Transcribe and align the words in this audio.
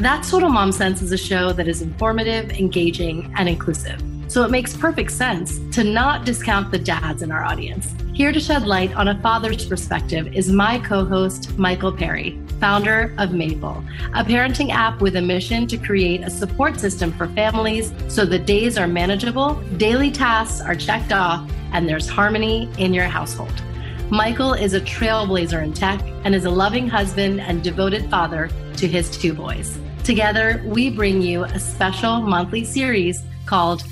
That's 0.00 0.30
Total 0.30 0.48
Mom 0.48 0.70
Sense 0.70 1.02
is 1.02 1.10
a 1.10 1.18
show 1.18 1.52
that 1.52 1.66
is 1.66 1.82
informative, 1.82 2.52
engaging, 2.52 3.34
and 3.36 3.48
inclusive. 3.48 4.00
So 4.28 4.44
it 4.44 4.50
makes 4.52 4.76
perfect 4.76 5.10
sense 5.10 5.58
to 5.74 5.82
not 5.82 6.24
discount 6.24 6.70
the 6.70 6.78
dads 6.78 7.22
in 7.22 7.32
our 7.32 7.42
audience. 7.42 7.92
Here 8.14 8.30
to 8.30 8.38
shed 8.38 8.64
light 8.64 8.94
on 8.94 9.08
a 9.08 9.20
father's 9.20 9.66
perspective 9.66 10.32
is 10.32 10.52
my 10.52 10.78
co 10.78 11.04
host, 11.04 11.58
Michael 11.58 11.90
Perry, 11.90 12.40
founder 12.60 13.12
of 13.18 13.32
Maple, 13.32 13.82
a 14.14 14.24
parenting 14.24 14.70
app 14.70 15.00
with 15.00 15.16
a 15.16 15.20
mission 15.20 15.66
to 15.66 15.76
create 15.76 16.22
a 16.22 16.30
support 16.30 16.78
system 16.78 17.10
for 17.10 17.26
families 17.30 17.92
so 18.06 18.24
the 18.24 18.38
days 18.38 18.78
are 18.78 18.86
manageable, 18.86 19.54
daily 19.78 20.12
tasks 20.12 20.60
are 20.60 20.76
checked 20.76 21.10
off, 21.10 21.50
and 21.72 21.88
there's 21.88 22.08
harmony 22.08 22.70
in 22.78 22.94
your 22.94 23.06
household. 23.06 23.64
Michael 24.10 24.54
is 24.54 24.74
a 24.74 24.80
trailblazer 24.80 25.60
in 25.60 25.72
tech 25.72 26.00
and 26.22 26.36
is 26.36 26.44
a 26.44 26.50
loving 26.50 26.88
husband 26.88 27.40
and 27.40 27.64
devoted 27.64 28.08
father 28.08 28.48
to 28.76 28.86
his 28.86 29.10
two 29.10 29.34
boys. 29.34 29.76
Together, 30.08 30.62
we 30.64 30.88
bring 30.88 31.20
you 31.20 31.44
a 31.44 31.60
special 31.60 32.22
monthly 32.22 32.64
series 32.64 33.24
called 33.44 33.82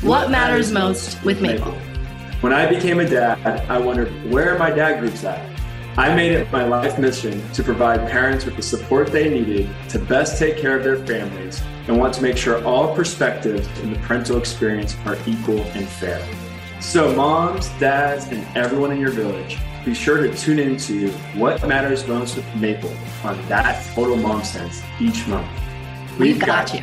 What, 0.00 0.30
Matters 0.30 0.70
Most 0.70 1.20
with 1.24 1.42
Maple. 1.42 1.72
When 2.40 2.52
I 2.52 2.72
became 2.72 3.00
a 3.00 3.08
dad, 3.08 3.68
I 3.68 3.76
wondered 3.76 4.12
where 4.30 4.56
my 4.60 4.70
dad 4.70 5.00
groups 5.00 5.24
at? 5.24 5.44
I 5.96 6.14
made 6.14 6.30
it 6.30 6.52
my 6.52 6.64
life 6.64 7.00
mission 7.00 7.42
to 7.50 7.64
provide 7.64 8.08
parents 8.08 8.44
with 8.44 8.54
the 8.54 8.62
support 8.62 9.10
they 9.10 9.28
needed 9.28 9.68
to 9.88 9.98
best 9.98 10.38
take 10.38 10.56
care 10.56 10.76
of 10.76 10.84
their 10.84 11.04
families 11.04 11.60
and 11.88 11.98
want 11.98 12.14
to 12.14 12.22
make 12.22 12.36
sure 12.36 12.64
all 12.64 12.94
perspectives 12.94 13.66
in 13.80 13.92
the 13.92 13.98
parental 13.98 14.38
experience 14.38 14.94
are 15.04 15.18
equal 15.26 15.58
and 15.58 15.88
fair. 15.88 16.24
So, 16.80 17.12
moms, 17.16 17.70
dads, 17.80 18.26
and 18.26 18.46
everyone 18.56 18.92
in 18.92 19.00
your 19.00 19.10
village, 19.10 19.58
be 19.84 19.94
sure 19.94 20.16
to 20.16 20.36
tune 20.36 20.58
into 20.58 21.10
What 21.34 21.66
Matters 21.66 22.08
Most 22.08 22.34
with 22.34 22.56
Maple 22.56 22.92
on 23.22 23.40
That 23.48 23.84
Total 23.94 24.16
Mom 24.16 24.42
Sense 24.42 24.82
each 25.00 25.26
month. 25.28 25.48
We've, 26.18 26.38
got 26.38 26.72
you. 26.72 26.82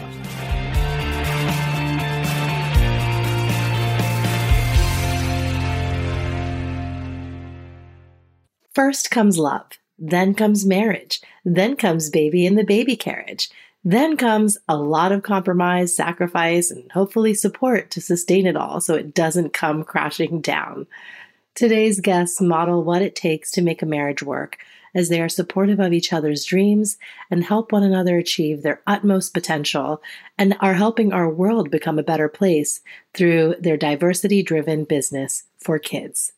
First 8.76 9.10
comes 9.10 9.40
love, 9.40 9.68
then 9.98 10.36
comes 10.36 10.66
marriage, 10.66 11.22
then 11.44 11.76
comes 11.76 12.10
baby 12.12 12.46
in 12.46 12.56
the 12.56 12.64
baby 12.64 12.96
carriage. 12.96 13.50
Then 13.84 14.18
comes 14.18 14.58
a 14.70 14.78
lot 14.78 15.12
of 15.12 15.24
compromise, 15.24 15.96
sacrifice, 15.96 16.72
and 16.72 16.90
hopefully 16.92 17.34
support 17.34 17.92
to 17.92 18.02
sustain 18.02 18.48
it 18.48 18.56
all 18.56 18.80
so 18.82 18.94
it 18.96 19.14
doesn't 19.14 19.52
come 19.52 19.84
crashing 19.84 20.42
down. 20.42 20.88
Today's 21.54 22.00
guests 22.00 22.40
model 22.40 22.84
what 22.84 23.02
it 23.02 23.16
takes 23.16 23.52
to 23.52 23.62
make 23.62 23.82
a 23.82 23.88
marriage 23.88 24.24
work 24.24 24.58
as 24.96 25.10
they 25.10 25.22
are 25.22 25.30
supportive 25.30 25.80
of 25.80 25.94
each 25.94 26.14
other's 26.14 26.46
dreams 26.46 26.98
and 27.32 27.44
help 27.44 27.72
one 27.72 27.84
another 27.84 28.18
achieve 28.18 28.62
their 28.62 28.82
utmost 28.88 29.34
potential 29.34 30.02
and 30.38 30.56
are 30.60 30.74
helping 30.74 31.12
our 31.12 31.30
world 31.30 31.72
become 31.72 31.98
a 31.98 32.04
better 32.04 32.30
place 32.30 32.82
through 33.14 33.56
their 33.60 33.78
diversity 33.78 34.44
driven 34.44 34.84
business 34.84 35.44
for 35.58 35.80
kids. 35.80 36.34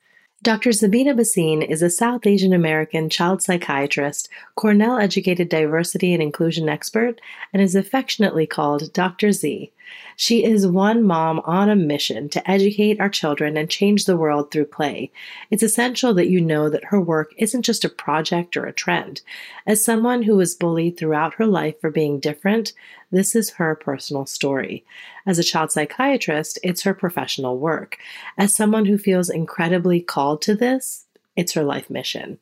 Dr. 0.46 0.70
Zabina 0.70 1.16
Bhasin 1.16 1.68
is 1.68 1.82
a 1.82 1.90
South 1.90 2.28
Asian 2.28 2.54
American 2.54 3.10
child 3.10 3.42
psychiatrist, 3.42 4.30
Cornell 4.56 5.00
educated 5.00 5.50
diversity 5.50 6.14
and 6.14 6.22
inclusion 6.22 6.70
expert, 6.70 7.20
and 7.52 7.64
is 7.64 7.74
affectionately 7.74 8.46
called 8.46 8.94
Dr. 8.94 9.32
Z. 9.32 9.72
She 10.16 10.44
is 10.44 10.66
one 10.66 11.04
mom 11.04 11.42
on 11.44 11.70
a 11.70 11.76
mission 11.76 12.30
to 12.30 12.50
educate 12.50 13.00
our 13.00 13.10
children 13.10 13.58
and 13.58 13.70
change 13.70 14.06
the 14.06 14.18
world 14.18 14.50
through 14.50 14.66
play. 14.66 15.12
It's 15.52 15.64
essential 15.64 16.14
that 16.14 16.30
you 16.30 16.40
know 16.40 16.70
that 16.70 16.86
her 16.86 17.02
work 17.02 17.34
isn't 17.38 17.64
just 17.64 17.84
a 17.84 17.90
project 17.90 18.56
or 18.56 18.66
a 18.66 18.74
trend. 18.74 19.22
As 19.68 19.84
someone 19.84 20.24
who 20.24 20.38
was 20.38 20.56
bullied 20.56 20.98
throughout 20.98 21.34
her 21.36 21.46
life 21.46 21.80
for 21.82 21.90
being 21.90 22.20
different, 22.20 22.74
this 23.12 23.36
is 23.36 23.52
her 23.52 23.76
personal 23.76 24.26
story. 24.26 24.86
As 25.26 25.38
a 25.38 25.44
child 25.44 25.72
psychiatrist, 25.72 26.60
it's 26.64 26.84
her 26.84 26.94
professional 26.94 27.58
work. 27.58 27.98
As 28.38 28.54
someone 28.54 28.86
who 28.86 28.98
feels 28.98 29.30
incredibly 29.30 30.02
called 30.02 30.42
to 30.44 30.56
this, 30.56 31.06
it's 31.36 31.54
her 31.54 31.64
life 31.64 31.90
mission 31.90 32.40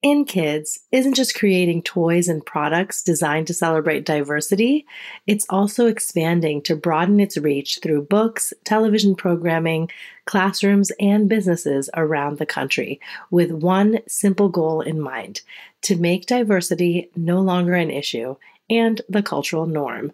In 0.00 0.26
KidZ 0.26 0.78
isn't 0.92 1.14
just 1.14 1.34
creating 1.34 1.82
toys 1.82 2.28
and 2.28 2.46
products 2.46 3.02
designed 3.02 3.48
to 3.48 3.54
celebrate 3.54 4.06
diversity, 4.06 4.86
it's 5.26 5.44
also 5.50 5.86
expanding 5.86 6.62
to 6.62 6.76
broaden 6.76 7.18
its 7.18 7.36
reach 7.36 7.80
through 7.82 8.02
books, 8.02 8.52
television 8.62 9.16
programming, 9.16 9.90
classrooms, 10.24 10.92
and 11.00 11.28
businesses 11.28 11.90
around 11.96 12.38
the 12.38 12.46
country 12.46 13.00
with 13.32 13.50
one 13.50 13.98
simple 14.06 14.48
goal 14.48 14.82
in 14.82 15.00
mind 15.00 15.40
to 15.82 15.96
make 15.96 16.26
diversity 16.26 17.10
no 17.16 17.40
longer 17.40 17.74
an 17.74 17.90
issue 17.90 18.36
and 18.70 19.00
the 19.08 19.22
cultural 19.22 19.66
norm. 19.66 20.12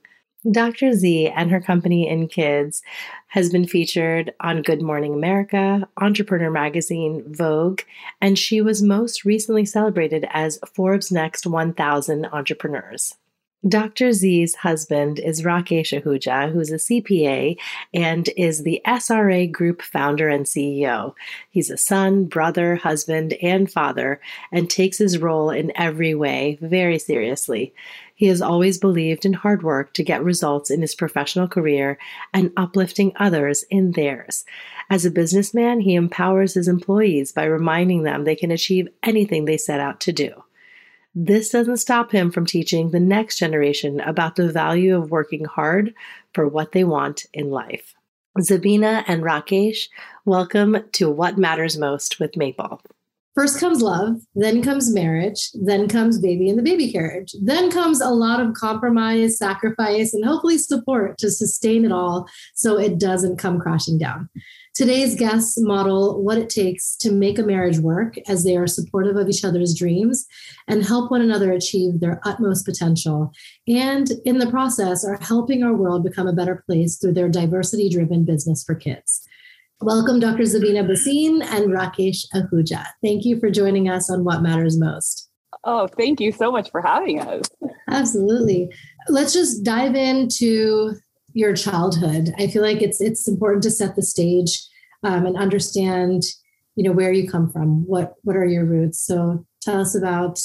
Dr. 0.50 0.92
Z 0.92 1.28
and 1.28 1.50
her 1.50 1.60
company 1.60 2.06
In 2.06 2.28
KidZ 2.28 2.82
has 3.28 3.50
been 3.50 3.66
featured 3.66 4.34
on 4.40 4.60
Good 4.60 4.82
Morning 4.82 5.14
America, 5.14 5.88
Entrepreneur 5.96 6.50
Magazine, 6.50 7.24
Vogue, 7.26 7.80
and 8.20 8.38
she 8.38 8.60
was 8.60 8.82
most 8.82 9.24
recently 9.24 9.64
celebrated 9.64 10.26
as 10.30 10.58
Forbes' 10.74 11.10
Next 11.10 11.46
1000 11.46 12.26
Entrepreneurs. 12.26 13.14
Dr. 13.66 14.12
Z's 14.12 14.56
husband 14.56 15.18
is 15.18 15.40
Rakesh 15.40 15.98
Ahuja, 15.98 16.52
who's 16.52 16.70
a 16.70 16.74
CPA 16.74 17.56
and 17.94 18.28
is 18.36 18.62
the 18.62 18.82
SRA 18.86 19.50
Group 19.50 19.80
founder 19.80 20.28
and 20.28 20.44
CEO. 20.44 21.14
He's 21.48 21.70
a 21.70 21.78
son, 21.78 22.26
brother, 22.26 22.76
husband, 22.76 23.32
and 23.40 23.72
father, 23.72 24.20
and 24.52 24.68
takes 24.68 24.98
his 24.98 25.16
role 25.16 25.48
in 25.48 25.72
every 25.76 26.14
way 26.14 26.58
very 26.60 26.98
seriously. 26.98 27.72
He 28.14 28.26
has 28.26 28.40
always 28.40 28.78
believed 28.78 29.24
in 29.24 29.32
hard 29.32 29.64
work 29.64 29.92
to 29.94 30.04
get 30.04 30.22
results 30.22 30.70
in 30.70 30.80
his 30.80 30.94
professional 30.94 31.48
career 31.48 31.98
and 32.32 32.52
uplifting 32.56 33.12
others 33.16 33.64
in 33.70 33.92
theirs. 33.92 34.44
As 34.88 35.04
a 35.04 35.10
businessman, 35.10 35.80
he 35.80 35.96
empowers 35.96 36.54
his 36.54 36.68
employees 36.68 37.32
by 37.32 37.44
reminding 37.44 38.04
them 38.04 38.22
they 38.22 38.36
can 38.36 38.52
achieve 38.52 38.88
anything 39.02 39.44
they 39.44 39.56
set 39.56 39.80
out 39.80 40.00
to 40.02 40.12
do. 40.12 40.44
This 41.12 41.48
doesn't 41.48 41.78
stop 41.78 42.12
him 42.12 42.30
from 42.30 42.46
teaching 42.46 42.90
the 42.90 43.00
next 43.00 43.38
generation 43.38 44.00
about 44.00 44.36
the 44.36 44.50
value 44.50 44.96
of 44.96 45.10
working 45.10 45.44
hard 45.44 45.94
for 46.32 46.46
what 46.46 46.72
they 46.72 46.84
want 46.84 47.26
in 47.32 47.50
life. 47.50 47.94
Zabina 48.38 49.04
and 49.06 49.22
Rakesh, 49.22 49.88
welcome 50.24 50.76
to 50.92 51.08
What 51.08 51.38
Matters 51.38 51.78
Most 51.78 52.18
with 52.18 52.36
Maple. 52.36 52.80
First 53.34 53.58
comes 53.58 53.82
love, 53.82 54.20
then 54.36 54.62
comes 54.62 54.94
marriage, 54.94 55.50
then 55.54 55.88
comes 55.88 56.20
baby 56.20 56.48
in 56.48 56.56
the 56.56 56.62
baby 56.62 56.92
carriage, 56.92 57.34
then 57.42 57.68
comes 57.68 58.00
a 58.00 58.10
lot 58.10 58.38
of 58.38 58.54
compromise, 58.54 59.38
sacrifice, 59.38 60.14
and 60.14 60.24
hopefully 60.24 60.56
support 60.56 61.18
to 61.18 61.30
sustain 61.30 61.84
it 61.84 61.90
all 61.90 62.28
so 62.54 62.78
it 62.78 62.98
doesn't 62.98 63.38
come 63.38 63.58
crashing 63.58 63.98
down. 63.98 64.28
Today's 64.72 65.16
guests 65.16 65.60
model 65.60 66.22
what 66.22 66.38
it 66.38 66.48
takes 66.48 66.94
to 66.96 67.10
make 67.10 67.38
a 67.38 67.44
marriage 67.44 67.78
work 67.78 68.16
as 68.28 68.44
they 68.44 68.56
are 68.56 68.68
supportive 68.68 69.16
of 69.16 69.28
each 69.28 69.44
other's 69.44 69.76
dreams 69.76 70.26
and 70.68 70.84
help 70.84 71.10
one 71.10 71.20
another 71.20 71.52
achieve 71.52 71.98
their 71.98 72.20
utmost 72.24 72.64
potential. 72.64 73.32
And 73.66 74.10
in 74.24 74.38
the 74.38 74.50
process, 74.50 75.04
are 75.04 75.18
helping 75.20 75.64
our 75.64 75.74
world 75.74 76.04
become 76.04 76.28
a 76.28 76.32
better 76.32 76.62
place 76.66 76.98
through 76.98 77.14
their 77.14 77.28
diversity 77.28 77.88
driven 77.88 78.24
business 78.24 78.62
for 78.62 78.76
kids. 78.76 79.26
Welcome, 79.80 80.20
Dr. 80.20 80.44
Zabina 80.44 80.86
Bhasin 80.88 81.42
and 81.44 81.66
Rakesh 81.66 82.26
Ahuja. 82.32 82.86
Thank 83.02 83.24
you 83.24 83.38
for 83.38 83.50
joining 83.50 83.88
us 83.88 84.08
on 84.08 84.24
What 84.24 84.40
Matters 84.40 84.78
Most. 84.78 85.28
Oh, 85.64 85.88
thank 85.88 86.20
you 86.20 86.32
so 86.32 86.52
much 86.52 86.70
for 86.70 86.80
having 86.80 87.20
us. 87.20 87.46
Absolutely. 87.90 88.72
Let's 89.08 89.32
just 89.32 89.64
dive 89.64 89.94
into 89.94 90.94
your 91.32 91.54
childhood. 91.54 92.32
I 92.38 92.46
feel 92.46 92.62
like 92.62 92.82
it's 92.82 93.00
it's 93.00 93.26
important 93.28 93.62
to 93.64 93.70
set 93.70 93.96
the 93.96 94.02
stage 94.02 94.64
um, 95.02 95.26
and 95.26 95.36
understand, 95.36 96.22
you 96.76 96.84
know, 96.84 96.92
where 96.92 97.12
you 97.12 97.28
come 97.28 97.50
from. 97.50 97.86
What 97.86 98.14
what 98.22 98.36
are 98.36 98.46
your 98.46 98.64
roots? 98.64 99.04
So 99.04 99.44
tell 99.60 99.80
us 99.80 99.94
about 99.94 100.40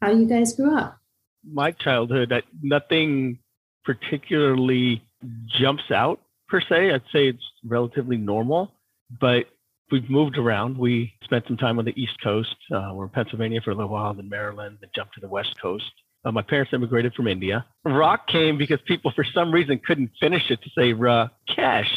how 0.00 0.10
you 0.10 0.26
guys 0.26 0.54
grew 0.54 0.76
up. 0.76 0.98
My 1.46 1.70
childhood, 1.70 2.32
nothing 2.62 3.38
particularly 3.84 5.02
jumps 5.46 5.90
out 5.90 6.20
per 6.54 6.60
se. 6.60 6.92
I'd 6.92 7.02
say 7.12 7.26
it's 7.26 7.42
relatively 7.64 8.16
normal, 8.16 8.72
but 9.20 9.46
we've 9.90 10.08
moved 10.08 10.38
around. 10.38 10.78
We 10.78 11.12
spent 11.24 11.44
some 11.48 11.56
time 11.56 11.80
on 11.80 11.84
the 11.84 12.00
East 12.00 12.22
Coast. 12.22 12.54
Uh, 12.72 12.92
we're 12.94 13.04
in 13.04 13.10
Pennsylvania 13.10 13.60
for 13.60 13.72
a 13.72 13.74
little 13.74 13.90
while, 13.90 14.14
then 14.14 14.28
Maryland, 14.28 14.78
then 14.80 14.90
jumped 14.94 15.14
to 15.14 15.20
the 15.20 15.26
West 15.26 15.60
Coast. 15.60 15.90
Uh, 16.24 16.30
my 16.30 16.42
parents 16.42 16.72
immigrated 16.72 17.12
from 17.14 17.26
India. 17.26 17.66
Rock 17.84 18.28
came 18.28 18.56
because 18.56 18.78
people, 18.86 19.12
for 19.16 19.24
some 19.24 19.50
reason, 19.50 19.80
couldn't 19.84 20.12
finish 20.20 20.48
it 20.48 20.62
to 20.62 20.70
say 20.78 20.92
Ra 20.92 21.28
cash. 21.54 21.90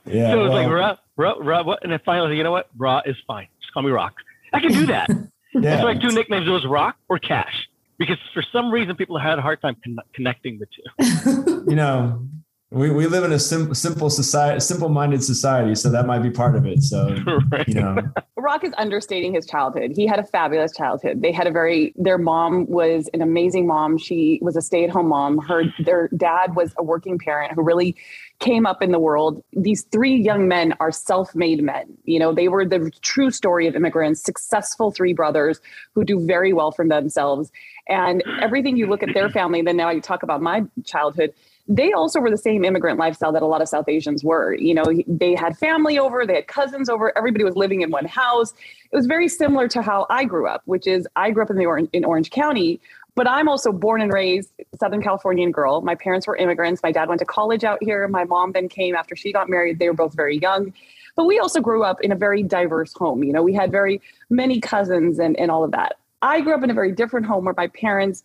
yeah, 0.05 0.33
so 0.33 0.41
it 0.41 0.43
was 0.43 0.51
well, 0.51 0.63
like 0.63 0.69
Ra, 0.69 0.97
Ra, 1.17 1.35
Ra, 1.41 1.63
what? 1.63 1.85
And 1.85 1.93
then 1.93 2.01
finally, 2.05 2.37
you 2.37 2.43
know 2.43 2.51
what? 2.51 2.69
Ra 2.77 3.03
is 3.07 3.17
fine. 3.25 3.47
Just 3.61 3.73
call 3.73 3.85
me 3.85 3.93
Rock. 3.93 4.15
I 4.53 4.59
can 4.59 4.73
do 4.73 4.87
that. 4.87 5.09
yeah. 5.55 5.81
So 5.81 5.87
I 5.87 5.95
two 5.95 6.11
nicknames. 6.11 6.49
It 6.49 6.51
was 6.51 6.67
Rock 6.67 6.97
or 7.09 7.21
Cash 7.21 7.69
because 7.99 8.19
for 8.35 8.43
some 8.53 8.73
reason 8.73 8.97
people 8.97 9.17
had 9.17 9.39
a 9.39 9.43
hard 9.43 9.61
time 9.63 9.77
con- 9.85 9.99
connecting 10.13 10.59
the 10.59 10.67
two. 10.67 11.65
you 11.71 11.77
know, 11.77 12.27
we, 12.71 12.91
we 12.91 13.07
live 13.07 13.25
in 13.25 13.33
a 13.33 13.39
sim- 13.39 13.75
simple 13.75 14.11
society, 14.11 14.61
simple 14.61 14.91
minded 14.91 15.25
society. 15.25 15.75
So 15.75 15.89
that 15.91 16.07
might 16.07 16.19
be 16.19 16.31
part 16.31 16.55
of 16.55 16.67
it. 16.67 16.83
So, 16.83 17.17
right. 17.51 17.67
you 17.69 17.75
know, 17.75 17.97
Barack 18.39 18.63
is 18.63 18.75
understating 18.77 19.33
his 19.33 19.47
childhood. 19.47 19.93
He 19.97 20.07
had 20.07 20.19
a 20.19 20.25
fabulous 20.25 20.77
childhood. 20.77 21.23
They 21.23 21.33
had 21.33 21.47
a 21.47 21.51
very 21.51 21.95
their 21.97 22.19
mom 22.19 22.67
was 22.67 23.09
an 23.15 23.23
amazing 23.23 23.67
mom. 23.67 23.97
She 23.97 24.39
was 24.43 24.55
a 24.55 24.61
stay-at-home 24.61 25.09
mom. 25.09 25.39
Her 25.39 25.65
their 25.79 26.09
dad 26.17 26.57
was 26.57 26.75
a 26.77 26.83
working 26.83 27.19
parent 27.19 27.53
who 27.55 27.63
really 27.63 27.97
came 28.39 28.67
up 28.67 28.83
in 28.83 28.93
the 28.93 29.01
world. 29.01 29.43
These 29.53 29.85
three 29.91 30.15
young 30.15 30.47
men 30.47 30.75
are 30.79 30.93
self-made 30.93 31.63
men. 31.63 31.87
You 32.05 32.19
know, 32.19 32.35
they 32.35 32.49
were 32.49 32.67
the 32.67 32.91
true 33.01 33.31
story 33.31 33.67
of 33.67 33.77
immigrants, 33.77 34.23
successful 34.23 34.91
three 34.93 35.15
brothers 35.15 35.59
who 35.95 36.05
do 36.05 36.25
very 36.25 36.53
well 36.53 36.71
for 36.71 36.87
themselves. 36.87 37.51
And 37.89 38.23
everything 38.43 38.77
you 38.77 38.87
look 38.87 39.03
at 39.03 39.15
their 39.15 39.31
family, 39.31 39.63
then 39.63 39.77
now 39.77 39.91
you 39.91 40.03
talk 40.03 40.23
about 40.23 40.43
my 40.43 40.65
childhood, 40.85 41.33
they 41.69 41.93
also 41.93 42.19
were 42.19 42.31
the 42.31 42.39
same 42.39 42.65
immigrant 42.65 42.99
lifestyle 42.99 43.31
that 43.33 43.43
a 43.43 43.47
lot 43.47 43.61
of 43.61 43.69
South 43.69 43.89
Asians 43.89 44.25
were. 44.25 44.55
You 44.55 44.75
know, 44.75 44.85
they 45.07 45.35
had 45.35 45.57
family 45.59 45.99
over, 45.99 46.27
they 46.27 46.37
had 46.37 46.47
cousins 46.47 46.89
over, 46.89 47.17
everybody 47.17 47.45
was 47.45 47.57
living 47.57 47.83
in 47.83 47.91
one 47.91 48.07
house. 48.07 48.55
It 48.91 48.97
was 48.97 49.05
very 49.05 49.29
similar 49.29 49.69
to 49.69 49.83
how 49.83 50.07
I 50.09 50.25
grew 50.25 50.49
up, 50.49 50.63
which 50.65 50.87
is 50.87 51.07
I 51.15 51.31
grew 51.31 51.43
up 51.43 51.51
in 51.51 51.57
the 51.57 51.67
Orange, 51.67 51.91
in 51.93 52.07
Orange 52.07 52.31
County, 52.31 52.81
but 53.15 53.29
I'm 53.29 53.49
also 53.49 53.71
born 53.71 54.01
and 54.01 54.11
raised 54.11 54.51
Southern 54.81 55.03
Californian 55.03 55.53
girl. 55.53 55.83
My 55.83 55.95
parents 55.95 56.27
were 56.27 56.37
immigrants. 56.37 56.83
My 56.83 56.93
dad 56.93 57.09
went 57.09 57.19
to 57.19 57.27
college 57.27 57.65
out 57.65 57.79
here. 57.83 58.09
My 58.09 58.25
mom 58.25 58.53
then 58.53 58.69
came 58.69 58.95
after 58.95 59.15
she 59.15 59.33
got 59.33 59.51
married. 59.51 59.79
They 59.79 59.89
were 59.89 59.95
both 59.95 60.15
very 60.15 60.39
young. 60.39 60.73
But 61.17 61.25
we 61.25 61.39
also 61.39 61.61
grew 61.61 61.83
up 61.83 62.01
in 62.01 62.13
a 62.13 62.17
very 62.17 62.43
diverse 62.45 62.95
home. 62.95 63.25
You 63.25 63.33
know, 63.33 63.43
we 63.43 63.53
had 63.53 63.73
very 63.73 64.01
many 64.31 64.61
cousins 64.61 65.19
and, 65.19 65.37
and 65.37 65.51
all 65.51 65.65
of 65.65 65.73
that. 65.73 65.97
I 66.23 66.41
grew 66.41 66.55
up 66.55 66.63
in 66.63 66.71
a 66.71 66.75
very 66.75 66.93
different 66.93 67.27
home 67.27 67.45
where 67.45 67.55
my 67.57 67.67
parents 67.67 68.23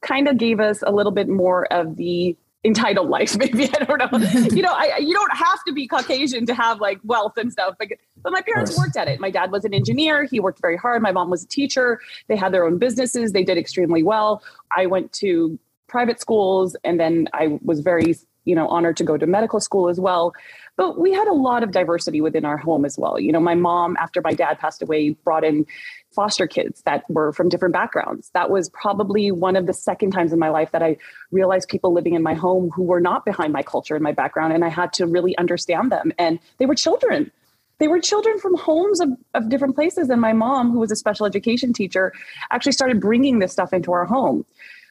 kind 0.00 0.26
of 0.26 0.36
gave 0.36 0.58
us 0.58 0.82
a 0.84 0.90
little 0.90 1.12
bit 1.12 1.28
more 1.28 1.72
of 1.72 1.96
the 1.96 2.36
entitled 2.64 3.08
life 3.08 3.36
maybe 3.38 3.64
i 3.64 3.84
don't 3.84 3.98
know. 3.98 4.18
You 4.52 4.62
know 4.62 4.72
I, 4.72 4.98
you 4.98 5.12
don't 5.12 5.36
have 5.36 5.58
to 5.66 5.72
be 5.72 5.86
caucasian 5.86 6.46
to 6.46 6.54
have 6.54 6.80
like 6.80 6.98
wealth 7.04 7.36
and 7.36 7.50
stuff 7.50 7.74
but, 7.78 7.88
but 8.22 8.32
my 8.32 8.40
parents 8.40 8.76
worked 8.78 8.96
at 8.96 9.08
it. 9.08 9.18
My 9.18 9.30
dad 9.30 9.50
was 9.50 9.64
an 9.64 9.74
engineer. 9.74 10.24
He 10.24 10.38
worked 10.38 10.60
very 10.60 10.76
hard. 10.76 11.02
My 11.02 11.12
mom 11.12 11.30
was 11.30 11.42
a 11.42 11.48
teacher. 11.48 12.00
They 12.28 12.36
had 12.36 12.52
their 12.52 12.64
own 12.64 12.78
businesses. 12.78 13.32
They 13.32 13.42
did 13.42 13.58
extremely 13.58 14.02
well. 14.02 14.42
I 14.76 14.86
went 14.86 15.12
to 15.14 15.58
private 15.88 16.18
schools 16.18 16.74
and 16.84 16.98
then 16.98 17.28
i 17.34 17.58
was 17.62 17.80
very 17.80 18.14
you 18.44 18.54
know 18.54 18.68
honored 18.68 18.96
to 18.96 19.04
go 19.04 19.16
to 19.16 19.26
medical 19.26 19.60
school 19.60 19.88
as 19.88 20.00
well 20.00 20.32
but 20.76 20.98
we 20.98 21.12
had 21.12 21.28
a 21.28 21.32
lot 21.32 21.62
of 21.62 21.70
diversity 21.70 22.20
within 22.20 22.44
our 22.44 22.56
home 22.56 22.84
as 22.84 22.98
well 22.98 23.18
you 23.18 23.32
know 23.32 23.40
my 23.40 23.54
mom 23.54 23.96
after 23.98 24.20
my 24.22 24.32
dad 24.32 24.58
passed 24.58 24.82
away 24.82 25.10
brought 25.24 25.44
in 25.44 25.66
foster 26.12 26.46
kids 26.46 26.82
that 26.82 27.04
were 27.08 27.32
from 27.32 27.48
different 27.48 27.72
backgrounds. 27.72 28.30
That 28.34 28.50
was 28.50 28.68
probably 28.70 29.30
one 29.30 29.56
of 29.56 29.66
the 29.66 29.72
second 29.72 30.12
times 30.12 30.32
in 30.32 30.38
my 30.38 30.50
life 30.50 30.70
that 30.72 30.82
I 30.82 30.96
realized 31.30 31.68
people 31.68 31.92
living 31.92 32.14
in 32.14 32.22
my 32.22 32.34
home 32.34 32.70
who 32.70 32.82
were 32.82 33.00
not 33.00 33.24
behind 33.24 33.52
my 33.52 33.62
culture 33.62 33.94
and 33.94 34.02
my 34.02 34.12
background. 34.12 34.52
And 34.52 34.64
I 34.64 34.68
had 34.68 34.92
to 34.94 35.06
really 35.06 35.36
understand 35.38 35.90
them. 35.90 36.12
And 36.18 36.38
they 36.58 36.66
were 36.66 36.74
children. 36.74 37.30
They 37.78 37.88
were 37.88 38.00
children 38.00 38.38
from 38.38 38.56
homes 38.56 39.00
of, 39.00 39.08
of 39.34 39.48
different 39.48 39.74
places. 39.74 40.08
And 40.08 40.20
my 40.20 40.32
mom, 40.32 40.70
who 40.70 40.78
was 40.78 40.92
a 40.92 40.96
special 40.96 41.26
education 41.26 41.72
teacher, 41.72 42.12
actually 42.50 42.72
started 42.72 43.00
bringing 43.00 43.38
this 43.38 43.52
stuff 43.52 43.72
into 43.72 43.92
our 43.92 44.04
home. 44.04 44.44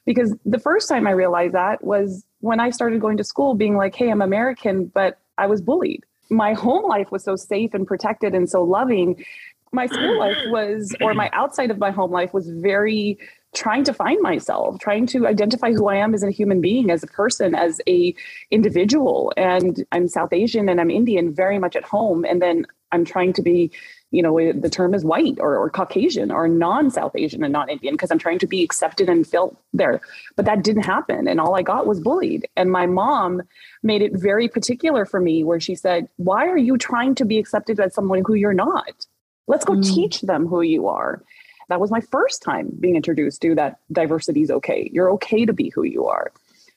Because 0.05 0.35
the 0.45 0.59
first 0.59 0.89
time 0.89 1.07
I 1.07 1.11
realized 1.11 1.53
that 1.53 1.83
was 1.83 2.25
when 2.41 2.59
I 2.59 2.69
started 2.69 2.99
going 2.99 3.17
to 3.17 3.23
school, 3.23 3.55
being 3.55 3.77
like, 3.77 3.95
hey, 3.95 4.09
I'm 4.09 4.21
American, 4.21 4.85
but 4.85 5.19
I 5.37 5.47
was 5.47 5.61
bullied. 5.61 6.03
My 6.29 6.53
home 6.65 6.85
life 6.85 7.11
was 7.11 7.23
so 7.23 7.35
safe 7.35 7.73
and 7.73 7.87
protected 7.87 8.35
and 8.35 8.49
so 8.49 8.63
loving. 8.63 9.23
My 9.71 9.85
school 9.87 10.19
life 10.19 10.37
was 10.47 10.93
or 11.01 11.13
my 11.13 11.29
outside 11.33 11.71
of 11.71 11.77
my 11.77 11.91
home 11.91 12.11
life 12.11 12.33
was 12.33 12.49
very 12.49 13.17
trying 13.53 13.83
to 13.83 13.93
find 13.93 14.21
myself 14.21 14.79
trying 14.79 15.05
to 15.05 15.27
identify 15.27 15.73
who 15.73 15.89
i 15.89 15.95
am 15.97 16.13
as 16.13 16.23
a 16.23 16.31
human 16.31 16.61
being 16.61 16.89
as 16.89 17.03
a 17.03 17.07
person 17.07 17.53
as 17.53 17.81
a 17.85 18.15
individual. 18.49 19.33
And 19.35 19.85
i'm 19.91 20.07
south 20.07 20.31
asian 20.31 20.69
and 20.69 20.79
i'm 20.79 20.89
indian 20.89 21.33
very 21.33 21.59
much 21.59 21.75
at 21.75 21.83
home. 21.83 22.23
And 22.23 22.41
then 22.41 22.65
i'm 22.93 23.03
trying 23.03 23.33
to 23.33 23.41
be 23.41 23.69
you 24.11 24.21
know 24.21 24.51
the 24.53 24.69
term 24.69 24.93
is 24.93 25.03
white 25.03 25.37
or, 25.39 25.57
or 25.57 25.69
caucasian 25.69 26.31
or 26.31 26.47
non-south 26.47 27.13
asian 27.15 27.43
and 27.43 27.53
non-indian 27.53 27.93
because 27.93 28.11
i'm 28.11 28.19
trying 28.19 28.39
to 28.39 28.47
be 28.47 28.63
accepted 28.63 29.09
and 29.09 29.25
felt 29.25 29.57
there 29.73 30.01
but 30.35 30.45
that 30.45 30.63
didn't 30.63 30.83
happen 30.83 31.27
and 31.27 31.39
all 31.39 31.55
i 31.55 31.61
got 31.61 31.87
was 31.87 31.99
bullied 31.99 32.47
and 32.55 32.71
my 32.71 32.85
mom 32.85 33.41
made 33.83 34.01
it 34.01 34.11
very 34.13 34.47
particular 34.47 35.05
for 35.05 35.19
me 35.19 35.43
where 35.43 35.59
she 35.59 35.75
said 35.75 36.07
why 36.17 36.45
are 36.47 36.57
you 36.57 36.77
trying 36.77 37.15
to 37.15 37.25
be 37.25 37.39
accepted 37.39 37.79
as 37.79 37.93
someone 37.93 38.21
who 38.25 38.33
you're 38.33 38.53
not 38.53 39.05
Let's 39.51 39.65
go 39.65 39.73
mm. 39.73 39.83
teach 39.83 40.21
them 40.21 40.47
who 40.47 40.61
you 40.61 40.87
are. 40.87 41.21
That 41.67 41.81
was 41.81 41.91
my 41.91 41.99
first 41.99 42.41
time 42.41 42.71
being 42.79 42.95
introduced 42.95 43.41
to 43.41 43.53
that 43.55 43.79
diversity 43.91 44.43
is 44.43 44.49
okay. 44.49 44.89
You're 44.93 45.11
okay 45.11 45.45
to 45.45 45.51
be 45.51 45.69
who 45.69 45.83
you 45.83 46.07
are. 46.07 46.31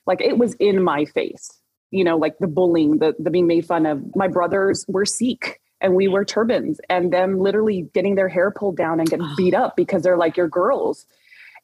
Like 0.05 0.19
it 0.19 0.37
was 0.37 0.55
in 0.55 0.83
my 0.83 1.05
face, 1.05 1.51
you 1.91 2.03
know, 2.03 2.17
like 2.17 2.37
the 2.39 2.47
bullying, 2.47 2.99
the, 2.99 3.15
the 3.17 3.29
being 3.29 3.47
made 3.47 3.65
fun 3.65 3.85
of. 3.85 4.15
My 4.15 4.27
brothers 4.27 4.85
were 4.89 5.05
Sikh 5.05 5.61
and 5.81 5.95
we 5.95 6.07
wear 6.07 6.25
turbans 6.25 6.79
and 6.89 7.11
them 7.11 7.39
literally 7.39 7.89
getting 7.93 8.15
their 8.15 8.29
hair 8.29 8.51
pulled 8.51 8.77
down 8.77 8.99
and 8.99 9.09
getting 9.09 9.27
beat 9.37 9.53
up 9.53 9.75
because 9.75 10.03
they're 10.03 10.17
like, 10.17 10.37
you're 10.37 10.47
girls. 10.47 11.05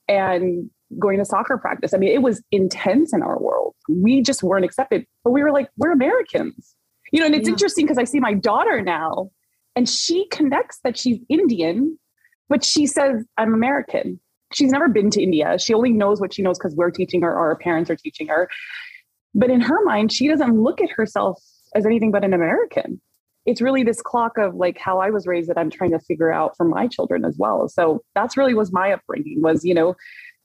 And 0.07 0.69
going 0.99 1.19
to 1.19 1.25
soccer 1.25 1.57
practice. 1.57 1.93
I 1.93 1.97
mean, 1.97 2.11
it 2.11 2.21
was 2.21 2.41
intense 2.51 3.13
in 3.13 3.21
our 3.21 3.39
world. 3.39 3.75
We 3.87 4.21
just 4.21 4.43
weren't 4.43 4.65
accepted, 4.65 5.05
but 5.23 5.31
we 5.31 5.43
were 5.43 5.51
like, 5.51 5.69
we're 5.77 5.91
Americans. 5.91 6.75
You 7.11 7.19
know, 7.19 7.25
and 7.25 7.35
it's 7.35 7.47
yeah. 7.47 7.53
interesting 7.53 7.85
because 7.85 7.97
I 7.97 8.03
see 8.03 8.19
my 8.19 8.33
daughter 8.33 8.81
now 8.81 9.31
and 9.75 9.87
she 9.87 10.27
connects 10.27 10.79
that 10.83 10.97
she's 10.97 11.19
Indian, 11.29 11.97
but 12.49 12.63
she 12.63 12.85
says, 12.85 13.25
I'm 13.37 13.53
American. 13.53 14.19
She's 14.53 14.71
never 14.71 14.89
been 14.89 15.09
to 15.11 15.21
India. 15.21 15.57
She 15.59 15.73
only 15.73 15.91
knows 15.91 16.19
what 16.19 16.33
she 16.33 16.41
knows 16.41 16.57
because 16.57 16.75
we're 16.75 16.91
teaching 16.91 17.21
her 17.21 17.33
or 17.33 17.49
her 17.49 17.55
parents 17.55 17.89
are 17.89 17.95
teaching 17.95 18.27
her. 18.27 18.49
But 19.33 19.49
in 19.49 19.61
her 19.61 19.83
mind, 19.85 20.11
she 20.11 20.27
doesn't 20.27 20.61
look 20.61 20.81
at 20.81 20.89
herself 20.89 21.41
as 21.73 21.85
anything 21.85 22.11
but 22.11 22.25
an 22.25 22.33
American. 22.33 23.01
It's 23.51 23.61
really 23.61 23.83
this 23.83 24.01
clock 24.01 24.37
of 24.37 24.55
like 24.55 24.77
how 24.77 24.99
I 24.99 25.09
was 25.09 25.27
raised 25.27 25.49
that 25.49 25.57
I'm 25.57 25.69
trying 25.69 25.91
to 25.91 25.99
figure 25.99 26.31
out 26.31 26.55
for 26.55 26.65
my 26.65 26.87
children 26.87 27.25
as 27.25 27.37
well. 27.37 27.67
So 27.67 28.01
that's 28.15 28.37
really 28.37 28.53
was 28.53 28.71
my 28.71 28.93
upbringing 28.93 29.41
was, 29.41 29.65
you 29.65 29.73
know, 29.73 29.95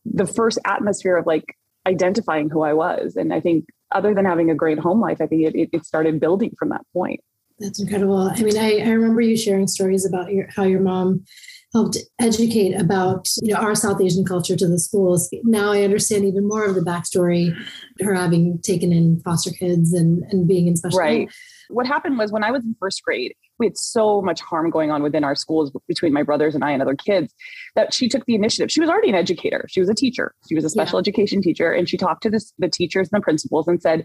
the 0.04 0.26
first 0.26 0.58
atmosphere 0.64 1.16
of 1.16 1.24
like 1.24 1.56
identifying 1.86 2.50
who 2.50 2.62
I 2.62 2.72
was. 2.72 3.14
And 3.14 3.32
I 3.32 3.40
think 3.40 3.66
other 3.92 4.12
than 4.12 4.24
having 4.24 4.50
a 4.50 4.54
great 4.54 4.78
home 4.78 5.00
life, 5.00 5.20
I 5.20 5.26
think 5.26 5.54
it, 5.54 5.70
it 5.72 5.86
started 5.86 6.18
building 6.18 6.52
from 6.58 6.70
that 6.70 6.82
point. 6.92 7.20
That's 7.60 7.80
incredible. 7.80 8.18
I 8.18 8.42
mean, 8.42 8.58
I, 8.58 8.78
I 8.78 8.90
remember 8.90 9.20
you 9.20 9.36
sharing 9.36 9.68
stories 9.68 10.04
about 10.04 10.32
your, 10.32 10.48
how 10.54 10.64
your 10.64 10.80
mom 10.80 11.24
helped 11.72 11.98
educate 12.20 12.72
about 12.74 13.28
you 13.42 13.52
know 13.52 13.60
our 13.60 13.74
South 13.74 14.00
Asian 14.00 14.24
culture 14.24 14.56
to 14.56 14.66
the 14.66 14.78
schools. 14.78 15.28
Now 15.44 15.72
I 15.72 15.82
understand 15.82 16.24
even 16.24 16.48
more 16.48 16.64
of 16.64 16.74
the 16.74 16.80
backstory, 16.80 17.54
her 18.00 18.14
having 18.14 18.58
taken 18.60 18.92
in 18.92 19.20
foster 19.20 19.50
kids 19.50 19.92
and, 19.92 20.22
and 20.30 20.46
being 20.48 20.66
in 20.66 20.76
special. 20.76 20.98
Right. 20.98 21.28
What 21.68 21.86
happened 21.86 22.18
was 22.18 22.32
when 22.32 22.44
I 22.44 22.50
was 22.50 22.64
in 22.64 22.74
first 22.78 23.02
grade, 23.02 23.34
we 23.58 23.66
had 23.66 23.76
so 23.76 24.22
much 24.22 24.40
harm 24.40 24.70
going 24.70 24.90
on 24.90 25.02
within 25.02 25.24
our 25.24 25.34
schools 25.34 25.72
between 25.88 26.12
my 26.12 26.22
brothers 26.22 26.54
and 26.54 26.64
I 26.64 26.70
and 26.70 26.82
other 26.82 26.94
kids 26.94 27.34
that 27.74 27.94
she 27.94 28.08
took 28.08 28.24
the 28.26 28.34
initiative. 28.34 28.70
She 28.70 28.80
was 28.80 28.90
already 28.90 29.08
an 29.08 29.14
educator. 29.14 29.66
She 29.68 29.80
was 29.80 29.88
a 29.88 29.94
teacher. 29.94 30.34
She 30.48 30.54
was 30.54 30.64
a 30.64 30.70
special 30.70 30.98
yeah. 30.98 31.00
education 31.00 31.42
teacher. 31.42 31.72
And 31.72 31.88
she 31.88 31.96
talked 31.96 32.22
to 32.24 32.30
this, 32.30 32.52
the 32.58 32.68
teachers 32.68 33.08
and 33.10 33.20
the 33.20 33.24
principals 33.24 33.66
and 33.68 33.80
said, 33.80 34.04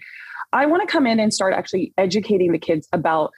I 0.53 0.65
want 0.65 0.87
to 0.87 0.91
come 0.91 1.05
in 1.05 1.19
and 1.19 1.33
start 1.33 1.53
actually 1.53 1.93
educating 1.97 2.51
the 2.51 2.59
kids 2.59 2.87
about 2.91 3.31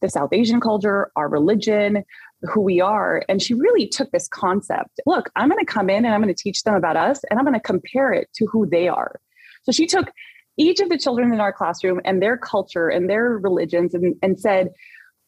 the 0.00 0.08
South 0.08 0.32
Asian 0.32 0.60
culture, 0.60 1.10
our 1.16 1.28
religion, 1.28 2.04
who 2.42 2.60
we 2.60 2.80
are. 2.80 3.22
And 3.28 3.42
she 3.42 3.54
really 3.54 3.86
took 3.86 4.10
this 4.12 4.28
concept 4.28 5.00
look, 5.06 5.30
I'm 5.36 5.48
going 5.48 5.64
to 5.64 5.70
come 5.70 5.90
in 5.90 6.04
and 6.04 6.14
I'm 6.14 6.22
going 6.22 6.34
to 6.34 6.42
teach 6.42 6.62
them 6.62 6.74
about 6.74 6.96
us 6.96 7.20
and 7.30 7.38
I'm 7.38 7.44
going 7.44 7.54
to 7.54 7.60
compare 7.60 8.12
it 8.12 8.28
to 8.36 8.46
who 8.46 8.66
they 8.66 8.88
are. 8.88 9.20
So 9.62 9.72
she 9.72 9.86
took 9.86 10.10
each 10.58 10.80
of 10.80 10.88
the 10.88 10.98
children 10.98 11.32
in 11.32 11.40
our 11.40 11.52
classroom 11.52 12.00
and 12.04 12.20
their 12.20 12.36
culture 12.36 12.88
and 12.88 13.08
their 13.08 13.38
religions 13.38 13.94
and, 13.94 14.14
and 14.22 14.38
said, 14.38 14.70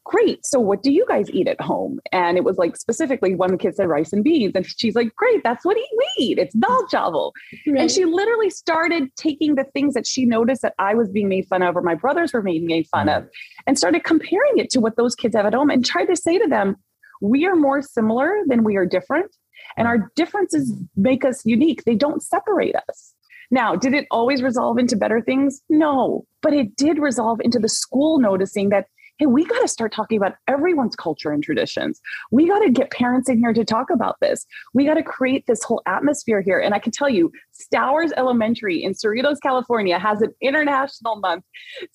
great. 0.04 0.44
So 0.44 0.58
what 0.58 0.82
do 0.82 0.92
you 0.92 1.06
guys 1.06 1.30
eat 1.30 1.48
at 1.48 1.60
home? 1.60 2.00
And 2.10 2.36
it 2.36 2.44
was 2.44 2.58
like 2.58 2.76
specifically 2.76 3.34
one 3.34 3.56
kid 3.58 3.76
said 3.76 3.88
rice 3.88 4.12
and 4.12 4.24
beans. 4.24 4.52
And 4.54 4.66
she's 4.66 4.94
like, 4.94 5.14
great, 5.14 5.42
that's 5.44 5.64
what 5.64 5.76
we 5.76 6.08
eat. 6.18 6.38
It's 6.38 6.54
dal 6.54 6.86
chawal. 6.92 7.32
Right. 7.66 7.82
And 7.82 7.90
she 7.90 8.04
literally 8.04 8.50
started 8.50 9.14
taking 9.16 9.54
the 9.54 9.64
things 9.64 9.94
that 9.94 10.06
she 10.06 10.26
noticed 10.26 10.62
that 10.62 10.74
I 10.78 10.94
was 10.94 11.08
being 11.08 11.28
made 11.28 11.46
fun 11.46 11.62
of 11.62 11.76
or 11.76 11.82
my 11.82 11.94
brothers 11.94 12.32
were 12.32 12.42
being 12.42 12.66
made 12.66 12.86
fun 12.88 13.08
of 13.08 13.22
mm-hmm. 13.22 13.62
and 13.66 13.78
started 13.78 14.04
comparing 14.04 14.58
it 14.58 14.70
to 14.70 14.80
what 14.80 14.96
those 14.96 15.14
kids 15.14 15.36
have 15.36 15.46
at 15.46 15.54
home 15.54 15.70
and 15.70 15.84
tried 15.84 16.06
to 16.06 16.16
say 16.16 16.38
to 16.38 16.48
them, 16.48 16.76
we 17.20 17.46
are 17.46 17.54
more 17.54 17.80
similar 17.80 18.38
than 18.48 18.64
we 18.64 18.76
are 18.76 18.86
different. 18.86 19.34
And 19.76 19.86
mm. 19.86 19.90
our 19.90 20.12
differences 20.16 20.74
make 20.96 21.24
us 21.24 21.46
unique. 21.46 21.84
They 21.84 21.94
don't 21.94 22.22
separate 22.22 22.74
us. 22.74 23.11
Now, 23.52 23.76
did 23.76 23.92
it 23.92 24.06
always 24.10 24.42
resolve 24.42 24.78
into 24.78 24.96
better 24.96 25.20
things? 25.20 25.60
No, 25.68 26.26
but 26.40 26.54
it 26.54 26.74
did 26.74 26.98
resolve 26.98 27.38
into 27.42 27.58
the 27.58 27.68
school 27.68 28.18
noticing 28.18 28.70
that 28.70 28.86
hey, 29.18 29.26
we 29.26 29.44
got 29.44 29.60
to 29.60 29.68
start 29.68 29.92
talking 29.92 30.16
about 30.16 30.34
everyone's 30.48 30.96
culture 30.96 31.30
and 31.30 31.44
traditions. 31.44 32.00
We 32.30 32.48
got 32.48 32.60
to 32.60 32.70
get 32.70 32.90
parents 32.90 33.28
in 33.28 33.38
here 33.38 33.52
to 33.52 33.64
talk 33.64 33.90
about 33.90 34.16
this. 34.20 34.46
We 34.72 34.86
got 34.86 34.94
to 34.94 35.02
create 35.02 35.46
this 35.46 35.62
whole 35.62 35.82
atmosphere 35.86 36.40
here. 36.40 36.58
And 36.58 36.74
I 36.74 36.78
can 36.78 36.92
tell 36.92 37.10
you, 37.10 37.30
Stowers 37.52 38.10
Elementary 38.16 38.82
in 38.82 38.94
Cerritos, 38.94 39.36
California 39.40 39.98
has 39.98 40.22
an 40.22 40.34
international 40.40 41.16
month 41.16 41.44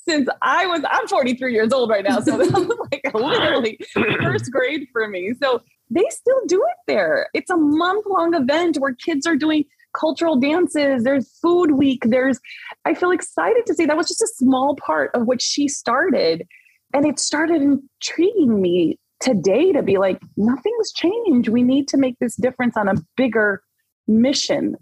since 0.08 0.30
I 0.44 0.68
was, 0.68 0.82
I'm 0.90 1.08
43 1.08 1.54
years 1.54 1.74
old 1.74 1.90
right 1.90 2.06
now. 2.08 2.20
So 2.20 2.38
this 2.38 2.52
was 2.54 2.68
like 2.92 3.14
literally 3.14 3.80
first 4.22 4.52
grade 4.52 4.88
for 4.94 5.08
me. 5.08 5.34
So 5.42 5.64
they 5.90 6.06
still 6.10 6.46
do 6.48 6.62
it 6.62 6.78
there. 6.86 7.30
It's 7.34 7.50
a 7.50 7.58
month 7.58 8.06
long 8.08 8.36
event 8.36 8.78
where 8.78 8.94
kids 8.94 9.26
are 9.26 9.36
doing 9.36 9.66
cultural 9.98 10.39
dances 10.39 11.04
there's 11.04 11.38
food 11.39 11.72
week 11.72 12.04
there's 12.06 12.39
i 12.86 12.94
feel 12.94 13.12
excited 13.12 13.66
to 13.66 13.74
say 13.74 13.86
that 13.86 13.98
was 13.98 14.08
just 14.08 14.22
a 14.22 14.27
small 14.36 14.75
part 14.75 15.10
of 15.13 15.25
what 15.25 15.42
she 15.42 15.68
started 15.68 16.46
and 16.94 17.06
it 17.06 17.20
started 17.20 17.62
intriguing 17.62 18.62
me 18.62 18.98
today 19.20 19.72
to 19.72 19.82
be 19.82 19.98
like, 19.98 20.22
nothing's 20.36 20.92
changed. 20.94 21.50
We 21.50 21.63
need 21.63 21.88
to 21.89 21.98
make 21.98 22.18
this 22.20 22.36
difference 22.36 22.77
on 22.77 22.88
a 22.88 22.96
bigger 23.16 23.62
mission 24.08 24.75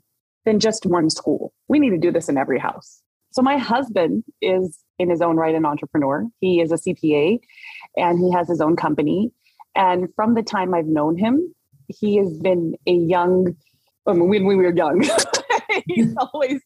than 0.45 0.59
just 0.59 0.85
one 0.85 1.09
school. 1.09 1.53
We 1.67 1.79
need 1.79 1.91
to 1.91 1.97
do 1.97 2.11
this 2.11 2.29
in 2.29 2.37
every 2.37 2.59
house. 2.59 3.01
So 3.31 3.41
my 3.41 3.57
husband 3.57 4.23
is 4.41 4.79
in 4.99 5.09
his 5.09 5.21
own 5.21 5.35
right 5.35 5.55
an 5.55 5.65
entrepreneur. 5.65 6.25
He 6.39 6.61
is 6.61 6.71
a 6.71 6.75
CPA 6.75 7.39
and 7.97 8.19
he 8.19 8.31
has 8.31 8.47
his 8.47 8.61
own 8.61 8.75
company. 8.75 9.31
And 9.75 10.07
from 10.15 10.35
the 10.35 10.43
time 10.43 10.73
I've 10.73 10.85
known 10.85 11.17
him, 11.17 11.53
he 11.87 12.17
has 12.17 12.37
been 12.39 12.75
a 12.87 12.93
young, 12.93 13.55
when 14.05 14.45
we 14.45 14.55
were 14.55 14.73
young, 14.73 15.03
he's 15.87 16.13
always, 16.17 16.61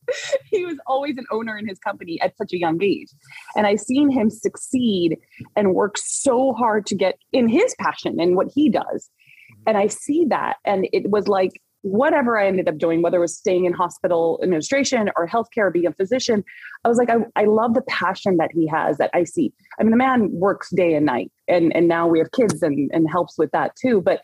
he 0.45 0.65
was 0.65 0.77
always 0.87 1.17
an 1.17 1.25
owner 1.31 1.57
in 1.57 1.67
his 1.67 1.79
company 1.79 2.19
at 2.21 2.35
such 2.37 2.53
a 2.53 2.57
young 2.57 2.81
age. 2.81 3.09
And 3.55 3.67
I've 3.67 3.79
seen 3.79 4.09
him 4.09 4.29
succeed 4.29 5.17
and 5.55 5.73
work 5.73 5.97
so 5.97 6.53
hard 6.53 6.85
to 6.87 6.95
get 6.95 7.17
in 7.31 7.47
his 7.47 7.75
passion 7.79 8.19
and 8.19 8.35
what 8.35 8.47
he 8.53 8.69
does. 8.69 8.83
Mm-hmm. 8.85 9.63
And 9.67 9.77
I 9.77 9.87
see 9.87 10.25
that. 10.29 10.57
And 10.65 10.87
it 10.93 11.09
was 11.09 11.27
like, 11.27 11.61
whatever 11.81 12.37
I 12.37 12.45
ended 12.45 12.67
up 12.67 12.77
doing, 12.77 13.01
whether 13.01 13.17
it 13.17 13.21
was 13.21 13.37
staying 13.37 13.63
in 13.63 13.71
hospital 13.71 14.37
administration 14.43 15.09
or 15.15 15.25
healthcare, 15.25 15.71
being 15.71 15.87
a 15.87 15.93
physician, 15.93 16.43
I 16.83 16.89
was 16.89 16.97
like, 16.97 17.09
I, 17.09 17.19
I 17.37 17.45
love 17.45 17.73
the 17.73 17.83
passion 17.83 18.35
that 18.37 18.49
he 18.53 18.67
has 18.67 18.97
that 18.97 19.09
I 19.13 19.23
see. 19.23 19.53
I 19.79 19.83
mean, 19.83 19.91
the 19.91 19.97
man 19.97 20.29
works 20.29 20.69
day 20.75 20.93
and 20.93 21.05
night 21.05 21.31
and, 21.47 21.73
and 21.73 21.87
now 21.87 22.05
we 22.05 22.19
have 22.19 22.33
kids 22.33 22.61
and, 22.61 22.91
and 22.93 23.09
helps 23.09 23.37
with 23.37 23.51
that 23.51 23.77
too. 23.81 24.01
But 24.01 24.21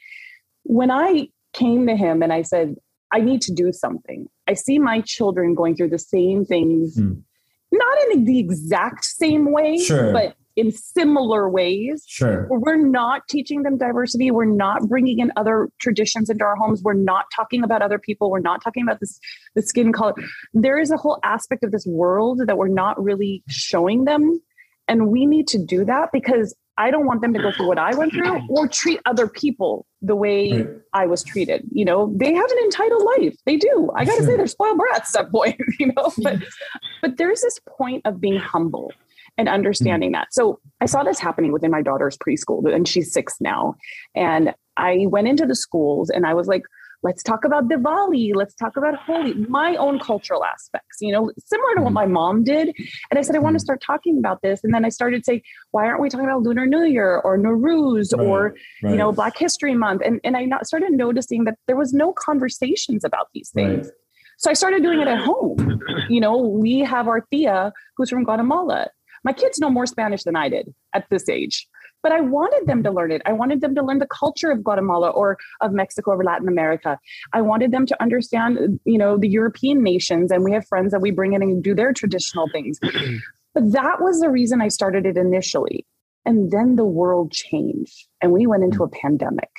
when 0.64 0.92
I 0.92 1.30
came 1.54 1.88
to 1.88 1.96
him 1.96 2.22
and 2.22 2.34
I 2.34 2.42
said, 2.42 2.76
I 3.16 3.22
need 3.22 3.42
to 3.44 3.54
do 3.54 3.72
something, 3.72 4.28
I 4.46 4.56
see 4.56 4.78
my 4.78 5.00
children 5.00 5.56
going 5.56 5.76
through 5.78 5.90
the 5.90 6.00
same 6.00 6.44
things, 6.44 6.98
mm. 6.98 7.22
not 7.72 7.98
in 8.12 8.26
the 8.26 8.40
exact 8.40 9.06
same 9.06 9.54
way, 9.54 9.78
sure. 9.78 10.12
but 10.12 10.36
in 10.58 10.72
similar 10.72 11.50
ways. 11.50 12.04
Sure. 12.08 12.46
We're 12.50 12.76
not 12.76 13.22
teaching 13.30 13.64
them 13.64 13.78
diversity. 13.78 14.32
We're 14.32 14.46
not 14.46 14.90
bringing 14.90 15.20
in 15.20 15.32
other 15.38 15.70
traditions 15.80 16.30
into 16.30 16.44
our 16.44 16.58
homes. 16.58 16.82
We're 16.84 16.94
not 16.94 17.26
talking 17.34 17.64
about 17.64 17.82
other 17.82 18.00
people. 18.00 18.30
We're 18.30 18.40
not 18.40 18.62
talking 18.62 18.84
about 18.84 19.00
this 19.00 19.18
the 19.56 19.62
skin 19.62 19.94
color. 19.94 20.14
There 20.54 20.78
is 20.78 20.92
a 20.92 20.98
whole 20.98 21.20
aspect 21.24 21.64
of 21.64 21.72
this 21.72 21.86
world 21.86 22.42
that 22.46 22.58
we're 22.58 22.68
not 22.68 23.02
really 23.02 23.44
showing 23.48 24.04
them. 24.04 24.42
And 24.90 25.08
we 25.08 25.26
need 25.26 25.48
to 25.48 25.58
do 25.58 25.86
that 25.86 26.10
because 26.12 26.54
I 26.78 26.92
don't 26.92 27.06
want 27.06 27.22
them 27.22 27.34
to 27.34 27.42
go 27.42 27.52
through 27.52 27.68
what 27.68 27.78
I 27.78 27.96
went 27.96 28.12
through 28.12 28.42
or 28.50 28.68
treat 28.68 29.00
other 29.06 29.28
people 29.28 29.86
the 30.02 30.16
way 30.16 30.52
right. 30.52 30.68
I 30.94 31.06
was 31.06 31.24
treated. 31.24 31.66
You 31.72 31.86
know, 31.86 32.14
they 32.16 32.34
have 32.34 32.52
an 32.52 32.58
entitled 32.60 33.04
life. 33.18 33.36
They 33.46 33.58
do. 33.58 33.90
I 33.96 34.04
gotta 34.04 34.18
sure. 34.18 34.28
say 34.28 34.38
they're 34.38 34.48
spoiled 34.48 34.78
brats 34.78 35.16
at 35.16 35.26
that 35.26 35.32
point, 35.32 35.60
you 35.80 35.94
know, 35.96 36.12
but 36.18 36.40
but 37.02 37.18
there's 37.18 37.42
this 37.42 37.60
point 37.78 38.02
of 38.06 38.20
being 38.20 38.38
humble 38.38 38.92
and 39.38 39.48
understanding 39.48 40.10
mm-hmm. 40.10 40.22
that. 40.22 40.34
So 40.34 40.60
I 40.82 40.86
saw 40.86 41.04
this 41.04 41.20
happening 41.20 41.52
within 41.52 41.72
my 41.72 41.82
daughter's 41.82 42.18
preschool, 42.18 42.74
and 42.74 42.88
she's 42.88 43.12
six 43.12 43.36
now. 43.40 43.76
And 44.14 44.54
I 44.78 45.06
went 45.08 45.28
into 45.28 45.46
the 45.46 45.56
schools 45.56 46.10
and 46.10 46.26
I 46.26 46.34
was 46.34 46.48
like, 46.48 46.64
let's 47.06 47.22
talk 47.22 47.46
about 47.46 47.70
Diwali, 47.70 48.32
let's 48.34 48.56
talk 48.56 48.76
about 48.78 48.96
Holi, 48.96 49.36
my 49.36 49.76
own 49.76 50.00
cultural 50.00 50.44
aspects, 50.44 50.98
you 51.02 51.12
know, 51.12 51.32
similar 51.38 51.76
to 51.76 51.82
what 51.82 51.90
mm-hmm. 51.90 51.94
my 51.94 52.06
mom 52.08 52.44
did. 52.44 52.76
And 53.12 53.20
I 53.20 53.22
said, 53.22 53.36
I 53.36 53.40
want 53.40 53.54
to 53.54 53.58
mm-hmm. 53.58 53.64
start 53.64 53.82
talking 53.86 54.18
about 54.18 54.42
this. 54.42 54.64
And 54.64 54.74
then 54.74 54.84
I 54.84 54.90
started 54.90 55.24
saying, 55.24 55.42
why 55.70 55.86
aren't 55.86 56.02
we 56.02 56.10
talking 56.10 56.26
about 56.26 56.42
Lunar 56.42 56.66
New 56.66 56.84
Year 56.84 57.22
or 57.24 57.38
Nowruz 57.38 58.12
right, 58.12 58.26
or, 58.26 58.56
right. 58.82 58.90
you 58.90 58.98
know, 58.98 59.12
Black 59.12 59.38
History 59.38 59.76
Month? 59.76 60.02
And, 60.04 60.20
and 60.24 60.36
I 60.36 60.48
started 60.64 60.94
noticing 60.94 61.44
that 61.44 61.60
there 61.68 61.78
was 61.78 61.94
no 61.94 62.12
conversations 62.12 63.04
about 63.04 63.28
these 63.36 63.52
things. 63.52 63.86
Right. 63.86 63.96
So 64.40 64.50
I 64.50 64.54
started 64.54 64.82
doing 64.82 65.00
it 65.00 65.08
at 65.08 65.20
home. 65.20 65.80
You 66.10 66.20
know, 66.20 66.38
we 66.38 66.80
have 66.80 67.08
our 67.08 67.22
Thea, 67.30 67.72
who's 67.96 68.10
from 68.10 68.24
Guatemala. 68.24 68.90
My 69.24 69.32
kids 69.32 69.60
know 69.60 69.70
more 69.70 69.86
Spanish 69.86 70.24
than 70.24 70.36
I 70.36 70.50
did 70.50 70.74
at 70.94 71.06
this 71.10 71.30
age, 71.30 71.68
but 72.06 72.12
I 72.12 72.22
wanted 72.22 72.68
them 72.68 72.84
to 72.84 72.92
learn 72.92 73.12
it. 73.12 73.24
I 73.26 73.34
wanted 73.34 73.62
them 73.62 73.74
to 73.74 73.82
learn 73.82 73.98
the 73.98 74.06
culture 74.06 74.52
of 74.52 74.64
Guatemala 74.64 75.10
or 75.10 75.40
of 75.60 75.72
Mexico 75.72 76.12
or 76.12 76.24
Latin 76.24 76.48
America. 76.48 77.00
I 77.34 77.42
wanted 77.42 77.72
them 77.72 77.88
to 77.88 78.00
understand, 78.00 78.80
you 78.86 79.00
know, 79.00 79.18
the 79.18 79.28
European 79.28 79.82
nations, 79.82 80.30
and 80.32 80.44
we 80.44 80.52
have 80.52 80.68
friends 80.68 80.92
that 80.92 81.02
we 81.02 81.10
bring 81.10 81.34
in 81.34 81.42
and 81.42 81.64
do 81.64 81.74
their 81.74 81.94
traditional 81.94 82.48
things. 82.52 82.78
but 83.56 83.72
that 83.72 84.02
was 84.02 84.20
the 84.20 84.30
reason 84.30 84.62
I 84.62 84.68
started 84.68 85.08
it 85.08 85.18
initially. 85.18 85.84
And 86.26 86.52
then 86.52 86.76
the 86.76 86.86
world 86.86 87.32
changed 87.32 88.08
and 88.22 88.32
we 88.32 88.46
went 88.46 88.64
into 88.64 88.84
a 88.84 88.90
pandemic. 88.90 89.50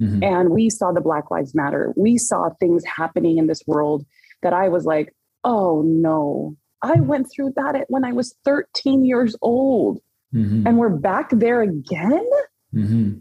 Mm-hmm. 0.00 0.22
And 0.22 0.50
we 0.50 0.70
saw 0.70 0.92
the 0.92 1.00
Black 1.00 1.32
Lives 1.32 1.52
Matter. 1.52 1.92
We 1.96 2.16
saw 2.16 2.50
things 2.60 2.84
happening 2.84 3.38
in 3.38 3.48
this 3.48 3.62
world 3.66 4.06
that 4.42 4.52
I 4.52 4.68
was 4.68 4.84
like, 4.84 5.12
oh 5.42 5.82
no, 5.84 6.56
I 6.80 7.00
went 7.00 7.26
through 7.34 7.54
that 7.56 7.86
when 7.88 8.04
I 8.04 8.12
was 8.12 8.36
13 8.44 9.04
years 9.04 9.34
old. 9.42 9.98
Mm-hmm. 10.34 10.66
And 10.66 10.78
we're 10.78 10.90
back 10.90 11.30
there 11.30 11.62
again. 11.62 12.26
Mm-hmm. 12.74 13.20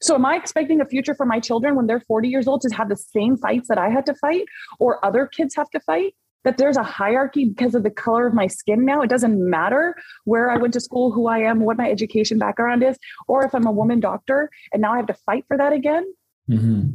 So, 0.00 0.14
am 0.14 0.24
I 0.24 0.36
expecting 0.36 0.80
a 0.80 0.84
future 0.84 1.14
for 1.14 1.26
my 1.26 1.40
children 1.40 1.74
when 1.74 1.86
they're 1.86 2.00
40 2.00 2.28
years 2.28 2.46
old 2.46 2.60
to 2.62 2.74
have 2.74 2.88
the 2.88 2.96
same 2.96 3.36
fights 3.36 3.68
that 3.68 3.78
I 3.78 3.88
had 3.88 4.06
to 4.06 4.14
fight 4.14 4.44
or 4.78 5.04
other 5.04 5.26
kids 5.26 5.54
have 5.56 5.70
to 5.70 5.80
fight? 5.80 6.14
That 6.44 6.56
there's 6.56 6.76
a 6.76 6.84
hierarchy 6.84 7.46
because 7.46 7.74
of 7.74 7.82
the 7.82 7.90
color 7.90 8.26
of 8.26 8.32
my 8.32 8.46
skin 8.46 8.84
now. 8.84 9.02
It 9.02 9.10
doesn't 9.10 9.38
matter 9.38 9.96
where 10.24 10.50
I 10.50 10.56
went 10.56 10.72
to 10.74 10.80
school, 10.80 11.10
who 11.10 11.26
I 11.26 11.40
am, 11.40 11.60
what 11.60 11.76
my 11.76 11.90
education 11.90 12.38
background 12.38 12.84
is, 12.84 12.96
or 13.26 13.44
if 13.44 13.54
I'm 13.54 13.66
a 13.66 13.72
woman 13.72 13.98
doctor 13.98 14.48
and 14.72 14.80
now 14.80 14.92
I 14.92 14.98
have 14.98 15.08
to 15.08 15.14
fight 15.14 15.44
for 15.48 15.56
that 15.56 15.72
again. 15.72 16.04
Mm-hmm. 16.48 16.90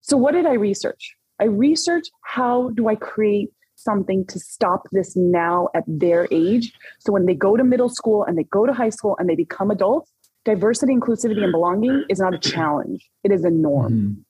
So, 0.00 0.16
what 0.16 0.32
did 0.32 0.44
I 0.44 0.54
research? 0.54 1.14
I 1.40 1.44
researched 1.44 2.10
how 2.22 2.70
do 2.70 2.88
I 2.88 2.96
create 2.96 3.50
something 3.84 4.26
to 4.26 4.38
stop 4.38 4.82
this 4.92 5.14
now 5.16 5.68
at 5.74 5.84
their 5.86 6.26
age. 6.30 6.72
So 6.98 7.12
when 7.12 7.26
they 7.26 7.34
go 7.34 7.56
to 7.56 7.64
middle 7.64 7.88
school 7.88 8.24
and 8.24 8.38
they 8.38 8.44
go 8.44 8.66
to 8.66 8.72
high 8.72 8.90
school 8.90 9.16
and 9.18 9.28
they 9.28 9.36
become 9.36 9.70
adults, 9.70 10.10
diversity, 10.44 10.94
inclusivity, 10.94 11.42
and 11.42 11.52
belonging 11.52 12.04
is 12.08 12.20
not 12.20 12.34
a 12.34 12.38
challenge. 12.38 13.08
It 13.22 13.32
is 13.32 13.44
a 13.44 13.50
norm. 13.50 14.24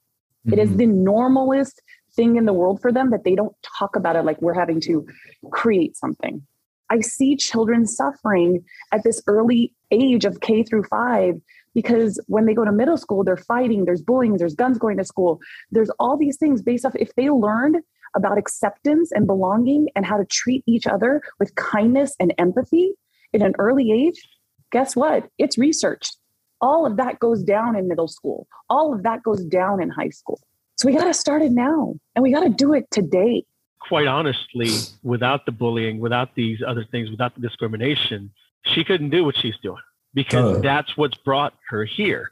Mm-hmm. 0.47 0.53
It 0.53 0.59
is 0.59 0.69
mm-hmm. 0.71 0.79
the 0.79 0.87
normalest 0.87 1.81
thing 2.15 2.37
in 2.37 2.45
the 2.45 2.53
world 2.53 2.81
for 2.81 2.93
them 2.93 3.11
that 3.11 3.25
they 3.25 3.35
don't 3.35 3.55
talk 3.79 3.97
about 3.97 4.17
it 4.17 4.25
like 4.25 4.41
we're 4.41 4.55
having 4.55 4.81
to 4.83 5.07
create 5.51 5.97
something. 5.97 6.47
I 6.91 7.01
see 7.01 7.37
children 7.37 7.87
suffering 7.87 8.65
at 8.93 9.03
this 9.05 9.23
early 9.27 9.73
age 9.91 10.25
of 10.25 10.41
K 10.41 10.63
through 10.63 10.85
five 10.85 11.35
because 11.75 12.23
when 12.29 12.47
they 12.47 12.55
go 12.55 12.65
to 12.65 12.71
middle 12.71 12.97
school, 12.97 13.25
they're 13.25 13.37
fighting, 13.37 13.85
there's 13.85 14.03
bullying, 14.03 14.37
there's 14.37 14.55
guns 14.55 14.79
going 14.79 14.97
to 14.99 15.05
school, 15.05 15.41
there's 15.71 15.91
all 15.99 16.17
these 16.17 16.37
things 16.37 16.63
based 16.63 16.85
off 16.85 16.95
if 16.95 17.13
they 17.17 17.31
learned 17.31 17.79
about 18.17 18.39
acceptance 18.39 19.11
and 19.13 19.27
belonging 19.27 19.89
and 19.95 20.07
how 20.07 20.17
to 20.17 20.25
treat 20.25 20.63
each 20.67 20.87
other 20.87 21.23
with 21.39 21.55
kindness 21.55 22.15
and 22.21 22.35
empathy 22.39 22.93
in 23.33 23.43
an 23.43 23.55
early 23.59 23.91
age, 23.93 24.29
guess 24.71 24.95
what? 24.97 25.29
It's 25.39 25.59
researched. 25.59 26.17
All 26.61 26.87
of 26.87 26.97
that 26.97 27.19
goes 27.19 27.43
down 27.43 27.77
in 27.77 27.89
middle 27.89 28.09
school. 28.09 28.47
All 28.71 28.95
of 28.95 29.03
that 29.03 29.23
goes 29.23 29.45
down 29.45 29.83
in 29.83 29.91
high 29.91 30.09
school. 30.11 30.41
So 30.77 30.89
we 30.89 30.97
got 30.97 31.05
to 31.05 31.15
start 31.15 31.43
it 31.43 31.53
now 31.53 31.95
and 32.15 32.23
we 32.23 32.33
got 32.33 32.45
to 32.45 32.49
do 32.49 32.73
it 32.73 32.91
today. 32.91 33.45
Quite 33.81 34.07
honestly, 34.07 34.71
without 35.03 35.45
the 35.45 35.53
bullying, 35.53 36.01
without 36.01 36.35
these 36.35 36.63
other 36.67 36.85
things, 36.91 37.11
without 37.11 37.35
the 37.35 37.41
discrimination, 37.41 38.31
she 38.65 38.83
couldn't 38.83 39.11
do 39.11 39.25
what 39.25 39.37
she's 39.37 39.57
doing 39.63 39.83
because 40.15 40.63
that's 40.63 40.97
what's 40.97 41.17
brought 41.19 41.55
her 41.69 41.85
here. 41.85 42.31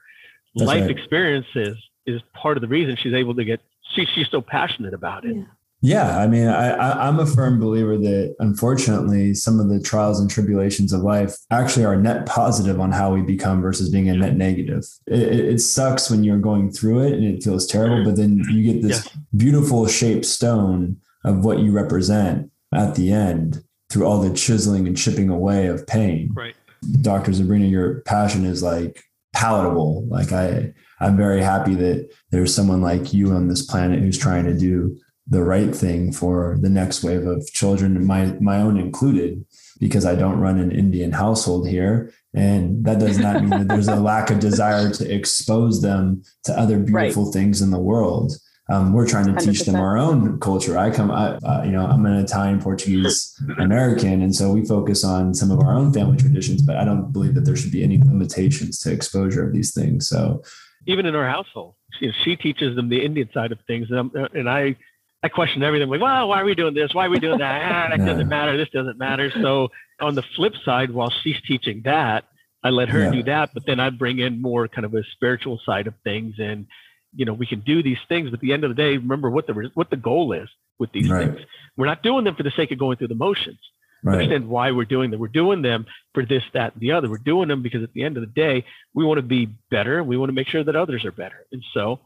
That's 0.54 0.66
Life 0.66 0.82
right. 0.82 0.90
experiences 0.90 1.76
is 2.06 2.22
part 2.32 2.56
of 2.56 2.62
the 2.62 2.68
reason 2.68 2.96
she's 2.96 3.14
able 3.14 3.34
to 3.34 3.44
get, 3.44 3.60
she, 3.94 4.06
she's 4.14 4.28
so 4.30 4.40
passionate 4.40 4.94
about 4.94 5.24
it. 5.24 5.36
Yeah. 5.36 5.44
Yeah, 5.84 6.16
I 6.16 6.28
mean, 6.28 6.46
I, 6.46 6.70
I, 6.70 7.08
am 7.08 7.18
a 7.18 7.26
firm 7.26 7.58
believer 7.58 7.98
that 7.98 8.36
unfortunately, 8.38 9.34
some 9.34 9.58
of 9.58 9.68
the 9.68 9.80
trials 9.80 10.20
and 10.20 10.30
tribulations 10.30 10.92
of 10.92 11.00
life 11.00 11.36
actually 11.50 11.84
are 11.84 11.96
net 11.96 12.24
positive 12.24 12.78
on 12.78 12.92
how 12.92 13.12
we 13.12 13.20
become 13.20 13.60
versus 13.60 13.90
being 13.90 14.08
a 14.08 14.14
net 14.14 14.36
negative. 14.36 14.84
It, 15.08 15.22
it 15.22 15.60
sucks 15.60 16.08
when 16.08 16.22
you're 16.22 16.38
going 16.38 16.70
through 16.70 17.06
it 17.06 17.14
and 17.14 17.24
it 17.24 17.42
feels 17.42 17.66
terrible, 17.66 18.04
but 18.04 18.16
then 18.16 18.44
you 18.48 18.72
get 18.72 18.82
this 18.82 19.06
yeah. 19.06 19.20
beautiful 19.36 19.88
shaped 19.88 20.24
stone 20.24 20.98
of 21.24 21.44
what 21.44 21.58
you 21.58 21.72
represent 21.72 22.48
at 22.72 22.94
the 22.94 23.12
end 23.12 23.64
through 23.90 24.06
all 24.06 24.20
the 24.20 24.34
chiseling 24.34 24.86
and 24.86 24.96
chipping 24.96 25.30
away 25.30 25.66
of 25.66 25.84
pain. 25.88 26.30
Right. 26.32 26.54
Dr. 27.00 27.32
Zabina, 27.32 27.68
your 27.68 28.02
passion 28.02 28.44
is 28.44 28.62
like 28.62 29.02
palatable. 29.32 30.06
Like 30.08 30.30
I, 30.30 30.72
I'm 31.00 31.16
very 31.16 31.42
happy 31.42 31.74
that 31.74 32.08
there's 32.30 32.54
someone 32.54 32.82
like 32.82 33.12
you 33.12 33.32
on 33.32 33.48
this 33.48 33.66
planet 33.66 33.98
who's 33.98 34.18
trying 34.18 34.44
to 34.44 34.56
do 34.56 34.96
the 35.26 35.42
right 35.42 35.74
thing 35.74 36.12
for 36.12 36.58
the 36.60 36.70
next 36.70 37.02
wave 37.02 37.26
of 37.26 37.46
children, 37.52 38.06
my 38.06 38.36
my 38.40 38.58
own 38.58 38.76
included, 38.76 39.44
because 39.78 40.04
I 40.04 40.14
don't 40.14 40.40
run 40.40 40.58
an 40.58 40.72
Indian 40.72 41.12
household 41.12 41.68
here. 41.68 42.12
And 42.34 42.84
that 42.84 42.98
does 42.98 43.18
not 43.18 43.40
mean 43.42 43.50
that 43.50 43.68
there's 43.68 43.88
a 43.88 43.96
lack 44.12 44.30
of 44.30 44.40
desire 44.40 44.90
to 44.90 45.14
expose 45.14 45.82
them 45.82 46.22
to 46.44 46.58
other 46.58 46.78
beautiful 46.78 47.24
right. 47.26 47.32
things 47.32 47.60
in 47.60 47.70
the 47.70 47.78
world. 47.78 48.32
Um, 48.70 48.92
we're 48.92 49.08
trying 49.08 49.26
to 49.26 49.32
100%. 49.32 49.44
teach 49.44 49.60
them 49.62 49.74
our 49.74 49.98
own 49.98 50.38
culture. 50.40 50.78
I 50.78 50.90
come, 50.90 51.10
I, 51.10 51.34
uh, 51.44 51.62
you 51.64 51.72
know, 51.72 51.84
I'm 51.84 52.06
an 52.06 52.14
Italian, 52.14 52.60
Portuguese, 52.60 53.36
American, 53.58 54.22
and 54.22 54.34
so 54.34 54.52
we 54.52 54.64
focus 54.64 55.04
on 55.04 55.34
some 55.34 55.50
of 55.50 55.60
our 55.60 55.74
own 55.74 55.92
family 55.92 56.16
traditions. 56.16 56.62
But 56.62 56.76
I 56.76 56.84
don't 56.84 57.12
believe 57.12 57.34
that 57.34 57.44
there 57.44 57.56
should 57.56 57.72
be 57.72 57.82
any 57.82 57.98
limitations 57.98 58.78
to 58.80 58.92
exposure 58.92 59.44
of 59.44 59.52
these 59.52 59.74
things. 59.74 60.08
So, 60.08 60.42
even 60.86 61.06
in 61.06 61.14
our 61.14 61.28
household, 61.28 61.74
she, 61.98 62.12
she 62.24 62.36
teaches 62.36 62.76
them 62.76 62.88
the 62.88 63.04
Indian 63.04 63.28
side 63.34 63.52
of 63.52 63.58
things, 63.66 63.88
and, 63.90 64.14
and 64.32 64.48
I 64.48 64.76
I 65.22 65.28
question 65.28 65.62
everything. 65.62 65.88
Like, 65.88 66.00
well, 66.00 66.28
why 66.28 66.40
are 66.40 66.44
we 66.44 66.54
doing 66.54 66.74
this? 66.74 66.92
Why 66.92 67.06
are 67.06 67.10
we 67.10 67.20
doing 67.20 67.38
that? 67.38 67.62
Ah, 67.72 67.96
that 67.96 68.04
doesn't 68.04 68.28
matter. 68.28 68.56
This 68.56 68.68
doesn't 68.70 68.98
matter. 68.98 69.30
So 69.40 69.68
on 70.00 70.14
the 70.16 70.22
flip 70.34 70.54
side, 70.64 70.90
while 70.90 71.10
she's 71.22 71.40
teaching 71.46 71.82
that, 71.84 72.24
I 72.64 72.70
let 72.70 72.88
her 72.88 73.04
Yeah. 73.04 73.10
do 73.12 73.22
that, 73.24 73.50
but 73.54 73.64
then 73.66 73.78
I 73.80 73.90
bring 73.90 74.18
in 74.18 74.40
more 74.42 74.68
kind 74.68 74.84
of 74.84 74.94
a 74.94 75.02
spiritual 75.12 75.60
side 75.64 75.86
of 75.86 75.94
things, 76.04 76.38
and 76.38 76.66
you 77.14 77.24
know 77.24 77.32
we 77.34 77.46
can 77.46 77.60
do 77.60 77.82
these 77.82 77.98
things. 78.08 78.30
But 78.30 78.34
at 78.34 78.40
the 78.40 78.52
end 78.52 78.64
of 78.64 78.70
the 78.70 78.74
day, 78.74 78.96
remember 78.96 79.30
what 79.30 79.46
the 79.46 79.70
what 79.74 79.90
the 79.90 79.96
goal 79.96 80.32
is 80.32 80.48
with 80.78 80.90
these 80.92 81.08
Right. 81.10 81.26
things. 81.28 81.40
We're 81.76 81.86
not 81.86 82.02
doing 82.02 82.24
them 82.24 82.34
for 82.34 82.42
the 82.44 82.50
sake 82.52 82.70
of 82.72 82.78
going 82.78 82.96
through 82.98 83.08
the 83.08 83.14
motions. 83.14 83.58
Right. 84.04 84.14
Understand 84.14 84.48
why 84.48 84.72
we're 84.72 84.84
doing 84.84 85.10
them. 85.10 85.20
We're 85.20 85.28
doing 85.28 85.62
them 85.62 85.86
for 86.14 86.24
this, 86.24 86.42
that, 86.54 86.72
and 86.72 86.80
the 86.80 86.90
other. 86.92 87.08
We're 87.08 87.18
doing 87.18 87.46
them 87.48 87.62
because 87.62 87.84
at 87.84 87.92
the 87.92 88.02
end 88.02 88.16
of 88.16 88.22
the 88.22 88.26
day, 88.32 88.64
we 88.94 89.04
want 89.04 89.18
to 89.18 89.22
be 89.22 89.46
better. 89.70 90.02
We 90.02 90.16
want 90.16 90.30
to 90.30 90.34
make 90.34 90.48
sure 90.48 90.64
that 90.64 90.74
others 90.74 91.04
are 91.04 91.12
better. 91.12 91.46
And 91.52 91.62
so, 91.72 92.00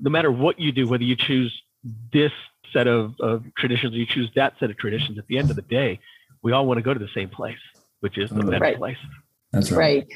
no 0.00 0.10
matter 0.10 0.30
what 0.30 0.60
you 0.60 0.70
do, 0.70 0.86
whether 0.86 1.02
you 1.02 1.16
choose 1.16 1.52
this 2.12 2.32
set 2.72 2.86
of, 2.86 3.14
of 3.20 3.44
traditions 3.56 3.94
you 3.94 4.06
choose 4.06 4.30
that 4.34 4.54
set 4.58 4.70
of 4.70 4.76
traditions, 4.78 5.18
at 5.18 5.26
the 5.26 5.38
end 5.38 5.50
of 5.50 5.56
the 5.56 5.62
day, 5.62 6.00
we 6.42 6.52
all 6.52 6.66
want 6.66 6.78
to 6.78 6.82
go 6.82 6.92
to 6.94 7.00
the 7.00 7.08
same 7.14 7.28
place, 7.28 7.58
which 8.00 8.18
is 8.18 8.30
the 8.30 8.36
Totally. 8.36 8.52
better 8.52 8.62
Right. 8.62 8.78
place. 8.78 8.96
That's 9.52 9.70
right. 9.70 9.78
Right. 9.78 10.06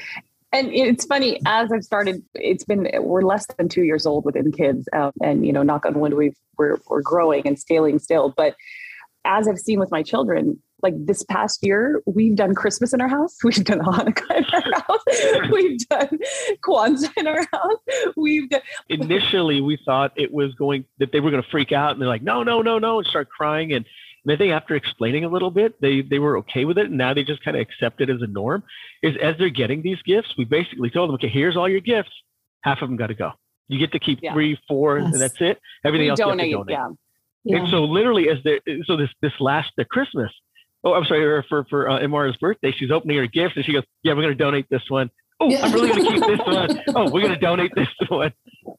And 0.53 0.69
it's 0.73 1.05
funny 1.05 1.39
as 1.45 1.71
I've 1.71 1.83
started. 1.83 2.23
It's 2.33 2.63
been 2.63 2.89
we're 3.01 3.21
less 3.21 3.45
than 3.57 3.67
two 3.67 3.83
years 3.83 4.05
old 4.05 4.23
within 4.25 4.51
kids, 4.51 4.87
um, 4.93 5.11
and 5.21 5.45
you 5.45 5.51
know, 5.51 5.61
knock 5.61 5.85
on 5.85 5.99
wood, 5.99 6.13
we've 6.13 6.37
we're 6.57 6.77
we're 6.87 7.01
growing 7.01 7.45
and 7.45 7.59
scaling 7.59 7.99
still. 7.99 8.33
But 8.35 8.55
as 9.25 9.47
I've 9.47 9.59
seen 9.59 9.77
with 9.77 9.91
my 9.91 10.03
children, 10.03 10.61
like 10.83 10.93
this 11.05 11.23
past 11.23 11.59
year, 11.65 12.01
we've 12.05 12.35
done 12.35 12.53
Christmas 12.53 12.93
in 12.93 13.01
our 13.01 13.07
house, 13.07 13.35
we've 13.43 13.63
done 13.63 13.79
Hanukkah 13.79 14.37
in 14.37 14.45
our 14.53 14.81
house, 14.81 15.51
we've 15.51 15.79
done 15.89 16.19
Kwanzaa 16.63 17.11
in 17.17 17.27
our 17.27 17.45
house, 17.51 18.13
we've 18.15 18.49
done 18.49 18.61
Initially, 18.89 19.61
we 19.61 19.77
thought 19.85 20.13
it 20.15 20.31
was 20.31 20.53
going 20.55 20.85
that 20.99 21.11
they 21.11 21.19
were 21.19 21.31
going 21.31 21.43
to 21.43 21.49
freak 21.49 21.71
out, 21.71 21.91
and 21.91 22.01
they're 22.01 22.07
like, 22.07 22.23
"No, 22.23 22.43
no, 22.43 22.61
no, 22.61 22.79
no," 22.79 22.99
and 22.99 23.07
start 23.07 23.29
crying. 23.29 23.73
And, 23.73 23.85
and 24.23 24.31
I 24.33 24.37
think 24.37 24.53
after 24.53 24.75
explaining 24.75 25.23
a 25.25 25.29
little 25.29 25.51
bit, 25.51 25.79
they 25.81 26.01
they 26.01 26.19
were 26.19 26.37
okay 26.39 26.65
with 26.65 26.77
it, 26.77 26.87
and 26.87 26.97
now 26.97 27.13
they 27.13 27.23
just 27.23 27.43
kind 27.43 27.57
of 27.57 27.61
accept 27.61 28.01
it 28.01 28.09
as 28.09 28.21
a 28.21 28.27
norm. 28.27 28.63
Is 29.01 29.15
as 29.21 29.35
they're 29.37 29.49
getting 29.49 29.81
these 29.81 30.01
gifts, 30.03 30.35
we 30.37 30.45
basically 30.45 30.89
told 30.89 31.09
them, 31.09 31.15
"Okay, 31.15 31.29
here's 31.29 31.57
all 31.57 31.69
your 31.69 31.81
gifts. 31.81 32.11
Half 32.61 32.81
of 32.81 32.89
them 32.89 32.97
got 32.97 33.07
to 33.07 33.13
go. 33.15 33.31
You 33.67 33.79
get 33.79 33.91
to 33.93 33.99
keep 33.99 34.19
Yeah. 34.21 34.33
three, 34.33 34.59
four, 34.67 34.99
Yes. 34.99 35.13
and 35.13 35.21
that's 35.21 35.41
it. 35.41 35.59
Everything 35.85 36.05
we 36.05 36.09
else 36.11 36.19
you 36.19 36.27
have 36.27 36.37
to 36.37 36.43
donate, 36.43 36.53
donate." 36.53 36.71
yeah. 36.71 36.87
Yeah. 37.43 37.57
And 37.59 37.69
so 37.69 37.85
literally 37.85 38.29
as 38.29 38.39
they 38.43 38.59
so 38.85 38.97
this 38.97 39.09
this 39.21 39.31
last 39.39 39.71
the 39.77 39.85
Christmas, 39.85 40.31
oh 40.87 40.93
I'm 40.93 41.05
sorry, 41.05 41.43
for 41.49 41.65
for 41.69 41.89
uh, 41.89 41.99
Imara's 41.99 42.37
birthday, 42.37 42.71
she's 42.77 42.91
opening 42.91 43.17
her 43.17 43.27
gift 43.27 43.55
and 43.57 43.65
she 43.65 43.73
goes, 43.73 43.83
Yeah, 44.03 44.13
we're 44.13 44.21
gonna 44.23 44.35
donate 44.35 44.67
this 44.69 44.83
one. 44.89 45.09
Oh, 45.39 45.49
Yeah. 45.49 45.61
I'm 45.65 45.71
really 45.73 45.89
gonna 45.89 46.03
keep 46.09 46.25
this 46.25 46.39
one. 46.45 46.81
Oh, 46.95 47.11
we're 47.11 47.21
gonna 47.21 47.39
donate 47.39 47.71
this 47.75 47.87
one. 48.09 48.33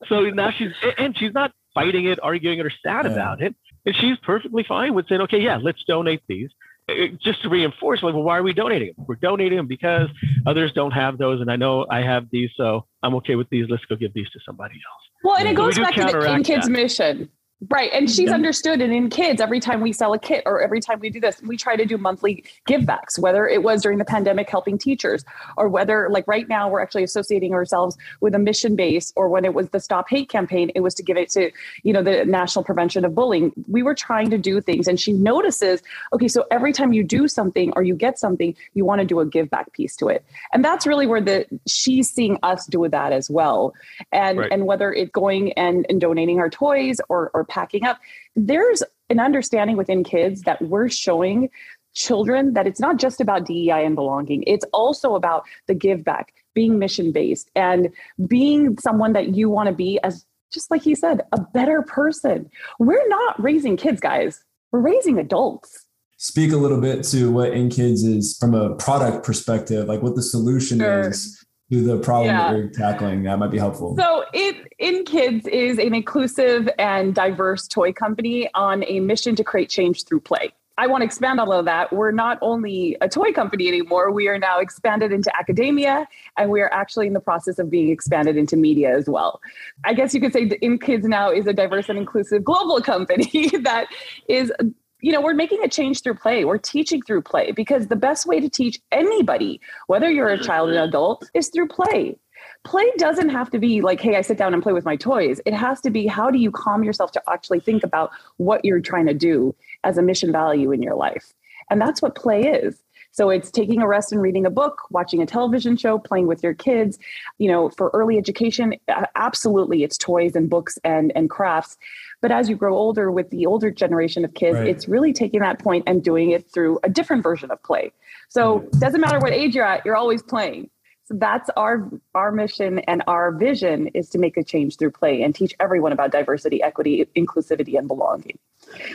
So 0.08 0.20
now 0.22 0.50
she's 0.56 0.70
and 0.96 1.16
she's 1.16 1.32
not 1.32 1.52
fighting 1.74 2.06
it, 2.06 2.18
arguing 2.22 2.58
it, 2.58 2.66
or 2.66 2.72
sad 2.84 3.04
Yeah. 3.06 3.12
about 3.12 3.42
it. 3.42 3.54
And 3.86 3.94
she's 3.96 4.16
perfectly 4.24 4.64
fine 4.66 4.94
with 4.94 5.06
saying, 5.08 5.20
Okay, 5.22 5.40
yeah, 5.40 5.58
let's 5.62 5.82
donate 5.86 6.22
these. 6.28 6.50
It- 6.88 7.20
just 7.20 7.42
to 7.42 7.48
reinforce, 7.50 8.02
like, 8.02 8.14
well, 8.14 8.22
why 8.22 8.38
are 8.38 8.42
we 8.42 8.54
donating 8.54 8.92
them? 8.96 9.04
We're 9.06 9.16
donating 9.16 9.56
them 9.58 9.66
because 9.66 10.08
others 10.46 10.72
don't 10.72 10.92
have 10.92 11.18
those, 11.18 11.40
and 11.42 11.50
I 11.50 11.56
know 11.56 11.84
I 11.90 12.00
have 12.02 12.24
these, 12.32 12.50
so 12.56 12.86
I'm 13.02 13.14
okay 13.16 13.34
with 13.34 13.48
these. 13.50 13.66
Let's 13.68 13.84
go 13.84 13.94
give 13.96 14.14
these 14.14 14.28
to 14.30 14.40
somebody 14.46 14.74
else. 14.74 15.04
Well, 15.22 15.36
and 15.36 15.46
it 15.48 15.56
So 15.56 15.64
we 15.66 15.72
goes 15.72 15.78
back 15.78 15.94
to 15.94 16.00
the 16.00 16.06
in 16.06 16.12
counteract 16.12 16.44
kids 16.46 16.64
that. 16.66 16.72
mission. 16.72 17.28
Right. 17.70 17.90
And 17.92 18.08
she's 18.08 18.28
Yeah. 18.28 18.34
understood. 18.34 18.80
And 18.80 18.92
In 18.92 19.08
KidZ, 19.10 19.40
every 19.40 19.58
time 19.58 19.80
we 19.80 19.92
sell 19.92 20.12
a 20.12 20.18
kit 20.18 20.44
or 20.46 20.60
every 20.62 20.80
time 20.80 21.00
we 21.00 21.10
do 21.10 21.18
this, 21.20 21.42
we 21.42 21.56
try 21.56 21.74
to 21.74 21.84
do 21.84 21.98
monthly 21.98 22.44
give 22.66 22.86
backs, 22.86 23.18
whether 23.18 23.48
it 23.48 23.64
was 23.64 23.82
during 23.82 23.98
the 23.98 24.04
pandemic 24.04 24.48
helping 24.48 24.78
teachers 24.78 25.24
or 25.56 25.68
whether, 25.68 26.08
like 26.08 26.26
right 26.28 26.48
now, 26.48 26.68
we're 26.68 26.80
actually 26.80 27.02
associating 27.02 27.54
ourselves 27.54 27.96
with 28.20 28.32
a 28.34 28.38
mission 28.38 28.76
base 28.76 29.12
or 29.16 29.28
when 29.28 29.44
it 29.44 29.54
was 29.54 29.70
the 29.70 29.80
Stop 29.80 30.08
Hate 30.08 30.28
campaign, 30.28 30.70
it 30.76 30.80
was 30.80 30.94
to 30.94 31.02
give 31.02 31.16
it 31.16 31.30
to, 31.30 31.50
you 31.82 31.92
know, 31.92 32.02
the 32.02 32.24
National 32.24 32.64
Prevention 32.64 33.04
of 33.04 33.14
Bullying. 33.16 33.52
We 33.66 33.82
were 33.82 33.94
trying 33.94 34.30
to 34.30 34.38
do 34.38 34.60
things. 34.60 34.86
And 34.86 35.00
she 35.00 35.12
notices, 35.12 35.82
okay, 36.12 36.28
so 36.28 36.44
every 36.52 36.72
time 36.72 36.92
you 36.92 37.02
do 37.02 37.26
something 37.26 37.72
or 37.74 37.82
you 37.82 37.96
get 37.96 38.20
something, 38.20 38.54
you 38.74 38.84
want 38.84 39.00
to 39.00 39.04
do 39.04 39.18
a 39.18 39.26
give 39.26 39.50
back 39.50 39.72
piece 39.72 39.96
to 39.96 40.06
it. 40.08 40.24
And 40.52 40.64
that's 40.64 40.86
really 40.86 41.08
where 41.08 41.20
the 41.20 41.44
she's 41.66 42.08
seeing 42.08 42.38
us 42.44 42.66
do 42.66 42.86
that 42.88 43.12
as 43.12 43.28
well 43.28 43.74
and 44.12 44.38
Right. 44.38 44.52
and 44.52 44.64
whether 44.66 44.92
it's 44.92 45.10
going 45.10 45.52
and, 45.54 45.84
and 45.88 46.00
donating 46.00 46.38
our 46.38 46.48
toys 46.48 47.00
or 47.08 47.30
or 47.34 47.44
packing 47.48 47.84
up 47.84 47.98
there's 48.36 48.82
an 49.10 49.18
understanding 49.20 49.76
within 49.76 50.04
kids 50.04 50.42
that 50.42 50.60
we're 50.62 50.88
showing 50.88 51.48
children 51.94 52.54
that 52.54 52.66
it's 52.66 52.80
not 52.80 52.96
just 52.96 53.20
about 53.20 53.44
DEI 53.44 53.84
and 53.84 53.96
belonging. 53.96 54.44
It's 54.46 54.64
also 54.72 55.14
about 55.16 55.44
the 55.66 55.74
give 55.74 56.04
back 56.04 56.32
being 56.54 56.78
mission 56.78 57.12
based 57.12 57.50
and 57.56 57.88
being 58.26 58.78
someone 58.78 59.12
that 59.14 59.34
you 59.34 59.50
want 59.50 59.68
to 59.68 59.74
be 59.74 59.98
as 60.04 60.24
just 60.52 60.70
like 60.70 60.82
he 60.82 60.94
said 60.94 61.22
a 61.32 61.40
better 61.40 61.82
person. 61.82 62.48
We're 62.78 63.06
not 63.08 63.42
raising 63.42 63.76
kids 63.76 64.00
guys. 64.00 64.44
We're 64.70 64.80
raising 64.80 65.18
adults. 65.18 65.86
Speak 66.16 66.52
a 66.52 66.56
little 66.56 66.80
bit 66.80 67.04
to 67.04 67.30
what 67.30 67.52
In 67.52 67.68
KidZ 67.68 68.16
is 68.16 68.36
from 68.38 68.54
a 68.54 68.74
product 68.74 69.24
perspective, 69.24 69.86
like 69.86 70.02
what 70.02 70.14
the 70.14 70.22
solution 70.22 70.78
Sure. 70.78 71.08
is 71.08 71.44
the 71.70 71.98
problem 71.98 72.34
Yeah. 72.34 72.52
that 72.52 72.58
you're 72.58 72.68
tackling. 72.68 73.22
That 73.24 73.38
might 73.38 73.50
be 73.50 73.58
helpful. 73.58 73.96
So, 73.96 74.24
it 74.32 74.72
In 74.78 75.04
KidZ 75.04 75.46
is 75.48 75.78
an 75.78 75.94
inclusive 75.94 76.68
and 76.78 77.14
diverse 77.14 77.66
toy 77.68 77.92
company 77.92 78.48
on 78.54 78.84
a 78.84 79.00
mission 79.00 79.34
to 79.36 79.44
create 79.44 79.68
change 79.68 80.04
through 80.04 80.20
play. 80.20 80.52
I 80.78 80.86
want 80.86 81.00
to 81.02 81.06
expand 81.06 81.40
on 81.40 81.48
all 81.48 81.58
of 81.58 81.64
that. 81.64 81.92
We're 81.92 82.12
not 82.12 82.38
only 82.40 82.96
a 83.00 83.08
toy 83.08 83.32
company 83.32 83.66
anymore, 83.66 84.12
we 84.12 84.28
are 84.28 84.38
now 84.38 84.60
expanded 84.60 85.10
into 85.10 85.36
academia 85.36 86.06
and 86.36 86.50
we 86.50 86.60
are 86.60 86.72
actually 86.72 87.08
in 87.08 87.14
the 87.14 87.20
process 87.20 87.58
of 87.58 87.68
being 87.68 87.90
expanded 87.90 88.36
into 88.36 88.56
media 88.56 88.96
as 88.96 89.08
well. 89.08 89.40
I 89.84 89.92
guess 89.92 90.14
you 90.14 90.20
could 90.20 90.32
say 90.32 90.42
In 90.62 90.78
KidZ 90.78 91.04
now 91.04 91.30
is 91.32 91.48
a 91.48 91.52
diverse 91.52 91.88
and 91.88 91.98
inclusive 91.98 92.44
global 92.44 92.80
company 92.92 93.48
that 93.62 93.88
is 94.28 94.52
you 95.00 95.12
know, 95.12 95.20
we're 95.20 95.34
making 95.34 95.62
a 95.62 95.68
change 95.68 96.02
through 96.02 96.14
play. 96.14 96.44
We're 96.44 96.58
teaching 96.58 97.02
through 97.02 97.22
play 97.22 97.52
because 97.52 97.86
the 97.86 97.96
best 97.96 98.26
way 98.26 98.40
to 98.40 98.48
teach 98.48 98.80
anybody, 98.90 99.60
whether 99.86 100.10
you're 100.10 100.28
a 100.28 100.42
child 100.42 100.70
or 100.70 100.72
an 100.72 100.88
adult, 100.88 101.28
is 101.34 101.48
through 101.48 101.68
play. 101.68 102.16
Play 102.64 102.90
doesn't 102.96 103.28
have 103.28 103.50
to 103.50 103.58
be 103.58 103.80
like 103.80 104.00
hey 104.00 104.16
i 104.16 104.20
sit 104.20 104.36
down 104.36 104.52
and 104.52 104.62
play 104.62 104.72
with 104.72 104.84
my 104.84 104.96
toys. 104.96 105.40
It 105.46 105.54
has 105.54 105.80
to 105.82 105.90
be 105.90 106.06
how 106.06 106.30
do 106.30 106.38
you 106.38 106.50
calm 106.50 106.82
yourself 106.82 107.12
to 107.12 107.22
actually 107.28 107.60
think 107.60 107.84
about 107.84 108.10
what 108.36 108.64
you're 108.64 108.80
trying 108.80 109.06
to 109.06 109.14
do 109.14 109.54
as 109.84 109.98
a 109.98 110.02
mission 110.02 110.32
value 110.32 110.72
in 110.72 110.82
your 110.82 110.94
life? 110.94 111.34
And 111.70 111.80
that's 111.80 112.02
what 112.02 112.14
play 112.14 112.42
is 112.42 112.82
so 113.18 113.30
it's 113.30 113.50
taking 113.50 113.82
a 113.82 113.88
rest 113.88 114.12
and 114.12 114.22
reading 114.22 114.46
a 114.46 114.50
book 114.50 114.82
watching 114.90 115.20
a 115.20 115.26
television 115.26 115.76
show 115.76 115.98
playing 115.98 116.28
with 116.28 116.40
your 116.40 116.54
kids. 116.54 117.00
You 117.38 117.48
know 117.50 117.68
for 117.70 117.90
early 117.92 118.16
education 118.16 118.74
absolutely 119.16 119.82
it's 119.82 119.98
toys 119.98 120.36
and 120.36 120.48
books 120.48 120.78
and 120.84 121.10
and 121.16 121.28
crafts. 121.28 121.76
But 122.20 122.30
as 122.30 122.48
you 122.48 122.54
grow 122.54 122.76
older 122.76 123.10
with 123.10 123.30
the 123.30 123.44
older 123.44 123.72
generation 123.72 124.24
of 124.24 124.34
kids 124.34 124.58
Right. 124.58 124.68
it's 124.68 124.86
really 124.88 125.12
taking 125.12 125.40
that 125.40 125.58
point 125.58 125.82
and 125.88 126.02
doing 126.02 126.30
it 126.30 126.48
through 126.52 126.78
a 126.84 126.88
different 126.88 127.24
version 127.24 127.50
of 127.50 127.60
play. 127.64 127.92
So 128.28 128.60
it 128.72 128.78
doesn't 128.78 129.00
matter 129.00 129.18
what 129.18 129.32
age 129.32 129.52
you're 129.56 129.64
at 129.64 129.84
you're 129.84 129.96
always 129.96 130.22
playing 130.22 130.70
that's 131.10 131.50
our 131.56 131.90
our 132.14 132.32
mission 132.32 132.80
and 132.80 133.02
our 133.06 133.32
vision 133.32 133.88
is 133.88 134.08
to 134.10 134.18
make 134.18 134.36
a 134.36 134.44
change 134.44 134.76
through 134.76 134.92
play 134.92 135.22
and 135.22 135.34
teach 135.34 135.54
everyone 135.60 135.92
about 135.92 136.12
diversity, 136.12 136.62
equity, 136.62 137.06
inclusivity, 137.16 137.78
and 137.78 137.88
belonging. 137.88 138.38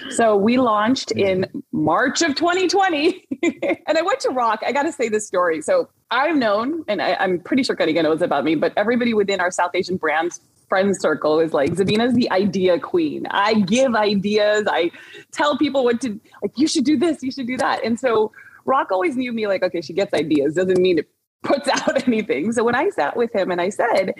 So 0.10 0.36
we 0.36 0.58
launched 0.58 1.12
in 1.12 1.48
March 1.72 2.22
of 2.22 2.36
2020, 2.36 3.26
and 3.44 3.98
I 3.98 4.02
went 4.02 4.20
to 4.22 4.30
Rock. 4.30 4.62
I 4.66 4.72
got 4.72 4.84
to 4.84 4.92
say 4.92 5.10
this 5.10 5.26
story. 5.26 5.62
So 5.62 5.90
I'm 6.12 6.38
known, 6.38 6.84
and 6.88 7.02
I, 7.02 7.16
I'm 7.16 7.40
pretty 7.40 7.64
sure 7.64 7.76
Kadiga 7.76 8.04
knows 8.04 8.22
about 8.22 8.44
me, 8.44 8.56
but 8.56 8.74
everybody 8.78 9.14
within 9.14 9.40
our 9.40 9.50
South 9.50 9.72
Asian 9.74 9.98
brands 9.98 10.40
friend 10.70 11.00
circle 11.00 11.40
is 11.40 11.54
like 11.54 11.72
Zabina's 11.72 12.14
the 12.16 12.32
idea 12.32 12.80
queen. 12.80 13.28
I 13.30 13.56
give 13.62 13.96
ideas. 13.96 14.66
I 14.68 14.92
tell 15.32 15.58
people 15.58 15.84
what 15.84 16.02
to 16.02 16.20
like. 16.42 16.58
You 16.58 16.68
should 16.68 16.86
do 16.86 16.98
this. 16.98 17.22
You 17.24 17.32
should 17.32 17.48
do 17.48 17.58
that. 17.58 17.84
And 17.84 18.00
so 18.00 18.32
Rock 18.66 18.92
always 18.92 19.16
knew 19.16 19.32
me 19.34 19.48
like, 19.48 19.64
okay, 19.64 19.82
she 19.82 19.94
gets 19.94 20.14
ideas. 20.14 20.56
Doesn't 20.56 20.80
mean 20.80 21.00
it 21.00 21.10
puts 21.44 21.68
out 21.68 22.08
anything. 22.08 22.52
So 22.52 22.64
when 22.64 22.76
I 22.76 22.90
sat 22.90 23.16
with 23.16 23.34
him 23.34 23.52
and 23.52 23.62
I 23.62 23.70
said, 23.70 24.14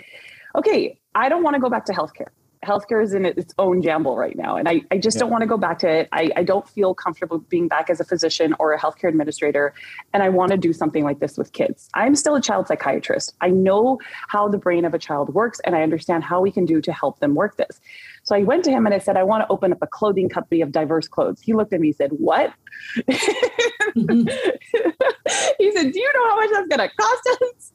okay, 0.56 0.98
I 1.14 1.28
don't 1.28 1.42
want 1.42 1.54
to 1.54 1.60
go 1.60 1.68
back 1.68 1.84
to 1.86 1.92
healthcare. 1.92 2.28
Healthcare 2.64 3.02
is 3.04 3.12
in 3.12 3.26
its 3.26 3.52
own 3.58 3.82
jamble 3.82 4.16
right 4.16 4.36
now. 4.36 4.56
And 4.56 4.66
I, 4.66 4.80
I 4.90 4.96
just 4.96 5.18
don't 5.18 5.28
want 5.30 5.42
to 5.42 5.46
go 5.46 5.58
back 5.58 5.78
to 5.80 5.88
it. 5.88 6.08
I, 6.12 6.30
I 6.34 6.44
don't 6.44 6.66
feel 6.66 6.94
comfortable 6.94 7.38
being 7.38 7.68
back 7.68 7.90
as 7.90 8.00
a 8.00 8.04
physician 8.04 8.54
or 8.58 8.72
a 8.72 8.78
healthcare 8.78 9.10
administrator. 9.10 9.74
And 10.14 10.22
I 10.22 10.30
want 10.30 10.50
to 10.52 10.56
do 10.56 10.72
something 10.72 11.04
like 11.04 11.20
this 11.20 11.36
with 11.36 11.52
kids. 11.52 11.90
I'm 11.92 12.14
still 12.14 12.36
a 12.36 12.40
child 12.40 12.68
psychiatrist. 12.68 13.34
I 13.42 13.50
know 13.50 13.98
how 14.28 14.48
the 14.48 14.56
brain 14.56 14.86
of 14.86 14.94
a 14.94 14.98
child 14.98 15.34
works 15.34 15.60
and 15.66 15.76
I 15.76 15.82
understand 15.82 16.24
how 16.24 16.40
we 16.40 16.50
can 16.50 16.64
do 16.64 16.80
to 16.80 16.90
help 16.92 17.18
them 17.18 17.34
work 17.34 17.58
this. 17.58 17.82
So 18.24 18.34
I 18.34 18.42
went 18.42 18.64
to 18.64 18.70
him 18.70 18.86
and 18.86 18.94
I 18.94 18.98
said, 18.98 19.18
I 19.18 19.22
want 19.22 19.42
to 19.46 19.52
open 19.52 19.70
up 19.70 19.78
a 19.82 19.86
clothing 19.86 20.30
company 20.30 20.62
of 20.62 20.72
diverse 20.72 21.06
clothes. 21.06 21.42
He 21.42 21.52
looked 21.52 21.74
at 21.74 21.80
me 21.80 21.88
and 21.88 21.96
said, 21.96 22.10
What? 22.12 22.52
Mm-hmm. 22.98 24.28
he 25.58 25.72
said, 25.72 25.92
Do 25.92 26.00
you 26.00 26.12
know 26.14 26.28
how 26.30 26.36
much 26.36 26.50
that's 26.50 26.68
going 26.68 26.88
to 26.88 26.96
cost 26.96 27.38
us? 27.42 27.72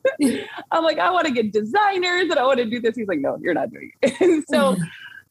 I'm 0.71 0.83
like, 0.83 0.97
I 0.97 1.12
want 1.12 1.27
to 1.27 1.33
get 1.33 1.53
designers 1.53 2.29
and 2.31 2.33
I 2.33 2.43
want 2.43 2.57
to 2.57 2.65
do 2.65 2.81
this. 2.81 2.95
He's 2.95 3.07
like, 3.07 3.19
No, 3.19 3.38
you're 3.39 3.53
not 3.53 3.69
doing 3.69 3.91
it. 4.01 4.13
And 4.21 4.43
so 4.49 4.73
mm-hmm. 4.73 4.83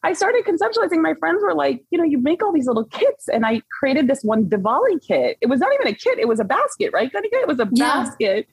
I 0.04 0.12
started 0.12 0.44
conceptualizing. 0.44 1.02
My 1.02 1.14
friends 1.14 1.42
were 1.42 1.54
like, 1.54 1.82
You 1.90 1.98
know, 1.98 2.04
you 2.04 2.18
make 2.18 2.40
all 2.42 2.52
these 2.52 2.68
little 2.68 2.84
kits. 2.84 3.28
And 3.28 3.44
I 3.44 3.62
created 3.76 4.06
this 4.06 4.22
one 4.22 4.46
Diwali 4.46 5.04
kit. 5.04 5.36
It 5.40 5.46
was 5.48 5.58
not 5.58 5.72
even 5.74 5.88
a 5.88 5.94
kit, 5.96 6.20
it 6.20 6.28
was 6.28 6.38
a 6.38 6.44
basket, 6.44 6.92
right? 6.92 7.10
It 7.12 7.48
was 7.48 7.58
a 7.58 7.68
Yeah. 7.72 8.04
basket 8.04 8.48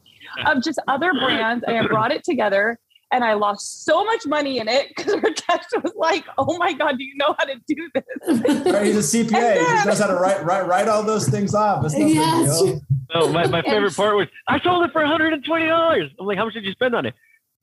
of 0.48 0.64
just 0.64 0.80
other 0.88 1.14
brands. 1.14 1.64
And 1.68 1.78
I 1.78 1.86
brought 1.86 2.12
it 2.12 2.24
together 2.24 2.80
and 3.16 3.24
I 3.24 3.34
lost 3.34 3.86
so 3.86 4.04
much 4.04 4.28
money 4.28 4.60
in 4.60 4.68
it 4.68 4.90
because 4.90 5.16
Rakesh 5.16 5.84
was 5.84 5.94
like, 5.96 6.26
"Oh 6.38 6.58
my 6.58 6.74
god, 6.74 6.98
do 6.98 7.04
you 7.04 7.16
know 7.16 7.34
how 7.38 7.46
to 7.46 7.56
do 7.68 7.90
this?" 7.94 8.66
Right, 8.74 8.86
he's 8.88 9.16
a 9.16 9.24
CPA. 9.24 9.54
he 9.58 9.86
knows 9.88 10.00
how 10.00 10.08
to 10.08 10.16
write, 10.16 10.44
write, 10.46 10.68
write 10.68 10.88
all 10.90 11.02
those 11.04 11.28
things 11.30 11.56
off. 11.56 11.86
It's 11.86 11.94
no 11.96 12.06
big 12.06 12.16
Yeah, 12.16 12.44
it's. 12.44 12.82
Oh, 13.14 13.32
my, 13.32 13.48
my 13.48 13.62
favorite 13.72 13.96
part 13.96 14.18
was 14.18 14.28
I 14.48 14.60
sold 14.60 14.84
it 14.86 14.92
for 14.92 15.02
$120. 15.02 16.10
I'm 16.20 16.26
like, 16.26 16.38
how 16.38 16.46
much 16.46 16.54
did 16.54 16.66
you 16.66 16.74
spend 16.74 16.94
on 16.94 17.06
it? 17.06 17.14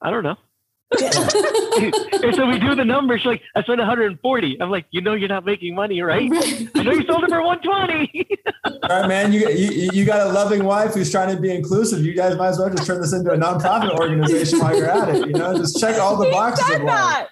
I 0.00 0.10
don't 0.10 0.22
know. 0.22 0.36
And 1.00 2.34
so 2.34 2.46
we 2.46 2.58
do 2.58 2.74
the 2.74 2.84
numbers. 2.84 3.20
She's 3.20 3.26
like 3.26 3.42
I 3.54 3.62
spent 3.62 3.78
140. 3.78 4.60
I'm 4.60 4.70
like, 4.70 4.86
you 4.90 5.00
know, 5.00 5.14
you're 5.14 5.28
not 5.28 5.44
making 5.44 5.74
money, 5.74 6.02
right? 6.02 6.30
I 6.74 6.82
know 6.82 6.92
you 6.92 7.04
sold 7.04 7.24
it 7.24 7.30
for 7.30 7.42
120. 7.42 8.28
All 8.64 9.00
right, 9.00 9.08
man. 9.08 9.32
You, 9.32 9.48
you 9.48 9.90
you 9.92 10.04
got 10.04 10.26
a 10.26 10.32
loving 10.32 10.64
wife 10.64 10.94
who's 10.94 11.10
trying 11.10 11.34
to 11.34 11.40
be 11.40 11.54
inclusive. 11.54 12.04
You 12.04 12.14
guys 12.14 12.36
might 12.36 12.48
as 12.48 12.58
well 12.58 12.70
just 12.70 12.86
turn 12.86 13.00
this 13.00 13.12
into 13.12 13.30
a 13.32 13.36
nonprofit 13.36 13.98
organization 13.98 14.58
while 14.58 14.76
you're 14.76 14.90
at 14.90 15.08
it. 15.08 15.26
You 15.26 15.32
know, 15.32 15.56
just 15.56 15.80
check 15.80 15.98
all 15.98 16.16
the 16.16 16.30
boxes. 16.30 16.66
He 16.66 16.72
said 16.72 16.86
that. 16.86 17.28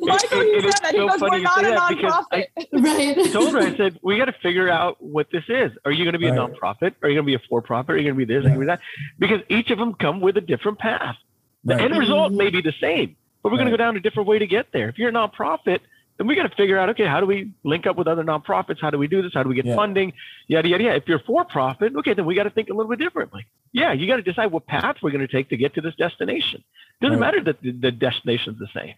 Michael, 0.00 0.44
you 0.44 0.60
said 0.62 0.80
that. 0.82 0.92
He 0.92 0.98
goes, 0.98 1.20
"We're 1.20 1.38
not 1.40 1.64
a 1.64 1.68
nonprofit." 1.68 2.22
I, 2.32 2.46
right. 2.72 3.18
I 3.18 3.28
told 3.28 3.52
her, 3.52 3.60
I 3.60 3.76
said, 3.76 3.98
we 4.02 4.18
got 4.18 4.26
to 4.26 4.34
figure 4.42 4.68
out 4.68 5.02
what 5.02 5.28
this 5.30 5.44
is. 5.48 5.72
Are 5.84 5.92
you 5.92 6.04
going 6.04 6.14
to 6.14 6.18
be 6.18 6.30
right. 6.30 6.38
a 6.38 6.40
nonprofit? 6.40 6.94
Are 7.02 7.08
you 7.08 7.16
going 7.16 7.16
to 7.16 7.22
be 7.24 7.34
a 7.34 7.40
for-profit? 7.48 7.90
Are 7.90 7.98
you 7.98 8.04
going 8.04 8.18
to 8.18 8.26
be 8.26 8.32
this? 8.32 8.44
Are 8.44 8.48
you 8.48 8.54
going 8.54 8.60
to 8.60 8.60
be 8.60 8.66
that? 8.66 8.80
Because 9.18 9.40
each 9.48 9.70
of 9.70 9.78
them 9.78 9.94
come 9.94 10.20
with 10.20 10.36
a 10.36 10.40
different 10.40 10.78
path. 10.78 11.16
The 11.64 11.74
right. 11.74 11.84
end 11.84 11.98
result 11.98 12.32
may 12.32 12.50
be 12.50 12.60
the 12.60 12.74
same, 12.80 13.16
but 13.42 13.50
we're 13.50 13.58
right. 13.58 13.64
going 13.64 13.72
to 13.72 13.76
go 13.76 13.76
down 13.76 13.96
a 13.96 14.00
different 14.00 14.28
way 14.28 14.38
to 14.38 14.46
get 14.46 14.72
there. 14.72 14.88
If 14.88 14.98
you're 14.98 15.10
a 15.10 15.12
nonprofit, 15.12 15.80
then 16.18 16.26
we 16.26 16.34
got 16.34 16.48
to 16.48 16.56
figure 16.56 16.78
out, 16.78 16.88
okay, 16.90 17.06
how 17.06 17.20
do 17.20 17.26
we 17.26 17.52
link 17.64 17.86
up 17.86 17.96
with 17.96 18.06
other 18.06 18.22
nonprofits? 18.22 18.80
How 18.80 18.90
do 18.90 18.98
we 18.98 19.06
do 19.06 19.22
this? 19.22 19.32
How 19.34 19.42
do 19.42 19.48
we 19.48 19.54
get 19.54 19.64
yeah. 19.64 19.76
funding? 19.76 20.12
Yada, 20.48 20.68
yada, 20.68 20.84
yada. 20.84 20.96
If 20.96 21.08
you're 21.08 21.20
for 21.20 21.44
profit, 21.44 21.94
okay, 21.96 22.14
then 22.14 22.26
we 22.26 22.34
got 22.34 22.44
to 22.44 22.50
think 22.50 22.68
a 22.68 22.74
little 22.74 22.90
bit 22.90 22.98
differently. 22.98 23.46
Yeah, 23.72 23.92
you 23.92 24.06
got 24.06 24.16
to 24.16 24.22
decide 24.22 24.46
what 24.46 24.66
path 24.66 24.96
we're 25.02 25.10
going 25.10 25.26
to 25.26 25.32
take 25.32 25.48
to 25.50 25.56
get 25.56 25.74
to 25.74 25.80
this 25.80 25.94
destination. 25.96 26.62
It 27.00 27.04
doesn't 27.04 27.20
right. 27.20 27.32
matter 27.32 27.44
that 27.44 27.62
the, 27.62 27.72
the 27.72 27.90
destination's 27.90 28.58
the 28.58 28.68
same. 28.74 28.94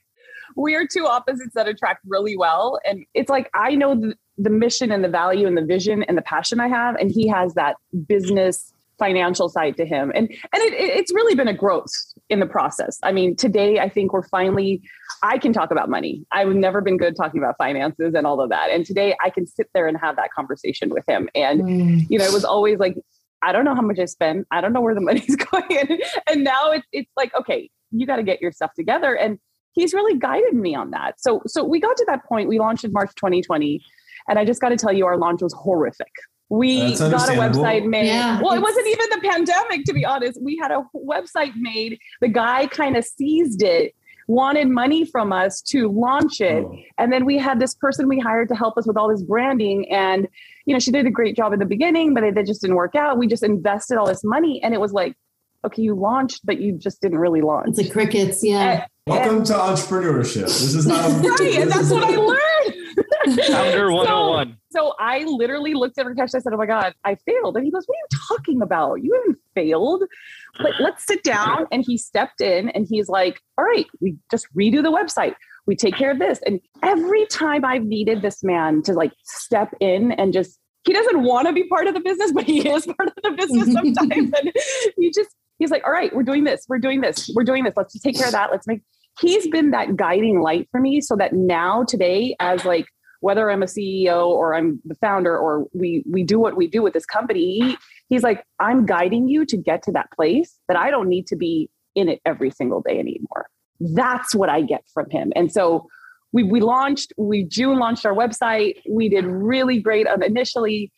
We 0.57 0.75
are 0.75 0.87
two 0.87 1.07
opposites 1.07 1.55
that 1.55 1.69
attract 1.69 2.01
really 2.07 2.37
well. 2.37 2.79
And 2.85 3.07
it's 3.15 3.31
like, 3.31 3.51
I 3.55 3.75
know 3.75 3.95
the, 3.95 4.15
the 4.37 4.51
mission 4.51 4.93
and 4.93 5.03
the 5.03 5.09
value 5.09 5.47
and 5.47 5.57
the 5.57 5.65
vision 5.65 6.03
and 6.03 6.19
the 6.19 6.23
passion 6.23 6.61
I 6.61 6.69
have. 6.69 6.97
And 6.97 7.11
he 7.11 7.29
has 7.29 7.55
that 7.55 7.77
business 8.07 8.73
financial 8.99 9.49
side 9.49 9.77
to 9.77 9.85
him 9.85 10.13
and 10.15 10.29
and 10.31 10.63
it, 10.63 10.73
it's 10.73 11.13
really 11.13 11.35
been 11.35 11.49
a 11.49 11.53
growth 11.53 11.91
in 12.35 12.41
the 12.41 12.47
process. 12.47 12.99
I 13.03 13.13
mean 13.13 13.35
today 13.37 13.79
i 13.79 13.89
think 13.89 14.13
we're 14.13 14.29
finally 14.29 14.83
i 15.23 15.39
can 15.39 15.53
talk 15.53 15.71
about 15.71 15.89
money. 15.89 16.27
I've 16.33 16.49
never 16.49 16.83
been 16.83 16.99
good 16.99 17.17
talking 17.17 17.41
about 17.41 17.55
finances 17.57 18.13
and 18.15 18.27
all 18.27 18.41
of 18.41 18.51
that. 18.51 18.69
And 18.71 18.85
today 18.85 19.17
i 19.25 19.31
can 19.31 19.47
sit 19.47 19.69
there 19.73 19.87
and 19.87 19.97
have 19.97 20.17
that 20.17 20.31
conversation 20.33 20.91
with 20.91 21.05
him. 21.09 21.31
And 21.35 21.63
mm. 21.63 22.07
you 22.11 22.19
know 22.19 22.27
it 22.27 22.33
was 22.33 22.45
always 22.45 22.79
like 22.79 22.97
i 23.41 23.53
don't 23.53 23.65
know 23.65 23.75
how 23.75 23.83
much 23.83 23.99
i 23.99 24.05
spend. 24.05 24.45
I 24.51 24.61
don't 24.61 24.75
know 24.75 24.83
where 24.83 24.95
the 24.95 25.01
money's 25.11 25.37
going. 25.37 26.01
And, 26.29 26.45
now 26.45 26.73
it's 26.73 26.87
it's 26.93 27.11
like 27.17 27.35
okay 27.35 27.71
you 27.91 28.07
got 28.07 28.17
to 28.17 28.25
get 28.25 28.43
your 28.43 28.51
stuff 28.51 28.73
together. 28.75 29.15
And 29.15 29.39
he's 29.73 29.95
really 29.95 30.19
guided 30.19 30.55
me 30.55 30.75
on 30.75 30.91
that. 30.91 31.21
So 31.21 31.41
so 31.47 31.65
we 31.65 31.81
got 31.81 31.97
to 31.97 32.05
that 32.09 32.25
point. 32.25 32.49
We 32.49 32.59
launched 32.59 32.85
in 32.85 32.93
march 32.93 33.15
2020 33.17 33.81
and 34.29 34.39
i 34.39 34.45
just 34.45 34.61
got 34.61 34.71
to 34.71 34.77
tell 34.77 34.93
you 34.93 35.07
our 35.07 35.19
launch 35.19 35.43
was 35.43 35.55
horrific 35.55 36.13
we 36.49 36.95
uh, 36.95 37.11
got 37.11 37.29
a 37.29 37.33
website 37.33 37.87
made. 37.87 38.07
Yeah, 38.07 38.41
well, 38.41 38.53
it 38.53 38.61
wasn't 38.61 38.87
even 38.87 39.07
the 39.11 39.29
pandemic, 39.29 39.85
to 39.87 39.93
be 39.93 40.05
honest. 40.05 40.41
We 40.43 40.57
had 40.57 40.71
a 40.71 40.85
website 40.95 41.53
made. 41.57 41.99
The 42.21 42.29
guy 42.29 42.67
kind 42.67 42.97
of 42.97 43.05
seized 43.05 43.63
it, 43.63 43.95
wanted 44.29 44.69
money 44.69 45.05
from 45.05 45.33
us 45.33 45.61
to 45.63 45.91
launch 45.91 46.41
it. 46.41 46.65
Oh. 46.65 46.77
And 46.99 47.13
then 47.13 47.25
we 47.25 47.39
had 47.39 47.61
this 47.61 47.75
person 47.75 48.09
we 48.09 48.19
hired 48.19 48.49
to 48.49 48.55
help 48.55 48.77
us 48.77 48.87
with 48.87 48.97
all 48.97 49.09
this 49.09 49.23
branding. 49.23 49.91
And, 49.91 50.29
you 50.67 50.75
know, 50.75 50.79
she 50.79 50.91
did 50.91 51.07
a 51.07 51.11
great 51.11 51.37
job 51.37 51.53
in 51.53 51.59
the 51.59 51.67
beginning, 51.67 52.15
but 52.15 52.23
it, 52.25 52.37
it 52.37 52.47
just 52.47 52.61
didn't 52.61 52.77
work 52.77 52.95
out. 52.95 53.19
We 53.19 53.27
just 53.27 53.43
invested 53.43 53.97
all 53.97 54.07
this 54.07 54.25
money. 54.25 54.63
And 54.63 54.75
it 54.75 54.81
was 54.81 54.93
like, 54.93 55.17
okay, 55.65 55.83
you 55.83 55.95
launched, 55.95 56.45
but 56.45 56.61
you 56.61 56.73
just 56.77 57.01
didn't 57.01 57.19
really 57.19 57.41
launch. 57.41 57.69
It's 57.69 57.79
like 57.79 57.93
crickets. 57.93 58.45
Yeah. 58.45 58.61
And, 58.61 58.85
Welcome 59.07 59.37
and, 59.39 59.47
to 59.47 59.53
entrepreneurship. 59.55 60.45
This 60.45 60.75
is 60.75 60.87
not 60.87 61.05
right. 61.39 61.59
And 61.59 61.71
that's 61.71 61.91
what 61.91 62.05
I 62.05 62.17
learned. 62.17 62.54
Founder 63.47 63.93
101. 63.93 64.57
So, 64.71 64.81
oh 64.81 64.89
so 64.89 64.95
I 64.99 65.25
literally 65.25 65.75
looked 65.75 65.99
at 65.99 66.07
Rakesh. 66.07 66.35
I 66.35 66.39
said, 66.39 66.53
Oh 66.53 66.57
my 66.57 66.67
God, 66.67 66.95
I 67.05 67.17
failed. 67.27 67.57
And 67.57 67.65
he 67.65 67.71
goes, 67.71 67.85
What 67.87 67.95
are 67.95 67.99
you 67.99 68.19
talking 68.29 68.63
about? 68.63 69.03
You 69.03 69.15
haven't 69.15 69.39
failed. 69.55 70.05
But 70.59 70.73
let's 70.81 71.05
sit 71.07 71.23
down. 71.23 71.67
And 71.73 71.85
he 71.87 71.97
stepped 71.97 72.41
in 72.41 72.69
and 72.71 72.87
he's 72.89 73.09
like, 73.09 73.41
All 73.59 73.65
right, 73.65 73.87
we 74.01 74.17
just 74.31 74.47
redo 74.57 74.83
the 74.83 74.91
website. 74.91 75.35
We 75.67 75.77
take 75.77 75.95
care 75.95 76.11
of 76.11 76.19
this. 76.19 76.41
And 76.45 76.61
every 76.83 77.27
time 77.27 77.65
I've 77.65 77.85
needed 77.85 78.23
this 78.23 78.43
man 78.43 78.83
to 78.83 78.93
like 78.93 79.13
step 79.25 79.75
in 79.81 80.13
and 80.13 80.33
just, 80.33 80.59
he 80.85 80.93
doesn't 80.93 81.23
want 81.23 81.47
to 81.47 81.55
be 81.55 81.67
part 81.69 81.87
of 81.87 81.95
the 81.95 82.01
business, 82.01 82.33
but 82.33 82.45
he 82.45 82.69
is 82.69 82.87
part 82.99 83.09
of 83.09 83.15
the 83.23 83.31
business 83.31 83.73
sometimes. 83.73 84.33
and 84.35 84.53
he 84.99 85.11
just, 85.11 85.31
he's 85.59 85.71
like, 85.71 85.85
All 85.85 85.93
right, 85.93 86.15
we're 86.15 86.23
doing 86.23 86.45
this. 86.45 86.67
We're 86.69 86.79
doing 86.79 87.01
this. 87.01 87.31
We're 87.35 87.45
doing 87.45 87.65
this. 87.65 87.75
Let's 87.77 87.99
take 88.01 88.17
care 88.17 88.27
of 88.27 88.33
that. 88.33 88.51
Let's 88.51 88.67
make, 88.67 88.83
he's 89.21 89.47
been 89.49 89.71
that 89.71 89.97
guiding 89.97 90.41
light 90.41 90.69
for 90.71 90.81
me 90.81 91.01
so 91.01 91.17
that 91.17 91.33
now 91.33 91.85
today 91.85 92.37
as 92.41 92.65
like 92.65 92.87
whether 93.25 93.51
I'm 93.51 93.63
a 93.63 93.67
CEO 93.67 94.27
or 94.27 94.55
I'm 94.55 94.81
the 94.85 94.95
founder 94.97 95.35
or 95.37 95.67
we 95.73 96.05
we 96.07 96.23
do 96.23 96.39
what 96.39 96.57
we 96.57 96.67
do 96.67 96.83
with 96.83 96.93
this 96.93 97.07
company, 97.07 97.59
he, 97.59 97.77
he's 98.11 98.23
like, 98.23 98.45
I'm 98.61 98.85
guiding 98.85 99.29
you 99.29 99.47
to 99.47 99.57
get 99.57 99.83
to 99.85 99.93
that 99.93 100.11
place 100.13 100.59
that 100.69 100.77
I 100.77 100.91
don't 100.91 101.09
need 101.09 101.27
to 101.29 101.37
be 101.37 101.71
in 101.95 102.11
it 102.11 102.21
every 102.27 102.51
single 102.51 102.83
day 102.83 102.99
anymore. 102.99 103.49
That's 103.81 104.35
what 104.35 104.51
I 104.51 104.61
get 104.61 104.85
from 104.93 105.09
him. 105.09 105.33
And 105.35 105.51
so 105.51 105.89
we 106.33 106.43
we 106.43 106.61
launched, 106.61 107.15
we 107.17 107.45
June 107.45 107.79
launched 107.79 108.05
our 108.05 108.15
website. 108.15 108.75
We 108.91 109.09
did 109.09 109.25
really 109.25 109.81
great 109.81 110.07
initially. 110.23 110.93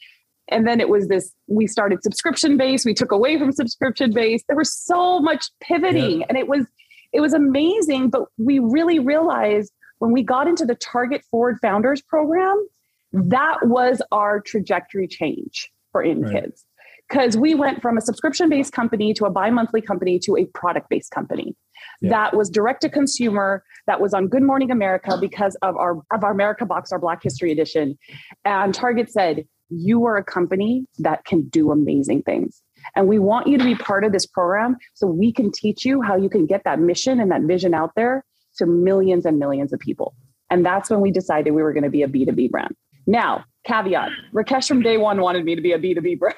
And 0.48 0.66
then 0.66 0.80
it 0.80 0.88
was 0.88 1.06
this, 1.06 1.32
we 1.46 1.68
started 1.68 2.02
subscription 2.02 2.56
based, 2.56 2.84
we 2.84 2.94
took 2.94 3.12
away 3.12 3.38
from 3.38 3.52
subscription 3.52 4.12
based. 4.12 4.46
There 4.48 4.56
was 4.56 4.72
so 4.72 5.20
much 5.20 5.46
pivoting 5.60 6.20
yeah. 6.20 6.26
and 6.28 6.36
it 6.36 6.48
was 6.48 6.66
it 7.12 7.20
was 7.20 7.34
amazing, 7.34 8.10
but 8.10 8.22
we 8.36 8.58
really 8.58 8.98
realized 8.98 9.72
when 9.98 10.12
we 10.12 10.22
got 10.22 10.46
into 10.46 10.64
the 10.64 10.74
Target 10.74 11.22
Forward 11.30 11.58
Founders 11.62 12.02
Program, 12.02 12.66
that 13.12 13.66
was 13.66 14.02
our 14.12 14.40
trajectory 14.40 15.08
change 15.08 15.70
for 15.92 16.02
In 16.02 16.22
right. 16.22 16.42
Kids. 16.42 16.64
Because 17.08 17.36
we 17.36 17.54
went 17.54 17.80
from 17.82 17.96
a 17.96 18.00
subscription 18.00 18.48
based 18.48 18.72
company 18.72 19.14
to 19.14 19.26
a 19.26 19.30
bi 19.30 19.48
monthly 19.50 19.80
company 19.80 20.18
to 20.20 20.36
a 20.36 20.44
product 20.46 20.88
based 20.88 21.12
company. 21.12 21.54
Yeah. 22.00 22.10
That 22.10 22.36
was 22.36 22.50
direct 22.50 22.82
to 22.82 22.88
consumer. 22.88 23.62
That 23.86 24.00
was 24.00 24.12
on 24.12 24.26
Good 24.26 24.42
Morning 24.42 24.72
America 24.72 25.16
because 25.20 25.54
of 25.62 25.76
our 25.76 25.98
of 26.12 26.24
our 26.24 26.32
America 26.32 26.66
Box, 26.66 26.90
our 26.90 26.98
Black 26.98 27.22
History 27.22 27.52
Edition. 27.52 27.96
And 28.44 28.74
Target 28.74 29.10
said, 29.10 29.46
"You 29.70 30.04
are 30.06 30.16
a 30.16 30.24
company 30.24 30.86
that 30.98 31.24
can 31.24 31.42
do 31.48 31.70
amazing 31.70 32.22
things, 32.22 32.60
and 32.96 33.06
we 33.06 33.20
want 33.20 33.46
you 33.46 33.56
to 33.56 33.64
be 33.64 33.76
part 33.76 34.02
of 34.02 34.10
this 34.10 34.26
program 34.26 34.76
so 34.94 35.06
we 35.06 35.32
can 35.32 35.52
teach 35.52 35.84
you 35.84 36.02
how 36.02 36.16
you 36.16 36.28
can 36.28 36.44
get 36.44 36.64
that 36.64 36.80
mission 36.80 37.20
and 37.20 37.30
that 37.30 37.42
vision 37.42 37.72
out 37.72 37.92
there 37.94 38.24
to 38.56 38.66
millions 38.66 39.26
and 39.26 39.38
millions 39.38 39.72
of 39.72 39.80
people. 39.80 40.14
And 40.50 40.64
that's 40.64 40.90
when 40.90 41.00
we 41.00 41.10
decided 41.10 41.52
we 41.52 41.62
were 41.62 41.72
going 41.72 41.84
to 41.84 41.90
be 41.90 42.02
a 42.02 42.08
B2B 42.08 42.50
brand. 42.50 42.74
Now, 43.06 43.44
caveat 43.64 44.10
Rakesh 44.32 44.68
from 44.68 44.82
day 44.82 44.96
one 44.96 45.20
wanted 45.20 45.44
me 45.44 45.54
to 45.54 45.62
be 45.62 45.72
a 45.72 45.78
B2B 45.78 46.18
brand. 46.18 46.36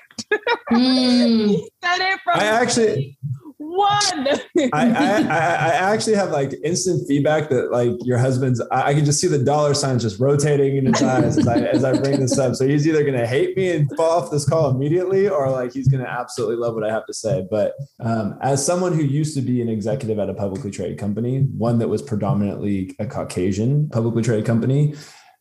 mm. 0.72 1.48
he 1.48 1.70
said 1.82 2.12
it 2.12 2.20
from 2.24 2.38
I 2.38 2.44
actually 2.44 3.18
one. 3.58 4.28
I, 4.72 4.72
I, 4.72 5.26
I 5.28 5.92
actually 5.92 6.14
have 6.14 6.30
like 6.30 6.52
instant 6.64 7.06
feedback 7.08 7.48
that 7.50 7.70
like 7.70 7.90
your 8.02 8.18
husband's. 8.18 8.60
I, 8.70 8.88
I 8.88 8.94
can 8.94 9.04
just 9.04 9.20
see 9.20 9.26
the 9.26 9.38
dollar 9.38 9.74
signs 9.74 10.02
just 10.02 10.20
rotating 10.20 10.76
in 10.76 10.86
his 10.86 11.02
eyes 11.02 11.38
as 11.38 11.46
I 11.46 11.58
as 11.58 11.84
I 11.84 11.98
bring 11.98 12.20
this 12.20 12.38
up. 12.38 12.54
So 12.54 12.66
he's 12.66 12.86
either 12.86 13.04
gonna 13.04 13.26
hate 13.26 13.56
me 13.56 13.70
and 13.70 13.90
fall 13.96 14.22
off 14.22 14.30
this 14.30 14.48
call 14.48 14.70
immediately, 14.70 15.28
or 15.28 15.50
like 15.50 15.72
he's 15.72 15.88
gonna 15.88 16.04
absolutely 16.04 16.56
love 16.56 16.74
what 16.74 16.84
I 16.84 16.92
have 16.92 17.06
to 17.06 17.14
say. 17.14 17.46
But 17.50 17.74
um, 18.00 18.38
as 18.42 18.64
someone 18.64 18.92
who 18.92 19.02
used 19.02 19.34
to 19.34 19.42
be 19.42 19.60
an 19.60 19.68
executive 19.68 20.18
at 20.18 20.30
a 20.30 20.34
publicly 20.34 20.70
traded 20.70 20.98
company, 20.98 21.40
one 21.56 21.78
that 21.80 21.88
was 21.88 22.00
predominantly 22.00 22.94
a 23.00 23.06
Caucasian 23.06 23.88
publicly 23.88 24.22
traded 24.22 24.46
company, 24.46 24.94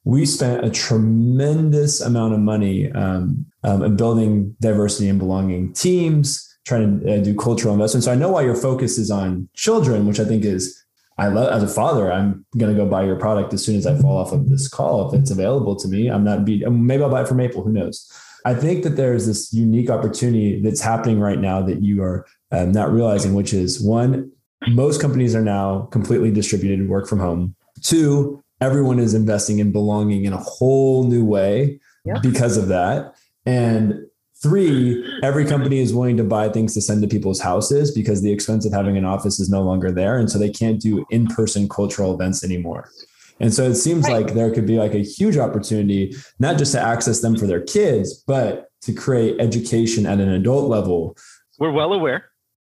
we 0.05 0.25
spent 0.25 0.65
a 0.65 0.71
tremendous 0.71 2.01
amount 2.01 2.33
of 2.33 2.39
money 2.39 2.91
um, 2.93 3.45
um, 3.63 3.83
in 3.83 3.95
building 3.95 4.55
diversity 4.59 5.07
and 5.07 5.19
belonging 5.19 5.73
teams 5.73 6.46
trying 6.67 6.99
to 6.99 7.13
uh, 7.13 7.23
do 7.23 7.33
cultural 7.33 7.73
investment. 7.73 8.03
So 8.03 8.11
I 8.11 8.15
know 8.15 8.29
why 8.29 8.41
your 8.41 8.55
focus 8.55 8.97
is 8.97 9.09
on 9.09 9.47
children, 9.55 10.05
which 10.05 10.19
I 10.19 10.25
think 10.25 10.43
is 10.43 10.83
I 11.17 11.27
love 11.29 11.51
as 11.51 11.63
a 11.63 11.73
father. 11.73 12.11
I'm 12.11 12.45
going 12.57 12.75
to 12.75 12.79
go 12.79 12.87
buy 12.87 13.05
your 13.05 13.15
product 13.15 13.53
as 13.53 13.65
soon 13.65 13.75
as 13.75 13.87
I 13.87 13.97
fall 13.97 14.17
off 14.17 14.33
of 14.33 14.49
this 14.49 14.67
call 14.67 15.07
if 15.07 15.19
it's 15.19 15.31
available 15.31 15.75
to 15.77 15.87
me. 15.87 16.09
I'm 16.09 16.23
not 16.23 16.45
be 16.45 16.63
maybe 16.65 17.01
I'll 17.01 17.09
buy 17.09 17.21
it 17.21 17.27
from 17.27 17.37
Maple. 17.37 17.63
Who 17.63 17.71
knows? 17.71 18.11
I 18.45 18.53
think 18.53 18.83
that 18.83 18.91
there's 18.91 19.25
this 19.25 19.51
unique 19.51 19.89
opportunity 19.89 20.61
that's 20.61 20.81
happening 20.81 21.19
right 21.19 21.39
now 21.39 21.61
that 21.63 21.81
you 21.81 22.03
are 22.03 22.25
um, 22.51 22.71
not 22.71 22.91
realizing, 22.91 23.33
which 23.33 23.51
is 23.53 23.81
one, 23.81 24.31
most 24.67 25.01
companies 25.01 25.35
are 25.35 25.41
now 25.41 25.87
completely 25.91 26.31
distributed 26.31 26.87
work 26.87 27.07
from 27.07 27.19
home. 27.19 27.55
Two, 27.81 28.41
everyone 28.61 28.99
is 28.99 29.13
investing 29.13 29.59
in 29.59 29.71
belonging 29.71 30.25
in 30.25 30.33
a 30.33 30.37
whole 30.37 31.03
new 31.03 31.25
way 31.25 31.79
yeah. 32.05 32.19
because 32.21 32.57
of 32.57 32.67
that. 32.67 33.15
And 33.45 34.05
Three, 34.43 35.03
every 35.23 35.45
company 35.45 35.79
is 35.79 35.95
willing 35.95 36.15
to 36.17 36.23
buy 36.23 36.49
things 36.49 36.75
to 36.75 36.81
send 36.81 37.01
to 37.01 37.07
people's 37.07 37.41
houses 37.41 37.91
because 37.91 38.21
the 38.21 38.31
expense 38.31 38.65
of 38.67 38.73
having 38.73 38.95
an 38.95 39.03
office 39.03 39.39
is 39.39 39.49
no 39.49 39.63
longer 39.63 39.91
there. 39.91 40.19
And 40.19 40.29
so 40.29 40.37
they 40.37 40.49
can't 40.49 40.79
do 40.79 41.05
in 41.09 41.25
person 41.25 41.67
cultural 41.67 42.13
events 42.13 42.43
anymore. 42.43 42.91
And 43.39 43.51
so 43.53 43.63
it 43.63 43.75
seems 43.75 44.07
right. 44.07 44.25
like 44.25 44.35
there 44.35 44.51
could 44.51 44.67
be 44.67 44.77
like 44.77 44.93
a 44.93 45.03
huge 45.03 45.37
opportunity, 45.37 46.15
not 46.39 46.57
just 46.57 46.71
to 46.73 46.79
access 46.79 47.21
them 47.21 47.35
for 47.35 47.47
their 47.47 47.61
kids, 47.61 48.13
but 48.27 48.69
to 48.81 48.93
create 48.93 49.39
education 49.39 50.05
at 50.05 50.19
an 50.19 50.29
adult 50.29 50.69
level. 50.69 51.17
We're 51.57 51.71
well 51.71 51.93
aware. 51.93 52.29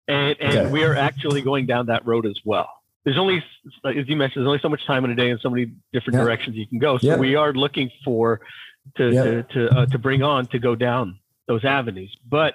And, 0.09 0.37
and 0.41 0.59
okay. 0.59 0.71
we 0.71 0.85
are 0.85 0.95
actually 0.95 1.43
going 1.43 1.67
down 1.67 1.87
that 1.87 2.07
road 2.07 2.27
as 2.27 2.39
well. 2.45 2.69
There's 3.05 3.19
only, 3.19 3.43
as 3.85 4.09
you 4.09 4.17
mentioned, 4.17 4.43
there's 4.43 4.49
only 4.49 4.61
so 4.61 4.69
much 4.69 4.87
time 4.87 5.05
in 5.05 5.11
a 5.11 5.17
day 5.17 5.31
and 5.31 5.41
so 5.41 5.51
many 5.51 5.73
different 5.93 6.17
yeah. 6.17 6.25
directions 6.25 6.57
you 6.57 6.67
can 6.67 6.79
go. 6.79 6.99
So 6.99 7.09
yeah. 7.09 7.17
we 7.17 7.35
are 7.35 7.53
looking 7.53 7.91
for 8.05 8.41
to, 8.97 9.11
yeah. 9.11 9.25
to, 9.25 9.43
to, 9.43 9.69
uh, 9.71 9.87
to 9.87 9.99
bring 9.99 10.23
on 10.23 10.47
to 10.47 10.61
go 10.61 10.77
down 10.77 11.19
those 11.49 11.65
avenues. 11.65 12.17
But 12.29 12.55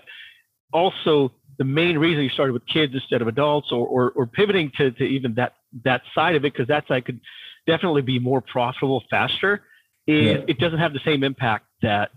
also 0.74 1.32
the 1.58 1.64
main 1.64 1.98
reason 1.98 2.24
you 2.24 2.30
started 2.30 2.54
with 2.54 2.66
kids 2.66 2.94
instead 2.94 3.22
of 3.22 3.28
adults 3.28 3.72
or, 3.72 3.86
or, 3.86 4.12
or 4.12 4.26
pivoting 4.26 4.72
to, 4.78 4.92
to 4.92 5.04
even 5.04 5.36
that, 5.36 5.56
that 5.84 6.02
side 6.16 6.36
of 6.36 6.44
it, 6.44 6.54
because 6.54 6.68
that 6.68 6.88
side 6.88 7.06
could 7.06 7.20
definitely 7.68 8.02
be 8.02 8.20
more 8.20 8.42
profitable 8.42 9.04
faster, 9.10 9.62
is 10.08 10.26
yeah. 10.26 10.46
it 10.48 10.58
doesn't 10.60 10.80
have 10.80 10.94
the 10.94 11.02
same 11.06 11.24
impact 11.24 11.66
that 11.82 12.12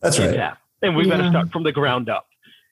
that's 0.00 0.18
right. 0.18 0.36
Have. 0.36 0.58
And 0.82 0.96
we've 0.96 1.06
yeah. 1.06 1.16
got 1.16 1.22
to 1.22 1.28
start 1.30 1.52
from 1.52 1.62
the 1.62 1.72
ground 1.72 2.08
up. 2.08 2.26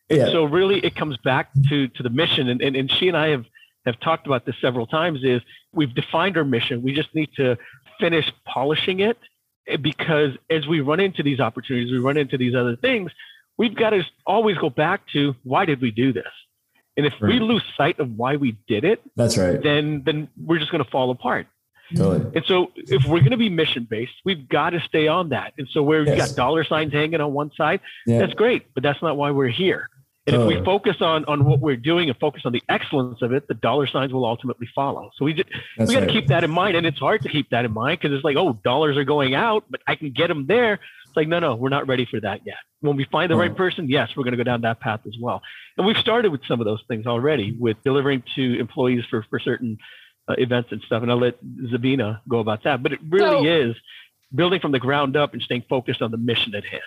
Yeah. 0.09 0.27
So 0.27 0.45
really 0.45 0.81
it 0.81 0.97
comes 0.97 1.17
back 1.19 1.51
to, 1.69 1.87
to 1.89 2.03
the 2.03 2.11
mission. 2.11 2.49
And, 2.49 2.61
and, 2.61 2.75
and 2.75 2.91
she 2.91 3.09
and 3.09 3.17
I 3.17 3.29
have, 3.29 3.45
have 3.87 4.01
talked 4.01 4.27
about 4.27 4.45
this 4.45 4.57
several 4.61 4.87
times 4.87 5.21
is 5.23 5.41
we've 5.73 5.95
defined 5.95 6.37
our 6.37 6.45
mission. 6.45 6.83
We 6.83 6.93
just 6.93 7.15
need 7.15 7.31
to 7.37 7.57
finish 8.01 8.31
polishing 8.45 9.01
it 9.01 9.19
because 9.81 10.33
as 10.49 10.67
we 10.67 10.81
run 10.81 11.01
into 11.01 11.23
these 11.23 11.41
opportunities, 11.41 11.93
we 11.93 11.99
run 11.99 12.17
into 12.17 12.37
these 12.39 12.55
other 12.55 12.77
things, 12.77 13.11
we've 13.57 13.75
got 13.75 13.91
to 13.91 14.05
always 14.27 14.57
go 14.59 14.71
back 14.71 15.03
to 15.13 15.35
why 15.45 15.65
did 15.65 15.81
we 15.81 15.91
do 15.91 16.13
this? 16.13 16.27
And 16.97 17.07
if 17.07 17.15
right. 17.21 17.33
we 17.33 17.41
lose 17.41 17.63
sight 17.77 17.99
of 17.99 18.17
why 18.17 18.37
we 18.37 18.57
did 18.67 18.85
it, 18.85 19.01
that's 19.17 19.39
right. 19.39 19.63
Then 19.63 20.03
then 20.05 20.29
we're 20.37 20.59
just 20.59 20.71
going 20.71 20.85
to 20.85 20.91
fall 20.91 21.11
apart. 21.11 21.47
Totally. 21.97 22.31
And 22.37 22.45
so 22.47 22.71
if 22.77 23.05
we're 23.05 23.21
going 23.21 23.33
to 23.33 23.37
be 23.37 23.49
mission 23.49 23.87
based, 23.89 24.13
we've 24.25 24.49
got 24.49 24.71
to 24.71 24.81
stay 24.81 25.09
on 25.09 25.31
that. 25.31 25.55
And 25.59 25.69
so 25.73 25.83
where 25.83 26.05
yes. 26.05 26.11
you 26.11 26.17
got 26.17 26.37
dollar 26.37 26.65
signs 26.65 26.93
hanging 26.93 27.21
on 27.21 27.33
one 27.33 27.51
side, 27.57 27.81
yeah. 28.07 28.19
that's 28.19 28.35
great, 28.35 28.73
but 28.75 28.83
that's 28.83 29.03
not 29.03 29.17
why 29.17 29.31
we're 29.31 29.49
here. 29.49 29.89
And 30.27 30.37
if 30.37 30.47
we 30.47 30.63
focus 30.65 30.97
on 31.01 31.25
on 31.25 31.45
what 31.45 31.61
we're 31.61 31.77
doing 31.77 32.11
and 32.11 32.19
focus 32.19 32.43
on 32.45 32.53
the 32.53 32.63
excellence 32.69 33.23
of 33.23 33.33
it, 33.33 33.49
the 33.49 33.55
dollar 33.55 33.87
signs 33.87 34.13
will 34.13 34.27
ultimately 34.27 34.69
follow. 34.75 35.11
So 35.17 35.25
we 35.25 35.33
just 35.33 35.49
That's 35.77 35.89
we 35.89 35.95
got 35.95 36.01
to 36.01 36.07
right. 36.07 36.13
keep 36.13 36.27
that 36.29 36.45
in 36.45 36.51
mind, 36.51 36.77
and 36.77 36.87
it's 36.87 36.99
hard 36.99 37.23
to 37.23 37.29
keep 37.29 37.51
that 37.51 37.65
in 37.65 37.73
mind 37.73 38.01
because 38.01 38.15
it's 38.15 38.25
like, 38.25 38.37
oh, 38.37 38.53
dollars 38.63 38.97
are 38.97 39.05
going 39.05 39.35
out, 39.35 39.65
but 39.71 39.81
I 39.87 39.95
can 39.95 40.13
get 40.13 40.29
them 40.29 40.47
there. 40.47 40.75
It's 40.75 41.17
like, 41.17 41.27
no, 41.27 41.39
no, 41.41 41.57
we're 41.57 41.71
not 41.71 41.89
ready 41.89 42.05
for 42.05 42.21
that 42.21 42.43
yet. 42.47 42.59
When 42.81 42.97
we 42.97 43.05
find 43.05 43.31
the 43.31 43.37
right 43.37 43.55
person, 43.55 43.89
yes, 43.89 44.11
we're 44.17 44.23
going 44.25 44.33
to 44.33 44.37
go 44.37 44.45
down 44.45 44.61
that 44.61 44.79
path 44.79 45.01
as 45.07 45.17
well. 45.21 45.43
And 45.77 45.87
we've 45.87 45.97
started 45.97 46.31
with 46.31 46.43
some 46.47 46.61
of 46.61 46.67
those 46.67 46.83
things 46.87 47.07
already 47.07 47.57
with 47.59 47.83
delivering 47.83 48.23
to 48.37 48.61
employees 48.61 49.05
for 49.09 49.25
for 49.29 49.39
certain 49.41 49.79
uh, 50.29 50.35
events 50.39 50.71
and 50.71 50.83
stuff. 50.83 51.03
And 51.03 51.11
I'll 51.11 51.19
let 51.19 51.43
Zabina 51.45 52.21
go 52.29 52.39
about 52.39 52.63
that. 52.65 52.83
But 52.83 52.93
it 52.93 53.01
really 53.09 53.45
so, 53.45 53.69
is 53.71 53.77
building 54.35 54.61
from 54.61 54.73
the 54.73 54.79
ground 54.79 55.17
up 55.17 55.33
and 55.33 55.43
staying 55.43 55.65
focused 55.69 56.03
on 56.03 56.11
the 56.11 56.19
mission 56.19 56.55
at 56.55 56.65
hand. 56.65 56.83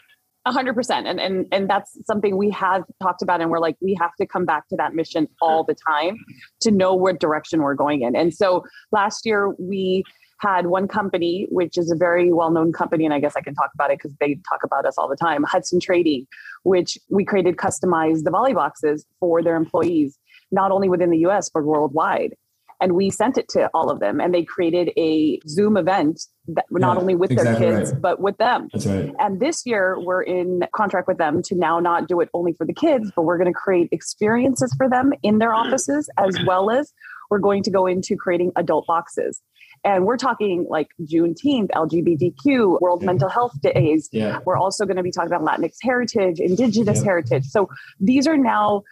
A 0.45 0.51
hundred 0.51 0.73
percent. 0.73 1.07
And 1.07 1.21
and 1.21 1.45
and 1.51 1.69
that's 1.69 1.97
something 2.05 2.35
we 2.35 2.49
have 2.51 2.83
talked 3.01 3.21
about 3.21 3.39
and 3.41 3.49
we're 3.49 3.59
like, 3.59 3.77
we 3.81 3.97
have 3.99 4.13
to 4.15 4.25
come 4.25 4.45
back 4.45 4.67
to 4.69 4.75
that 4.75 4.93
mission 4.93 5.27
all 5.41 5.63
the 5.63 5.75
time 5.87 6.17
to 6.61 6.71
know 6.71 6.93
what 6.93 7.19
direction 7.19 7.61
we're 7.61 7.75
going 7.75 8.01
in. 8.01 8.15
And 8.15 8.33
so 8.33 8.65
last 8.91 9.25
year 9.25 9.49
we 9.57 10.03
had 10.39 10.65
one 10.67 10.89
company, 10.89 11.47
which 11.49 11.77
is 11.77 11.89
a 11.89 11.95
very 11.95 12.33
well-known 12.33 12.73
company, 12.73 13.05
and 13.05 13.13
I 13.13 13.19
guess 13.21 13.33
I 13.37 13.41
can 13.41 13.55
talk 13.55 13.71
about 13.73 13.91
it 13.91 13.99
because 13.99 14.13
they 14.19 14.37
talk 14.49 14.59
about 14.65 14.85
us 14.85 14.97
all 14.97 15.07
the 15.07 15.15
time, 15.15 15.43
Hudson 15.43 15.79
Trading, 15.79 16.27
which 16.63 16.97
we 17.09 17.23
created 17.23 17.55
customized 17.55 18.23
Diwali 18.23 18.53
boxes 18.53 19.05
for 19.21 19.41
their 19.41 19.55
employees, 19.55 20.19
not 20.51 20.71
only 20.71 20.89
within 20.89 21.11
the 21.11 21.19
US, 21.19 21.47
but 21.47 21.63
worldwide 21.63 22.35
and 22.81 22.93
we 22.93 23.09
sent 23.09 23.37
it 23.37 23.47
to 23.49 23.69
all 23.73 23.89
of 23.89 23.99
them 23.99 24.19
and 24.19 24.33
they 24.33 24.43
created 24.43 24.91
a 24.97 25.39
zoom 25.47 25.77
event 25.77 26.21
that 26.47 26.65
not 26.71 26.97
only 26.97 27.15
with 27.15 27.31
exactly 27.31 27.65
their 27.65 27.77
kids 27.77 27.91
right. 27.91 28.01
but 28.01 28.19
with 28.19 28.37
them 28.37 28.67
right. 28.85 29.13
and 29.19 29.39
this 29.39 29.65
year 29.65 29.97
we're 29.99 30.21
in 30.21 30.61
contract 30.75 31.07
with 31.07 31.17
them 31.17 31.41
to 31.41 31.55
now 31.55 31.79
not 31.79 32.07
do 32.07 32.19
it 32.19 32.29
only 32.33 32.53
for 32.53 32.65
the 32.65 32.73
kids 32.73 33.11
but 33.15 33.23
we're 33.23 33.37
going 33.37 33.51
to 33.51 33.53
create 33.53 33.87
experiences 33.91 34.73
for 34.77 34.89
them 34.89 35.13
in 35.23 35.39
their 35.39 35.53
offices 35.53 36.09
as 36.17 36.37
well 36.45 36.69
as 36.69 36.93
we're 37.29 37.39
going 37.39 37.63
to 37.63 37.71
go 37.71 37.85
into 37.85 38.15
creating 38.15 38.51
adult 38.55 38.85
boxes 38.85 39.41
and 39.85 40.05
we're 40.05 40.17
talking 40.17 40.65
like 40.69 40.87
Juneteenth, 41.01 41.69
LGBTQ, 41.71 42.79
World 42.79 43.01
yeah. 43.01 43.05
Mental 43.05 43.27
Health 43.27 43.59
Days. 43.61 44.07
Yeah. 44.13 44.39
We're 44.45 44.57
also 44.57 44.85
going 44.85 44.97
to 44.97 45.03
be 45.03 45.11
talking 45.11 45.31
about 45.31 45.41
Latinx 45.41 45.75
heritage, 45.81 46.39
Indigenous 46.39 46.99
yeah. 46.99 47.03
heritage. 47.03 47.45
So 47.45 47.69
these 47.99 48.25
are 48.25 48.37
now 48.37 48.83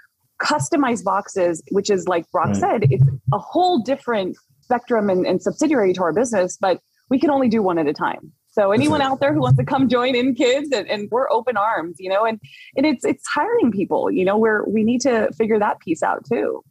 customized 0.41 1.03
boxes, 1.03 1.61
which 1.71 1.89
is 1.89 2.07
like 2.07 2.25
Rock 2.33 2.47
right. 2.47 2.55
said, 2.55 2.87
it's 2.89 3.03
a 3.33 3.37
whole 3.37 3.79
different 3.79 4.37
spectrum 4.61 5.09
and, 5.09 5.25
and, 5.25 5.41
subsidiary 5.41 5.93
to 5.93 6.01
our 6.01 6.13
business, 6.13 6.57
but 6.59 6.79
we 7.09 7.19
can 7.19 7.29
only 7.29 7.49
do 7.49 7.61
one 7.61 7.77
at 7.77 7.87
a 7.87 7.93
time. 7.93 8.31
So 8.51 8.71
anyone 8.71 9.01
out 9.01 9.21
there 9.21 9.33
who 9.33 9.41
wants 9.41 9.57
to 9.59 9.65
come 9.65 9.87
join 9.87 10.13
In 10.13 10.35
KidZ 10.35 10.73
and, 10.73 10.89
and, 10.89 11.09
we're 11.09 11.29
open 11.31 11.55
arms, 11.55 11.95
you 11.99 12.09
know, 12.09 12.25
and, 12.25 12.39
and 12.75 12.85
it's 12.85 13.05
it's 13.05 13.25
hiring 13.27 13.71
people, 13.71 14.11
you 14.11 14.25
know, 14.25 14.37
where 14.37 14.63
we 14.65 14.83
need 14.83 15.01
to 15.01 15.31
figure 15.37 15.57
that 15.59 15.79
piece 15.79 16.03
out 16.03 16.25
too. 16.25 16.61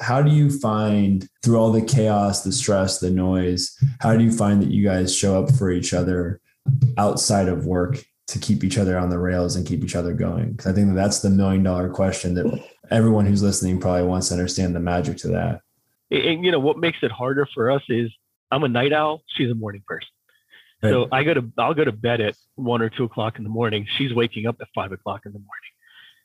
How 0.00 0.20
do 0.20 0.32
you 0.32 0.50
find 0.50 1.28
through 1.44 1.58
all 1.58 1.70
the 1.70 1.82
chaos, 1.82 2.42
the 2.42 2.50
stress, 2.50 2.98
the 2.98 3.10
noise, 3.10 3.76
how 4.00 4.16
do 4.16 4.24
you 4.24 4.32
find 4.32 4.60
that 4.62 4.70
you 4.70 4.84
guys 4.84 5.14
show 5.14 5.40
up 5.40 5.54
for 5.54 5.70
each 5.70 5.94
other 5.94 6.40
outside 6.98 7.48
of 7.48 7.66
work 7.66 8.04
to 8.28 8.38
keep 8.40 8.64
each 8.64 8.78
other 8.78 8.98
on 8.98 9.10
the 9.10 9.18
rails 9.18 9.54
and 9.54 9.66
keep 9.66 9.84
each 9.84 9.94
other 9.94 10.12
going? 10.12 10.52
Because 10.52 10.66
I 10.66 10.74
think 10.74 10.88
that 10.88 10.94
that's 10.94 11.20
the 11.20 11.30
million 11.30 11.62
dollar 11.62 11.88
question 11.88 12.34
that 12.34 12.46
everyone 12.92 13.26
who's 13.26 13.42
listening 13.42 13.80
probably 13.80 14.04
wants 14.04 14.28
to 14.28 14.34
understand 14.34 14.74
the 14.74 14.80
magic 14.80 15.16
to 15.18 15.28
that. 15.28 15.60
And, 16.10 16.44
you 16.44 16.52
know 16.52 16.60
what 16.60 16.78
makes 16.78 16.98
it 17.02 17.10
harder 17.10 17.48
for 17.54 17.70
us 17.70 17.82
is 17.88 18.10
I'm 18.50 18.62
a 18.64 18.68
night 18.68 18.92
owl. 18.92 19.22
She's 19.34 19.50
a 19.50 19.54
morning 19.54 19.82
person. 19.86 20.08
Right. 20.82 20.90
So 20.90 21.08
I 21.10 21.24
go 21.24 21.34
to 21.34 21.52
I'll 21.58 21.74
go 21.74 21.84
to 21.84 21.92
bed 21.92 22.20
at 22.20 22.34
one 22.56 22.82
or 22.82 22.90
two 22.90 23.04
o'clock 23.04 23.38
in 23.38 23.44
the 23.44 23.50
morning. 23.50 23.86
She's 23.96 24.12
waking 24.12 24.46
up 24.46 24.56
at 24.60 24.68
five 24.74 24.92
o'clock 24.92 25.22
in 25.24 25.32
the 25.32 25.38
morning. 25.38 25.48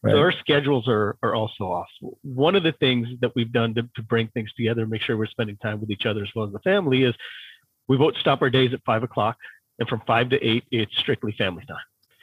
Right. 0.04 0.12
So 0.12 0.20
our 0.20 0.32
schedules 0.32 0.88
are 0.88 1.18
are 1.24 1.36
also 1.36 1.66
off. 1.66 1.88
One 2.22 2.56
of 2.56 2.64
the 2.64 2.74
things 2.74 3.08
that 3.22 3.34
we've 3.36 3.52
done 3.52 3.74
to, 3.76 3.84
to 3.96 4.02
bring 4.02 4.28
things 4.30 4.52
together 4.54 4.82
and 4.82 4.92
make 4.92 5.02
sure 5.02 5.16
we're 5.16 5.28
spending 5.28 5.58
time 5.58 5.80
with 5.80 5.90
each 5.90 6.06
other 6.06 6.22
as 6.24 6.30
well 6.36 6.46
as 6.46 6.52
the 6.52 6.60
family 6.60 7.04
is 7.04 7.16
we 7.88 7.98
won't 7.98 8.18
stop 8.18 8.42
our 8.42 8.50
days 8.50 8.74
at 8.74 8.82
five 8.86 9.04
o'clock. 9.04 9.38
And 9.80 9.88
from 9.88 10.02
five 10.06 10.30
to 10.30 10.44
eight, 10.44 10.64
it's 10.72 10.98
strictly 10.98 11.34
family 11.38 11.64
time. 11.66 11.78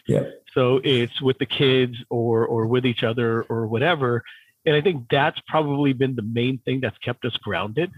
Yeah. 0.07 0.25
So 0.55 0.81
it's 0.85 1.21
with 1.21 1.39
the 1.39 1.47
kids 1.47 1.97
or 2.11 2.47
or 2.47 2.67
with 2.67 2.87
each 2.87 3.03
other 3.03 3.43
or 3.43 3.67
whatever. 3.67 4.23
And 4.67 4.75
I 4.75 4.81
think 4.81 5.07
that's 5.11 5.39
probably 5.49 5.93
been 5.93 6.15
the 6.15 6.23
main 6.23 6.59
thing 6.59 6.81
that's 6.81 6.97
kept 6.99 7.25
us 7.25 7.37
grounded 7.39 7.91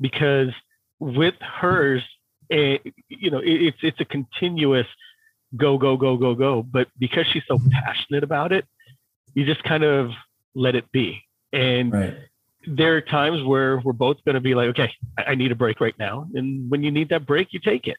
because 0.00 0.50
with 0.98 1.34
hers, 1.40 2.02
it, 2.48 2.82
you 3.08 3.30
know, 3.30 3.38
it, 3.38 3.62
it's 3.62 3.78
it's 3.82 4.00
a 4.00 4.04
continuous 4.04 4.86
go 5.56 5.78
go 5.78 5.96
go 5.96 6.16
go 6.16 6.34
go. 6.34 6.62
But 6.62 6.88
because 6.98 7.26
she's 7.32 7.42
so 7.48 7.58
passionate 7.70 8.24
about 8.24 8.52
it, 8.52 8.66
you 9.34 9.44
just 9.44 9.62
kind 9.64 9.84
of 9.84 10.10
let 10.54 10.74
it 10.74 10.90
be. 10.92 11.22
And 11.52 11.92
right. 11.92 12.14
there 12.66 12.96
are 12.96 13.00
times 13.00 13.42
where 13.42 13.78
we're 13.78 13.92
both 13.92 14.24
going 14.24 14.34
to 14.34 14.40
be 14.40 14.54
like, 14.54 14.70
okay, 14.70 14.92
I, 15.18 15.22
I 15.22 15.34
need 15.34 15.52
a 15.52 15.56
break 15.56 15.80
right 15.80 15.98
now. 15.98 16.26
And 16.34 16.70
when 16.70 16.82
you 16.82 16.90
need 16.90 17.08
that 17.10 17.26
break, 17.26 17.52
you 17.52 17.60
take 17.60 17.86
it. 17.86 17.96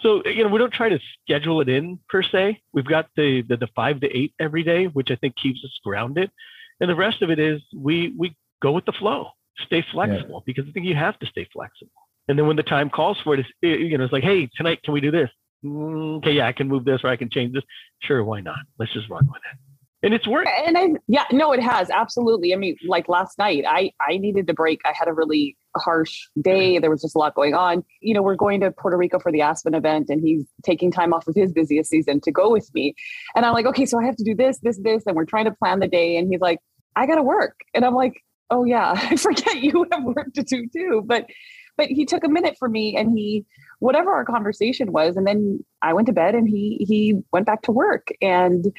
So 0.00 0.22
you 0.24 0.44
know, 0.44 0.50
we 0.50 0.58
don't 0.58 0.72
try 0.72 0.88
to 0.88 0.98
schedule 1.22 1.60
it 1.60 1.68
in 1.68 1.98
per 2.08 2.22
se. 2.22 2.60
We've 2.72 2.86
got 2.86 3.08
the, 3.16 3.42
the 3.48 3.56
the, 3.56 3.68
five 3.74 4.00
to 4.00 4.16
eight 4.16 4.34
every 4.38 4.62
day, 4.62 4.86
which 4.86 5.10
I 5.10 5.16
think 5.16 5.36
keeps 5.36 5.64
us 5.64 5.78
grounded, 5.84 6.30
and 6.80 6.90
the 6.90 6.94
rest 6.94 7.22
of 7.22 7.30
it 7.30 7.38
is 7.38 7.62
we 7.74 8.14
we 8.16 8.36
go 8.62 8.72
with 8.72 8.84
the 8.84 8.92
flow, 8.92 9.30
stay 9.64 9.84
flexible 9.92 10.42
yeah. 10.46 10.52
because 10.52 10.68
I 10.68 10.72
think 10.72 10.86
you 10.86 10.94
have 10.94 11.18
to 11.20 11.26
stay 11.26 11.48
flexible. 11.52 11.92
And 12.28 12.38
then 12.38 12.46
when 12.46 12.56
the 12.56 12.62
time 12.62 12.90
calls 12.90 13.18
for 13.22 13.34
it, 13.34 13.40
it's, 13.40 13.48
it, 13.62 13.80
you 13.80 13.96
know, 13.96 14.04
it's 14.04 14.12
like, 14.12 14.24
hey, 14.24 14.48
tonight 14.56 14.82
can 14.82 14.92
we 14.92 15.00
do 15.00 15.12
this? 15.12 15.30
Mm, 15.64 16.18
okay, 16.18 16.32
yeah, 16.32 16.46
I 16.48 16.52
can 16.52 16.68
move 16.68 16.84
this 16.84 17.02
or 17.04 17.08
I 17.08 17.16
can 17.16 17.30
change 17.30 17.54
this. 17.54 17.62
Sure, 18.02 18.24
why 18.24 18.40
not? 18.40 18.58
Let's 18.78 18.92
just 18.92 19.08
run 19.08 19.26
with 19.26 19.42
it 19.52 19.65
and 20.02 20.12
it's 20.12 20.26
worked. 20.26 20.50
And 20.66 20.76
I, 20.76 20.88
yeah, 21.08 21.24
no, 21.32 21.52
it 21.52 21.62
has 21.62 21.90
absolutely. 21.90 22.52
I 22.52 22.56
mean, 22.56 22.76
like 22.86 23.08
last 23.08 23.38
night, 23.38 23.64
I 23.66 23.92
I 24.00 24.18
needed 24.18 24.48
a 24.50 24.54
break. 24.54 24.80
I 24.84 24.92
had 24.92 25.08
a 25.08 25.12
really 25.12 25.56
harsh 25.76 26.28
day. 26.40 26.74
Mm-hmm. 26.74 26.80
There 26.82 26.90
was 26.90 27.02
just 27.02 27.16
a 27.16 27.18
lot 27.18 27.34
going 27.34 27.54
on. 27.54 27.82
You 28.00 28.14
know, 28.14 28.22
we're 28.22 28.36
going 28.36 28.60
to 28.60 28.70
Puerto 28.70 28.96
Rico 28.96 29.18
for 29.18 29.32
the 29.32 29.40
Aspen 29.40 29.74
event, 29.74 30.10
and 30.10 30.20
he's 30.20 30.44
taking 30.64 30.90
time 30.90 31.12
off 31.12 31.26
of 31.26 31.34
his 31.34 31.52
busiest 31.52 31.90
season 31.90 32.20
to 32.22 32.30
go 32.30 32.50
with 32.50 32.72
me. 32.74 32.94
And 33.34 33.46
I'm 33.46 33.54
like, 33.54 33.66
okay, 33.66 33.86
so 33.86 33.98
I 33.98 34.04
have 34.04 34.16
to 34.16 34.24
do 34.24 34.34
this, 34.34 34.58
this, 34.60 34.78
this, 34.78 35.04
and 35.06 35.16
we're 35.16 35.24
trying 35.24 35.46
to 35.46 35.52
plan 35.52 35.80
the 35.80 35.88
day. 35.88 36.16
And 36.16 36.28
he's 36.30 36.40
like, 36.40 36.58
I 36.94 37.06
got 37.06 37.16
to 37.16 37.22
work, 37.22 37.60
and 37.74 37.84
I'm 37.84 37.94
like, 37.94 38.22
oh 38.50 38.64
yeah, 38.64 38.92
I 38.96 39.16
forget 39.16 39.62
you 39.62 39.86
have 39.90 40.04
work 40.04 40.32
to 40.34 40.42
do 40.42 40.66
too. 40.72 41.02
But 41.06 41.26
but 41.78 41.88
he 41.88 42.06
took 42.06 42.24
a 42.24 42.28
minute 42.28 42.56
for 42.58 42.68
me, 42.68 42.96
and 42.96 43.16
he 43.16 43.46
whatever 43.78 44.12
our 44.12 44.24
conversation 44.24 44.92
was 44.92 45.16
and 45.16 45.26
then 45.26 45.62
i 45.82 45.92
went 45.92 46.06
to 46.06 46.12
bed 46.12 46.34
and 46.34 46.48
he 46.48 46.84
he 46.88 47.14
went 47.32 47.46
back 47.46 47.62
to 47.62 47.72
work 47.72 48.08
and 48.22 48.72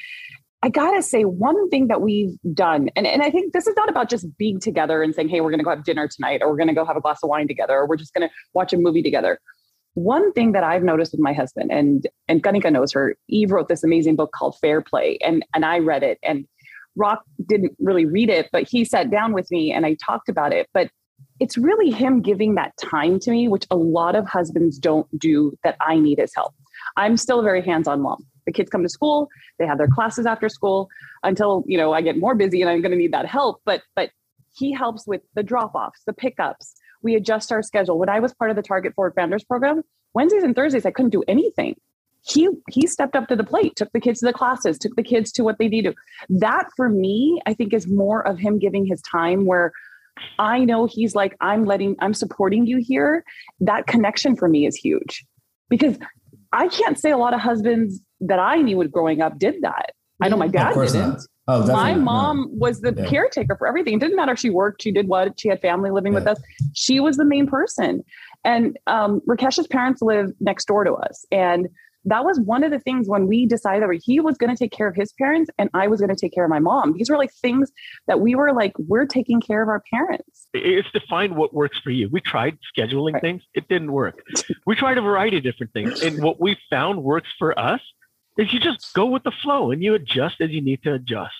I 0.64 0.70
gotta 0.70 1.04
say, 1.04 1.24
one 1.24 1.70
thing 1.70 1.88
that 1.88 2.02
we've 2.02 2.36
done, 2.54 2.90
and, 2.96 3.06
and 3.06 3.22
I 3.22 3.30
think 3.30 3.54
this 3.54 3.68
is 3.68 3.76
not 3.76 3.90
about 3.90 4.10
just 4.10 4.26
being 4.38 4.60
together 4.60 5.04
and 5.04 5.14
saying, 5.14 5.30
hey, 5.30 5.42
we're 5.42 5.52
gonna 5.52 5.64
go 5.64 5.70
have 5.70 5.84
dinner 5.84 6.08
tonight, 6.08 6.42
or 6.42 6.50
we're 6.50 6.58
gonna 6.58 6.74
go 6.74 6.84
have 6.84 6.98
a 6.98 7.02
glass 7.02 7.20
of 7.24 7.30
wine 7.30 7.48
together, 7.48 7.76
or 7.76 7.88
we're 7.88 7.96
just 7.96 8.14
gonna 8.14 8.32
watch 8.54 8.74
a 8.74 8.78
movie 8.78 9.04
together. 9.04 9.40
One 9.94 10.32
thing 10.34 10.54
that 10.54 10.64
I've 10.64 10.84
noticed 10.84 11.12
with 11.12 11.22
my 11.22 11.34
husband, 11.34 11.72
and 11.72 12.08
and 12.28 12.42
Kanika 12.42 12.72
knows 12.72 12.92
her, 12.94 13.16
Eve 13.28 13.52
wrote 13.52 13.68
this 13.68 13.84
amazing 13.84 14.16
book 14.16 14.32
called 14.32 14.58
Fair 14.60 14.82
Play, 14.82 15.20
and 15.24 15.46
and 15.54 15.64
I 15.64 15.78
read 15.80 16.02
it, 16.02 16.18
and 16.24 16.46
Rock 16.96 17.22
didn't 17.48 17.74
really 17.80 18.06
read 18.06 18.30
it, 18.30 18.50
but 18.52 18.68
he 18.68 18.84
sat 18.84 19.12
down 19.12 19.34
with 19.34 19.52
me 19.52 19.72
and 19.72 19.86
I 19.86 19.96
talked 20.04 20.28
about 20.28 20.52
it. 20.52 20.68
But 20.74 20.90
it's 21.40 21.58
really 21.58 21.92
him 21.92 22.22
giving 22.22 22.56
that 22.56 22.74
time 22.78 23.20
to 23.20 23.32
me, 23.32 23.48
which 23.48 23.68
a 23.70 23.76
lot 23.76 24.16
of 24.16 24.28
husbands 24.28 24.80
don't 24.80 25.08
do 25.20 25.54
that 25.64 25.78
I 25.80 26.00
need 26.00 26.18
his 26.18 26.34
help. 26.36 26.56
I'm 26.96 27.16
still 27.16 27.40
a 27.40 27.44
very 27.44 27.62
hands-on 27.62 28.02
mom 28.02 28.26
the 28.48 28.52
kids 28.52 28.72
come 28.72 28.82
to 28.82 28.90
school 28.90 29.30
they 29.60 29.68
have 29.68 29.78
their 29.78 29.88
classes 29.88 30.26
after 30.26 30.50
school 30.50 30.90
until 31.24 31.64
you 31.68 31.78
know 31.78 31.94
i 31.94 32.02
get 32.02 32.18
more 32.18 32.34
busy 32.34 32.62
and 32.62 32.70
i'm 32.72 32.82
going 32.82 32.92
to 32.92 32.98
need 32.98 33.14
that 33.14 33.28
help. 33.28 33.62
But 33.66 33.84
but 33.96 34.10
he 34.58 34.72
helps 34.72 35.06
with 35.06 35.22
the 35.36 35.44
drop-offs 35.44 36.02
the 36.08 36.14
pickups. 36.14 36.74
We 37.04 37.14
adjust 37.14 37.52
our 37.52 37.62
schedule. 37.62 38.00
When 38.00 38.10
i 38.10 38.20
was 38.20 38.34
part 38.34 38.50
of 38.50 38.56
the 38.56 38.64
target 38.64 38.96
forward 38.96 39.14
founders 39.16 39.44
program 39.44 39.84
wednesdays 40.14 40.44
and 40.44 40.56
thursdays 40.56 40.86
i 40.86 40.92
couldn't 40.92 41.12
do 41.12 41.24
anything. 41.28 41.76
He 42.28 42.50
he 42.70 42.88
stepped 42.88 43.16
up 43.16 43.28
to 43.28 43.36
the 43.36 43.44
plate 43.44 43.76
took 43.76 43.92
the 43.92 44.00
kids 44.00 44.20
to 44.22 44.26
the 44.26 44.34
classes 44.34 44.78
took 44.80 44.96
the 44.96 45.04
kids 45.04 45.32
to 45.34 45.44
what 45.44 45.58
they 45.60 45.68
need 45.68 45.84
to 45.84 45.94
that 46.30 46.66
for 46.76 46.90
me 46.90 47.40
i 47.46 47.54
think 47.54 47.74
is 47.74 47.88
more 47.88 48.28
of 48.28 48.38
him 48.38 48.60
giving 48.60 48.86
his 48.86 49.02
time 49.02 49.46
where 49.46 49.72
i 50.40 50.64
know 50.64 50.86
he's 50.86 51.16
like 51.16 51.38
i'm 51.40 51.64
letting 51.66 51.96
i'm 52.00 52.14
supporting 52.14 52.66
you 52.66 52.78
here. 52.78 53.24
That 53.62 53.88
connection 53.88 54.36
for 54.36 54.50
me 54.50 54.66
is 54.66 54.76
huge. 54.76 55.26
Because 55.70 55.98
i 56.58 56.68
can't 56.68 57.00
say 57.00 57.12
a 57.12 57.18
lot 57.18 57.34
of 57.34 57.40
husbands 57.40 58.02
that 58.20 58.40
i 58.40 58.58
knew 58.58 58.86
growing 58.88 59.22
up 59.22 59.38
did 59.40 59.56
that 59.62 59.92
i 60.22 60.28
know 60.28 60.38
my 60.38 60.48
dad 60.48 60.74
didn't 60.74 61.22
Oh, 61.50 61.66
my 61.66 61.94
mom 61.94 62.40
no. 62.42 62.48
was 62.52 62.82
the 62.82 62.94
yeah. 62.94 63.08
caretaker 63.08 63.56
for 63.56 63.68
everything. 63.68 63.94
It 63.94 64.00
didn't 64.02 64.18
matter 64.18 64.34
if 64.34 64.40
she 64.40 64.50
worked, 64.50 64.82
she 64.82 64.92
did 64.92 65.08
what, 65.08 65.40
she 65.40 65.48
had 65.48 65.62
family 65.62 65.92
living 65.92 66.12
yeah. 66.12 66.20
with 66.20 66.28
us. 66.28 66.42
She 66.74 67.00
was 67.00 67.16
the 67.16 67.24
main 67.24 67.48
person. 67.48 68.04
And 68.44 68.78
um, 68.88 69.22
Rakesh's 69.28 69.68
parents 69.68 70.02
live 70.02 70.34
next 70.42 70.66
door 70.66 70.84
to 70.84 70.94
us. 70.94 71.26
And 71.32 71.70
that 72.08 72.24
was 72.24 72.40
one 72.40 72.64
of 72.64 72.72
the 72.72 72.80
things 72.80 73.08
when 73.10 73.28
we 73.28 73.46
decided 73.46 73.84
that 73.84 74.02
he 74.04 74.20
was 74.20 74.38
going 74.38 74.50
to 74.50 74.56
take 74.58 74.72
care 74.72 74.88
of 74.88 74.96
his 74.96 75.12
parents 75.14 75.52
and 75.58 75.70
I 75.74 75.88
was 75.88 76.00
going 76.00 76.10
to 76.10 76.16
take 76.16 76.34
care 76.34 76.46
of 76.46 76.50
my 76.50 76.60
mom. 76.60 76.94
These 76.94 77.10
were 77.10 77.18
like 77.18 77.34
things 77.34 77.72
that 78.08 78.22
we 78.22 78.34
were 78.34 78.54
like, 78.54 78.72
we're 78.80 79.06
taking 79.06 79.42
care 79.42 79.62
of 79.62 79.68
our 79.68 79.84
parents. 79.94 80.48
It's 80.54 80.90
to 80.92 81.02
find 81.10 81.36
what 81.36 81.54
works 81.54 81.80
for 81.80 81.90
you. 81.90 82.08
We 82.10 82.22
tried 82.22 82.58
scheduling 82.76 83.14
right. 83.14 83.22
things, 83.22 83.44
it 83.54 83.68
didn't 83.68 83.92
work. 83.92 84.24
we 84.66 84.76
tried 84.76 84.98
a 84.98 85.02
variety 85.02 85.38
of 85.38 85.44
different 85.44 85.74
things. 85.74 86.02
And 86.02 86.24
what 86.24 86.40
we 86.40 86.58
found 86.70 87.04
works 87.04 87.30
for 87.38 87.58
us 87.60 87.82
is 88.38 88.54
you 88.54 88.60
just 88.60 88.94
go 88.94 89.06
with 89.06 89.24
the 89.24 89.32
flow 89.44 89.72
and 89.72 89.84
you 89.84 89.94
adjust 89.94 90.40
as 90.40 90.52
you 90.52 90.62
need 90.62 90.84
to 90.84 90.94
adjust. 90.94 91.36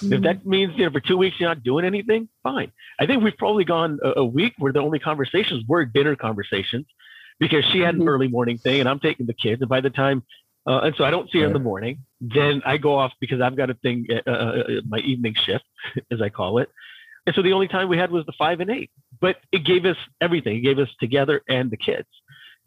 Mm-hmm. 0.00 0.12
If 0.12 0.22
that 0.22 0.46
means 0.46 0.74
you 0.76 0.84
know 0.84 0.90
for 0.90 1.00
two 1.00 1.16
weeks 1.16 1.36
you're 1.38 1.48
not 1.48 1.62
doing 1.62 1.84
anything, 1.84 2.28
fine. 2.42 2.72
I 3.00 3.06
think 3.06 3.22
we've 3.22 3.36
probably 3.36 3.64
gone 3.64 3.98
a, 4.02 4.20
a 4.20 4.24
week 4.24 4.54
where 4.58 4.72
the 4.72 4.80
only 4.80 4.98
conversations 4.98 5.64
were 5.66 5.84
dinner 5.84 6.16
conversations 6.16 6.86
because 7.38 7.64
she 7.66 7.80
had 7.80 7.94
an 7.94 8.00
mm-hmm. 8.00 8.08
early 8.08 8.28
morning 8.28 8.58
thing 8.58 8.80
and 8.80 8.88
I'm 8.88 9.00
taking 9.00 9.26
the 9.26 9.34
kids. 9.34 9.60
And 9.60 9.68
by 9.68 9.80
the 9.80 9.90
time, 9.90 10.22
uh, 10.66 10.80
and 10.80 10.94
so 10.96 11.04
I 11.04 11.10
don't 11.10 11.30
see 11.30 11.40
her 11.40 11.46
in 11.46 11.52
the 11.52 11.58
morning. 11.58 12.00
Then 12.20 12.60
I 12.66 12.76
go 12.76 12.98
off 12.98 13.12
because 13.20 13.40
I've 13.40 13.56
got 13.56 13.70
a 13.70 13.74
thing, 13.74 14.06
uh, 14.10 14.28
uh, 14.28 14.32
uh, 14.32 14.62
my 14.88 14.98
evening 14.98 15.34
shift, 15.44 15.64
as 16.10 16.20
I 16.20 16.28
call 16.28 16.58
it. 16.58 16.70
And 17.26 17.34
so 17.34 17.42
the 17.42 17.52
only 17.52 17.68
time 17.68 17.88
we 17.88 17.98
had 17.98 18.10
was 18.10 18.24
the 18.26 18.32
five 18.38 18.60
and 18.60 18.70
eight, 18.70 18.90
but 19.20 19.36
it 19.52 19.64
gave 19.64 19.84
us 19.84 19.96
everything. 20.20 20.56
It 20.56 20.60
gave 20.60 20.78
us 20.78 20.88
together 21.00 21.42
and 21.48 21.70
the 21.70 21.76
kids. 21.76 22.08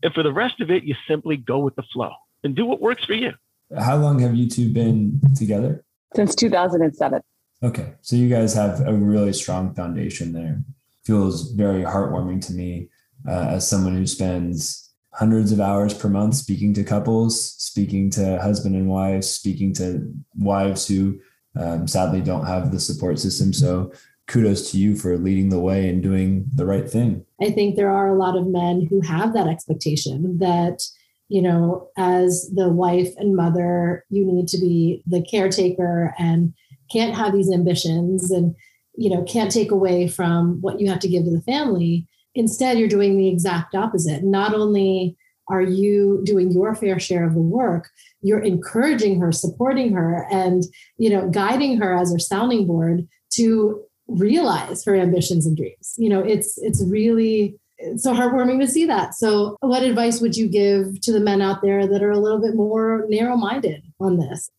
And 0.04 0.14
for 0.14 0.24
the 0.24 0.32
rest 0.32 0.62
of 0.62 0.72
it, 0.72 0.84
you 0.84 0.96
simply 1.08 1.38
go 1.38 1.60
with 1.60 1.76
the 1.76 1.84
flow 1.94 2.12
and 2.44 2.56
do 2.56 2.66
what 2.66 2.82
works 2.82 3.04
for 3.06 3.14
you. 3.14 3.34
How 3.78 3.98
long 3.98 4.20
have 4.20 4.36
you 4.36 4.50
two 4.50 4.72
been 4.72 5.22
together? 5.36 5.84
Since 6.16 6.36
2007. 6.36 7.22
Okay. 7.62 7.94
So 8.02 8.16
you 8.16 8.30
guys 8.30 8.54
have 8.54 8.86
a 8.88 8.94
really 8.94 9.34
strong 9.34 9.74
foundation 9.74 10.34
there. 10.34 10.62
Feels 11.04 11.52
very 11.52 11.84
heartwarming 11.84 12.46
to 12.48 12.54
me 12.54 12.90
uh, 13.28 13.48
as 13.50 13.70
someone 13.70 13.96
who 13.96 14.08
spends 14.08 14.90
hundreds 15.14 15.52
of 15.52 15.60
hours 15.60 15.94
per 15.94 16.08
month 16.08 16.36
speaking 16.36 16.74
to 16.74 16.84
couples, 16.84 17.54
speaking 17.56 18.10
to 18.12 18.40
husband 18.40 18.76
and 18.76 18.88
wives, 18.88 19.30
speaking 19.30 19.74
to 19.74 20.14
wives 20.38 20.88
who 20.88 21.20
um, 21.60 21.88
sadly 21.88 22.22
don't 22.22 22.46
have 22.46 22.72
the 22.72 22.80
support 22.80 23.20
system. 23.20 23.52
So 23.52 23.92
kudos 24.28 24.72
to 24.72 24.78
you 24.78 24.96
for 24.96 25.18
leading 25.18 25.50
the 25.50 25.60
way 25.60 25.90
and 25.90 26.04
doing 26.04 26.46
the 26.54 26.66
right 26.66 26.90
thing. 26.90 27.26
I 27.42 27.50
think 27.50 27.76
there 27.76 27.92
are 27.92 28.08
a 28.08 28.18
lot 28.18 28.38
of 28.38 28.48
men 28.48 28.86
who 28.90 29.02
have 29.02 29.34
that 29.34 29.48
expectation 29.48 30.38
that, 30.38 30.84
you 31.28 31.42
know, 31.42 31.90
as 31.98 32.50
the 32.54 32.70
wife 32.70 33.12
and 33.18 33.36
mother, 33.36 34.06
you 34.10 34.26
need 34.26 34.48
to 34.50 34.60
be 34.60 35.04
the 35.08 35.22
caretaker 35.22 36.14
and 36.20 36.54
can't 36.92 37.16
have 37.16 37.34
these 37.34 37.52
ambitions 37.52 38.32
and, 38.32 38.56
you 38.96 39.10
know, 39.10 39.24
can't 39.24 39.52
take 39.52 39.72
away 39.72 40.08
from 40.08 40.62
what 40.62 40.80
you 40.80 40.90
have 40.90 41.00
to 41.00 41.08
give 41.08 41.24
to 41.24 41.32
the 41.32 41.42
family. 41.42 42.08
Instead, 42.36 42.78
you're 42.78 42.88
doing 42.88 43.18
the 43.18 43.28
exact 43.28 43.76
opposite. 43.76 44.24
Not 44.24 44.54
only 44.54 45.18
are 45.48 45.62
you 45.62 46.22
doing 46.24 46.52
your 46.52 46.76
fair 46.76 47.00
share 47.00 47.26
of 47.26 47.34
the 47.34 47.42
work, 47.42 47.89
you're 48.22 48.44
encouraging 48.44 49.20
her, 49.20 49.32
supporting 49.32 49.94
her, 49.94 50.28
and 50.32 50.63
you 50.98 51.10
know, 51.10 51.30
guiding 51.30 51.78
her 51.78 51.96
as 51.96 52.12
her 52.12 52.20
sounding 52.20 52.68
board 52.68 53.08
to 53.32 53.84
realize 54.08 54.84
her 54.86 54.96
ambitions 54.96 55.46
and 55.46 55.58
dreams. 55.58 55.96
You 55.98 56.10
know, 56.10 56.20
it's 56.20 56.58
it's 56.58 56.84
really 56.86 57.60
it's 57.80 58.04
so 58.04 58.13
heartwarming 58.13 58.60
to 58.60 58.68
see 58.68 58.86
that. 58.86 59.15
So, 59.15 59.58
what 59.62 59.84
advice 59.84 60.22
would 60.22 60.36
you 60.36 60.48
give 60.48 61.02
to 61.02 61.12
the 61.12 61.20
men 61.20 61.42
out 61.42 61.62
there 61.62 61.88
that 61.88 62.04
are 62.04 62.12
a 62.12 62.20
little 62.20 62.42
bit 62.42 62.56
more 62.56 63.06
narrow-minded 63.08 63.84
on 64.00 64.18
this? 64.18 64.50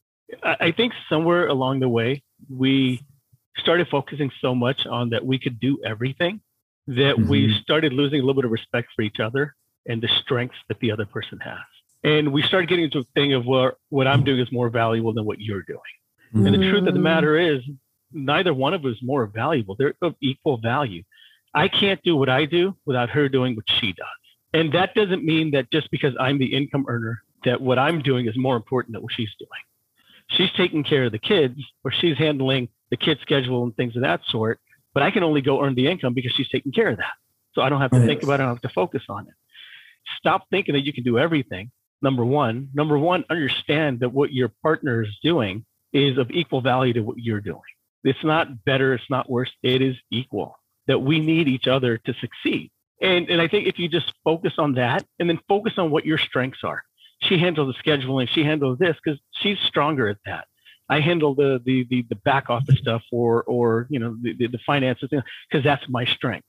I 0.42 0.70
think 0.72 0.92
somewhere 1.08 1.48
along 1.48 1.80
the 1.80 1.88
way, 1.88 2.22
we 2.48 3.04
started 3.56 3.88
focusing 3.88 4.30
so 4.40 4.54
much 4.54 4.86
on 4.86 5.10
that 5.10 5.26
we 5.26 5.38
could 5.38 5.60
do 5.60 5.78
everything 5.84 6.40
that 6.96 7.16
mm-hmm. 7.16 7.28
we 7.28 7.58
started 7.62 7.92
losing 7.92 8.18
a 8.18 8.22
little 8.22 8.34
bit 8.34 8.44
of 8.44 8.50
respect 8.50 8.88
for 8.96 9.02
each 9.02 9.20
other 9.20 9.54
and 9.86 10.02
the 10.02 10.08
strengths 10.22 10.56
that 10.68 10.78
the 10.80 10.90
other 10.90 11.06
person 11.06 11.38
has. 11.38 11.58
And 12.02 12.32
we 12.32 12.42
started 12.42 12.68
getting 12.68 12.86
into 12.86 12.98
a 12.98 13.04
thing 13.14 13.32
of 13.34 13.46
where 13.46 13.74
what 13.90 14.06
I'm 14.06 14.24
doing 14.24 14.40
is 14.40 14.50
more 14.50 14.70
valuable 14.70 15.12
than 15.12 15.24
what 15.24 15.40
you're 15.40 15.62
doing. 15.62 15.80
Mm-hmm. 16.34 16.46
And 16.46 16.54
the 16.54 16.70
truth 16.70 16.88
of 16.88 16.94
the 16.94 17.00
matter 17.00 17.36
is, 17.38 17.60
neither 18.12 18.52
one 18.52 18.74
of 18.74 18.84
us 18.84 18.96
is 18.96 19.02
more 19.02 19.26
valuable. 19.26 19.76
They're 19.78 19.94
of 20.02 20.16
equal 20.20 20.56
value. 20.56 21.04
I 21.54 21.68
can't 21.68 22.02
do 22.02 22.16
what 22.16 22.28
I 22.28 22.44
do 22.44 22.76
without 22.86 23.10
her 23.10 23.28
doing 23.28 23.54
what 23.54 23.66
she 23.68 23.92
does. 23.92 24.06
And 24.52 24.72
that 24.72 24.94
doesn't 24.94 25.24
mean 25.24 25.52
that 25.52 25.70
just 25.70 25.90
because 25.92 26.14
I'm 26.18 26.38
the 26.38 26.56
income 26.56 26.86
earner, 26.88 27.22
that 27.44 27.60
what 27.60 27.78
I'm 27.78 28.02
doing 28.02 28.26
is 28.26 28.36
more 28.36 28.56
important 28.56 28.94
than 28.94 29.02
what 29.02 29.12
she's 29.12 29.30
doing. 29.38 29.50
She's 30.28 30.50
taking 30.56 30.82
care 30.82 31.04
of 31.04 31.12
the 31.12 31.18
kids 31.18 31.60
or 31.84 31.92
she's 31.92 32.16
handling 32.16 32.68
the 32.90 32.96
kid 32.96 33.18
schedule 33.22 33.62
and 33.62 33.76
things 33.76 33.94
of 33.94 34.02
that 34.02 34.22
sort 34.28 34.58
but 34.94 35.02
I 35.02 35.10
can 35.10 35.22
only 35.22 35.40
go 35.40 35.62
earn 35.62 35.74
the 35.74 35.86
income 35.86 36.14
because 36.14 36.32
she's 36.32 36.48
taking 36.48 36.72
care 36.72 36.88
of 36.88 36.98
that. 36.98 37.12
So 37.54 37.62
I 37.62 37.68
don't 37.68 37.80
have 37.80 37.90
to 37.90 37.98
right. 37.98 38.06
think 38.06 38.22
about 38.22 38.40
it. 38.40 38.42
I 38.42 38.46
don't 38.46 38.54
have 38.56 38.62
to 38.62 38.68
focus 38.68 39.02
on 39.08 39.26
it. 39.26 39.34
Stop 40.18 40.46
thinking 40.50 40.74
that 40.74 40.84
you 40.84 40.92
can 40.92 41.04
do 41.04 41.18
everything. 41.18 41.70
Number 42.02 42.24
one. 42.24 42.68
Number 42.74 42.98
one, 42.98 43.24
understand 43.28 44.00
that 44.00 44.12
what 44.12 44.32
your 44.32 44.52
partner 44.62 45.02
is 45.02 45.18
doing 45.22 45.64
is 45.92 46.18
of 46.18 46.30
equal 46.30 46.60
value 46.60 46.92
to 46.94 47.00
what 47.00 47.18
you're 47.18 47.40
doing. 47.40 47.60
It's 48.04 48.24
not 48.24 48.64
better. 48.64 48.94
It's 48.94 49.10
not 49.10 49.28
worse. 49.28 49.50
It 49.62 49.82
is 49.82 49.96
equal 50.10 50.58
that 50.86 51.00
we 51.00 51.20
need 51.20 51.48
each 51.48 51.66
other 51.66 51.98
to 51.98 52.14
succeed. 52.14 52.70
And, 53.02 53.28
and 53.30 53.40
I 53.40 53.48
think 53.48 53.66
if 53.66 53.78
you 53.78 53.88
just 53.88 54.12
focus 54.24 54.54
on 54.58 54.74
that 54.74 55.04
and 55.18 55.28
then 55.28 55.38
focus 55.48 55.74
on 55.78 55.90
what 55.90 56.06
your 56.06 56.18
strengths 56.18 56.64
are, 56.64 56.82
she 57.22 57.38
handles 57.38 57.74
the 57.74 57.90
scheduling, 57.90 58.28
she 58.28 58.44
handles 58.44 58.78
this 58.78 58.96
because 59.02 59.20
she's 59.32 59.58
stronger 59.66 60.08
at 60.08 60.18
that. 60.24 60.46
I 60.90 61.00
handle 61.00 61.34
the 61.34 61.62
the 61.64 61.86
the, 61.88 62.04
the 62.08 62.16
back 62.16 62.50
office 62.50 62.78
stuff 62.78 63.02
or 63.12 63.44
or 63.44 63.86
you 63.88 64.00
know 64.00 64.16
the, 64.20 64.34
the, 64.34 64.48
the 64.48 64.58
finances 64.66 65.08
because 65.08 65.64
that's 65.64 65.88
my 65.88 66.04
strength. 66.04 66.44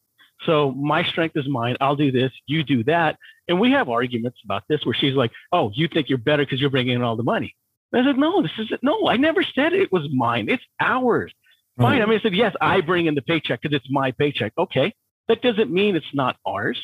So 0.46 0.72
my 0.72 1.04
strength 1.04 1.38
is 1.38 1.48
mine. 1.48 1.78
I'll 1.80 1.96
do 1.96 2.12
this. 2.12 2.32
You 2.48 2.64
do 2.64 2.84
that. 2.86 3.18
And 3.48 3.60
we 3.60 3.72
have 3.72 3.90
arguments 3.90 4.40
about 4.44 4.64
this 4.68 4.84
where 4.84 4.96
she's 4.96 5.14
like, 5.14 5.32
"Oh, 5.52 5.72
you 5.76 5.88
think 5.88 6.10
you're 6.10 6.18
better 6.18 6.44
because 6.44 6.60
you're 6.60 6.72
bringing 6.72 6.96
in 6.96 7.04
all 7.04 7.16
the 7.16 7.24
money." 7.24 7.56
And 7.94 8.02
I 8.02 8.10
said, 8.10 8.18
"No, 8.18 8.42
this 8.42 8.52
is 8.58 8.72
no. 8.82 9.08
I 9.08 9.18
never 9.18 9.44
said 9.44 9.74
it 9.74 9.92
was 9.92 10.08
mine. 10.12 10.50
It's 10.50 10.64
ours." 10.80 11.32
Fine. 11.78 12.00
Right. 12.00 12.02
I 12.02 12.06
mean, 12.08 12.20
I 12.20 12.22
said, 12.22 12.36
"Yes, 12.36 12.56
I 12.60 12.82
bring 12.82 13.06
in 13.06 13.14
the 13.14 13.22
paycheck 13.22 13.62
because 13.62 13.76
it's 13.76 13.90
my 13.92 14.12
paycheck." 14.12 14.54
Okay, 14.58 14.94
that 15.28 15.44
doesn't 15.44 15.72
mean 15.72 15.96
it's 15.96 16.14
not 16.14 16.38
ours. 16.46 16.82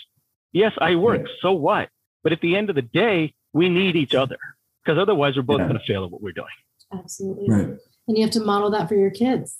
Yes, 0.53 0.73
I 0.77 0.95
work. 0.95 1.21
Right. 1.21 1.35
So 1.41 1.53
what? 1.53 1.89
But 2.23 2.33
at 2.33 2.41
the 2.41 2.55
end 2.55 2.69
of 2.69 2.75
the 2.75 2.83
day, 2.83 3.33
we 3.53 3.69
need 3.69 3.95
each 3.95 4.13
other 4.13 4.37
because 4.83 4.99
otherwise, 4.99 5.35
we're 5.35 5.41
both 5.41 5.59
yeah. 5.59 5.67
going 5.67 5.79
to 5.79 5.85
fail 5.85 6.03
at 6.05 6.11
what 6.11 6.21
we're 6.21 6.31
doing. 6.31 6.47
Absolutely. 6.93 7.49
Right. 7.49 7.69
And 8.07 8.17
you 8.17 8.23
have 8.23 8.31
to 8.31 8.39
model 8.39 8.71
that 8.71 8.87
for 8.87 8.95
your 8.95 9.11
kids. 9.11 9.57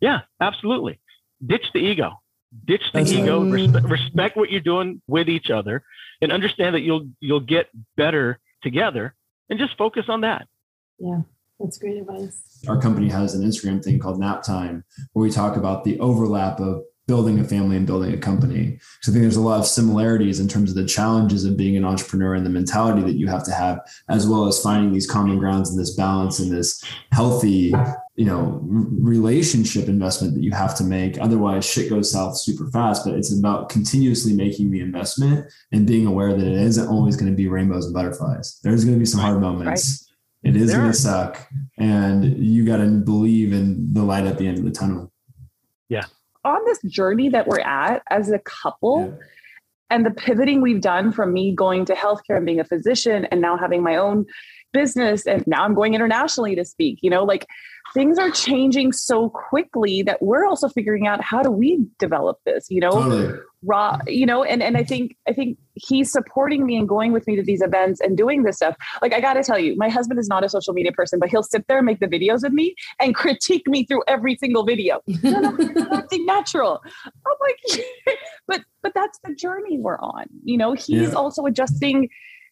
Yeah, 0.00 0.20
absolutely. 0.40 1.00
Ditch 1.44 1.66
the 1.72 1.80
ego. 1.80 2.20
Ditch 2.64 2.82
the 2.92 3.00
That's 3.00 3.12
ego. 3.12 3.44
Right. 3.44 3.68
Respe- 3.68 3.90
respect 3.90 4.36
what 4.36 4.50
you're 4.50 4.60
doing 4.60 5.02
with 5.06 5.28
each 5.28 5.50
other, 5.50 5.84
and 6.20 6.32
understand 6.32 6.74
that 6.74 6.80
you'll 6.80 7.08
you'll 7.20 7.40
get 7.40 7.68
better 7.96 8.38
together. 8.62 9.14
And 9.48 9.58
just 9.58 9.76
focus 9.76 10.04
on 10.08 10.20
that. 10.20 10.46
Yeah, 10.98 11.22
that's 11.58 11.78
great 11.78 11.96
advice. 11.98 12.64
Our 12.68 12.80
company 12.80 13.08
has 13.08 13.34
an 13.34 13.42
Instagram 13.42 13.82
thing 13.82 13.98
called 13.98 14.20
Nap 14.20 14.42
Time, 14.42 14.84
where 15.12 15.22
we 15.22 15.30
talk 15.30 15.56
about 15.56 15.84
the 15.84 15.98
overlap 15.98 16.60
of 16.60 16.82
building 17.10 17.40
a 17.40 17.44
family 17.44 17.76
and 17.76 17.88
building 17.88 18.14
a 18.14 18.16
company. 18.16 18.78
So 19.02 19.10
I 19.10 19.12
think 19.12 19.22
there's 19.24 19.36
a 19.36 19.40
lot 19.40 19.58
of 19.58 19.66
similarities 19.66 20.38
in 20.38 20.46
terms 20.46 20.70
of 20.70 20.76
the 20.76 20.86
challenges 20.86 21.44
of 21.44 21.56
being 21.56 21.76
an 21.76 21.84
entrepreneur 21.84 22.34
and 22.34 22.46
the 22.46 22.50
mentality 22.50 23.02
that 23.02 23.18
you 23.18 23.26
have 23.26 23.44
to 23.46 23.52
have, 23.52 23.80
as 24.08 24.28
well 24.28 24.46
as 24.46 24.62
finding 24.62 24.92
these 24.92 25.10
common 25.10 25.40
grounds 25.40 25.70
and 25.70 25.78
this 25.78 25.96
balance 25.96 26.38
and 26.38 26.52
this 26.52 26.84
healthy, 27.10 27.74
you 28.14 28.24
know, 28.24 28.60
relationship 28.62 29.88
investment 29.88 30.34
that 30.34 30.44
you 30.44 30.52
have 30.52 30.76
to 30.76 30.84
make. 30.84 31.20
Otherwise, 31.20 31.64
shit 31.64 31.90
goes 31.90 32.12
south 32.12 32.38
super 32.38 32.70
fast. 32.70 33.04
But 33.04 33.14
it's 33.14 33.36
about 33.36 33.68
continuously 33.70 34.32
making 34.32 34.70
the 34.70 34.80
investment 34.80 35.52
and 35.72 35.86
being 35.86 36.06
aware 36.06 36.32
that 36.32 36.46
it 36.46 36.62
isn't 36.70 36.86
always 36.86 37.16
going 37.16 37.32
to 37.32 37.36
be 37.36 37.48
rainbows 37.48 37.86
and 37.86 37.94
butterflies. 37.94 38.60
There's 38.62 38.84
going 38.84 38.94
to 38.94 39.00
be 39.00 39.06
some 39.06 39.20
hard 39.20 39.40
moments. 39.40 40.06
Right. 40.44 40.54
It 40.54 40.56
is 40.56 40.72
going 40.72 40.86
to 40.86 40.94
suck, 40.94 41.46
and 41.76 42.24
you 42.38 42.64
got 42.64 42.78
to 42.78 42.86
believe 42.86 43.52
in 43.52 43.92
the 43.92 44.02
light 44.02 44.24
at 44.24 44.38
the 44.38 44.46
end 44.46 44.56
of 44.56 44.64
the 44.64 44.70
tunnel. 44.70 45.12
Yeah, 45.90 46.06
on 46.44 46.60
this 46.66 46.80
journey 46.82 47.28
that 47.28 47.46
we're 47.46 47.60
at 47.60 48.02
as 48.10 48.30
a 48.30 48.38
couple 48.40 49.06
yeah. 49.06 49.26
and 49.90 50.06
the 50.06 50.10
pivoting 50.10 50.60
we've 50.60 50.80
done 50.80 51.12
from 51.12 51.32
me 51.32 51.54
going 51.54 51.84
to 51.86 51.94
healthcare 51.94 52.36
and 52.36 52.46
being 52.46 52.60
a 52.60 52.64
physician 52.64 53.26
and 53.26 53.40
now 53.40 53.56
having 53.56 53.82
my 53.82 53.96
own 53.96 54.24
business 54.72 55.26
and 55.26 55.46
now 55.46 55.64
I'm 55.64 55.74
going 55.74 55.94
internationally 55.94 56.54
to 56.56 56.64
speak. 56.64 56.98
You 57.02 57.10
know, 57.10 57.24
like 57.24 57.46
things 57.94 58.18
are 58.18 58.30
changing 58.30 58.92
so 58.92 59.30
quickly 59.30 60.02
that 60.02 60.22
we're 60.22 60.46
also 60.46 60.68
figuring 60.68 61.06
out 61.06 61.22
how 61.22 61.42
do 61.42 61.50
we 61.50 61.84
develop 61.98 62.38
this, 62.44 62.66
you 62.70 62.80
know, 62.80 62.90
totally. 62.90 63.38
raw, 63.64 63.98
you 64.06 64.24
know, 64.24 64.44
and, 64.44 64.62
and 64.62 64.76
I 64.76 64.84
think, 64.84 65.16
I 65.28 65.32
think 65.32 65.58
he's 65.74 66.12
supporting 66.12 66.64
me 66.66 66.76
and 66.76 66.88
going 66.88 67.12
with 67.12 67.26
me 67.26 67.36
to 67.36 67.42
these 67.42 67.62
events 67.62 68.00
and 68.00 68.16
doing 68.16 68.42
this 68.42 68.56
stuff. 68.56 68.76
Like, 69.02 69.12
I 69.12 69.20
got 69.20 69.34
to 69.34 69.42
tell 69.42 69.58
you, 69.58 69.76
my 69.76 69.88
husband 69.88 70.20
is 70.20 70.28
not 70.28 70.44
a 70.44 70.48
social 70.48 70.72
media 70.72 70.92
person, 70.92 71.18
but 71.18 71.30
he'll 71.30 71.42
sit 71.42 71.66
there 71.68 71.78
and 71.78 71.86
make 71.86 72.00
the 72.00 72.06
videos 72.06 72.42
with 72.42 72.52
me 72.52 72.74
and 73.00 73.14
critique 73.14 73.66
me 73.66 73.84
through 73.84 74.02
every 74.06 74.36
single 74.36 74.64
video. 74.64 75.00
no, 75.22 75.40
no, 75.40 75.58
you're 75.58 75.94
acting 75.94 76.26
natural. 76.26 76.80
I'm 77.04 77.36
like, 77.40 78.16
but, 78.46 78.62
but 78.82 78.92
that's 78.94 79.18
the 79.24 79.34
journey 79.34 79.78
we're 79.78 79.98
on. 79.98 80.26
You 80.44 80.58
know, 80.58 80.74
he's 80.74 81.10
yeah. 81.10 81.12
also 81.12 81.44
adjusting 81.44 82.08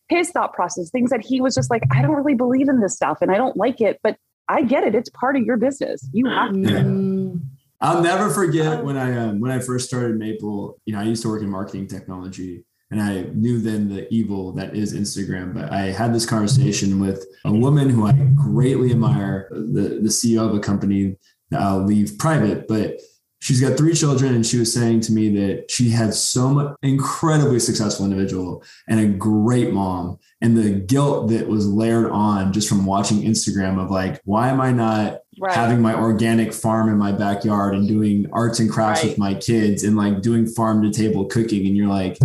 his 0.08 0.30
thought 0.30 0.52
process, 0.52 0.90
things 0.90 1.10
that 1.10 1.24
he 1.24 1.40
was 1.40 1.54
just 1.54 1.70
like, 1.70 1.82
I 1.92 2.02
don't 2.02 2.14
really 2.14 2.34
believe 2.34 2.68
in 2.68 2.80
this 2.80 2.94
stuff 2.94 3.18
and 3.20 3.30
I 3.30 3.36
don't 3.36 3.56
like 3.56 3.80
it, 3.80 4.00
but 4.02 4.16
I 4.48 4.62
get 4.62 4.84
it. 4.84 4.94
It's 4.94 5.10
part 5.10 5.36
of 5.36 5.42
your 5.42 5.56
business. 5.56 6.08
You 6.12 6.26
have 6.28 6.52
to. 6.52 6.60
Yeah. 6.60 7.38
I'll 7.80 8.02
never 8.02 8.30
forget 8.30 8.84
when 8.84 8.96
I 8.96 9.16
um, 9.16 9.40
when 9.40 9.50
I 9.50 9.60
first 9.60 9.86
started 9.86 10.18
Maple. 10.18 10.80
You 10.84 10.94
know, 10.94 11.00
I 11.00 11.04
used 11.04 11.22
to 11.22 11.28
work 11.28 11.42
in 11.42 11.50
marketing 11.50 11.86
technology, 11.86 12.64
and 12.90 13.00
I 13.00 13.22
knew 13.34 13.60
then 13.60 13.88
the 13.88 14.12
evil 14.12 14.52
that 14.52 14.74
is 14.74 14.94
Instagram. 14.94 15.54
But 15.54 15.70
I 15.70 15.92
had 15.92 16.12
this 16.12 16.26
conversation 16.26 16.98
with 16.98 17.24
a 17.44 17.52
woman 17.52 17.88
who 17.88 18.06
I 18.06 18.12
greatly 18.34 18.90
admire, 18.90 19.48
the 19.52 20.00
the 20.02 20.08
CEO 20.08 20.48
of 20.48 20.56
a 20.56 20.60
company 20.60 21.16
that 21.50 21.60
I'll 21.60 21.84
leave 21.84 22.18
private, 22.18 22.66
but 22.66 22.96
she's 23.40 23.60
got 23.60 23.76
three 23.76 23.94
children 23.94 24.34
and 24.34 24.46
she 24.46 24.58
was 24.58 24.72
saying 24.72 25.00
to 25.00 25.12
me 25.12 25.28
that 25.28 25.70
she 25.70 25.90
had 25.90 26.12
so 26.14 26.48
much 26.48 26.76
incredibly 26.82 27.60
successful 27.60 28.04
individual 28.04 28.62
and 28.88 29.00
a 29.00 29.06
great 29.06 29.72
mom 29.72 30.18
and 30.40 30.56
the 30.56 30.70
guilt 30.70 31.28
that 31.28 31.48
was 31.48 31.66
layered 31.66 32.10
on 32.10 32.52
just 32.52 32.68
from 32.68 32.84
watching 32.84 33.22
instagram 33.22 33.82
of 33.82 33.90
like 33.90 34.20
why 34.24 34.48
am 34.48 34.60
i 34.60 34.72
not 34.72 35.20
right. 35.40 35.54
having 35.54 35.80
my 35.80 35.94
organic 35.94 36.52
farm 36.52 36.88
in 36.88 36.96
my 36.96 37.12
backyard 37.12 37.74
and 37.74 37.86
doing 37.86 38.26
arts 38.32 38.58
and 38.58 38.70
crafts 38.70 39.02
right. 39.02 39.10
with 39.10 39.18
my 39.18 39.34
kids 39.34 39.84
and 39.84 39.96
like 39.96 40.20
doing 40.20 40.46
farm 40.46 40.82
to 40.82 40.90
table 40.90 41.24
cooking 41.26 41.66
and 41.66 41.76
you're 41.76 41.88
like 41.88 42.18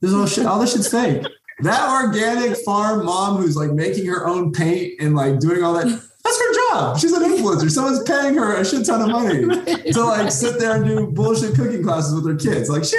this 0.00 0.10
is 0.10 0.14
all 0.14 0.26
shit 0.26 0.46
all 0.46 0.60
this 0.60 0.72
shit's 0.72 0.88
fake 0.88 1.26
that 1.60 2.04
organic 2.04 2.56
farm 2.58 3.04
mom 3.04 3.36
who's 3.36 3.56
like 3.56 3.72
making 3.72 4.06
her 4.06 4.26
own 4.26 4.52
paint 4.52 4.94
and 5.00 5.14
like 5.14 5.38
doing 5.38 5.62
all 5.62 5.74
that 5.74 6.02
that's 6.24 6.40
her 6.40 6.54
job. 6.70 6.98
She's 6.98 7.12
an 7.12 7.22
influencer. 7.22 7.70
Someone's 7.70 8.02
paying 8.04 8.34
her 8.34 8.56
a 8.56 8.64
shit 8.64 8.86
ton 8.86 9.02
of 9.02 9.08
money 9.08 9.44
right. 9.44 9.92
to 9.92 10.04
like 10.04 10.30
sit 10.30 10.58
there 10.58 10.76
and 10.76 10.84
do 10.84 11.06
bullshit 11.08 11.54
cooking 11.54 11.82
classes 11.82 12.14
with 12.14 12.26
her 12.26 12.36
kids. 12.36 12.68
Like 12.68 12.84
she 12.84 12.96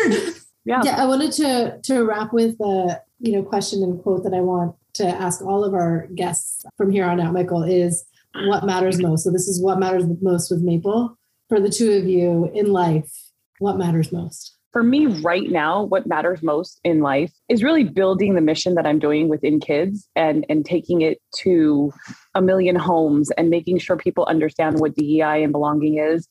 yeah. 0.66 0.82
Yeah. 0.84 1.02
I 1.02 1.06
wanted 1.06 1.32
to 1.34 1.80
to 1.84 2.04
wrap 2.04 2.34
with 2.34 2.60
a 2.62 3.02
you 3.20 3.34
know 3.34 3.44
question 3.44 3.84
and 3.84 4.02
quote 4.02 4.24
that 4.24 4.34
I 4.34 4.42
want 4.42 4.76
to 4.96 5.08
ask 5.08 5.42
all 5.42 5.64
of 5.64 5.74
our 5.74 6.08
guests 6.16 6.66
from 6.78 6.92
here 6.92 7.06
on 7.06 7.20
out, 7.20 7.34
Michael, 7.34 7.64
is 7.64 8.06
what 8.46 8.66
matters 8.66 9.02
most. 9.02 9.24
So 9.24 9.32
this 9.32 9.48
is 9.48 9.62
what 9.62 9.80
matters 9.80 10.06
most 10.22 10.52
with 10.52 10.62
Maple. 10.62 11.18
For 11.50 11.60
the 11.60 11.70
two 11.70 11.94
of 11.94 12.06
you 12.06 12.52
in 12.54 12.72
life, 12.72 13.12
what 13.60 13.78
matters 13.78 14.12
most? 14.12 14.53
For 14.74 14.82
me 14.82 15.06
right 15.06 15.50
now 15.50 15.84
what 15.84 16.08
matters 16.08 16.42
most 16.42 16.82
in 16.84 17.02
life 17.02 17.32
is 17.48 17.64
really 17.64 17.84
building 17.84 18.34
the 18.34 18.42
mission 18.42 18.74
that 18.74 18.88
i'm 18.88 18.98
doing 18.98 19.30
with 19.30 19.44
In 19.44 19.60
KidZ 19.60 20.00
and 20.16 20.46
and 20.50 20.66
taking 20.66 21.02
it 21.02 21.20
to 21.42 21.94
a 22.34 22.42
million 22.42 22.76
homes 22.76 23.30
and 23.38 23.52
making 23.52 23.78
sure 23.78 23.96
people 23.96 24.26
understand 24.26 24.80
what 24.80 24.96
dei 24.96 25.44
and 25.44 25.52
belonging 25.52 26.00
is 26.00 26.28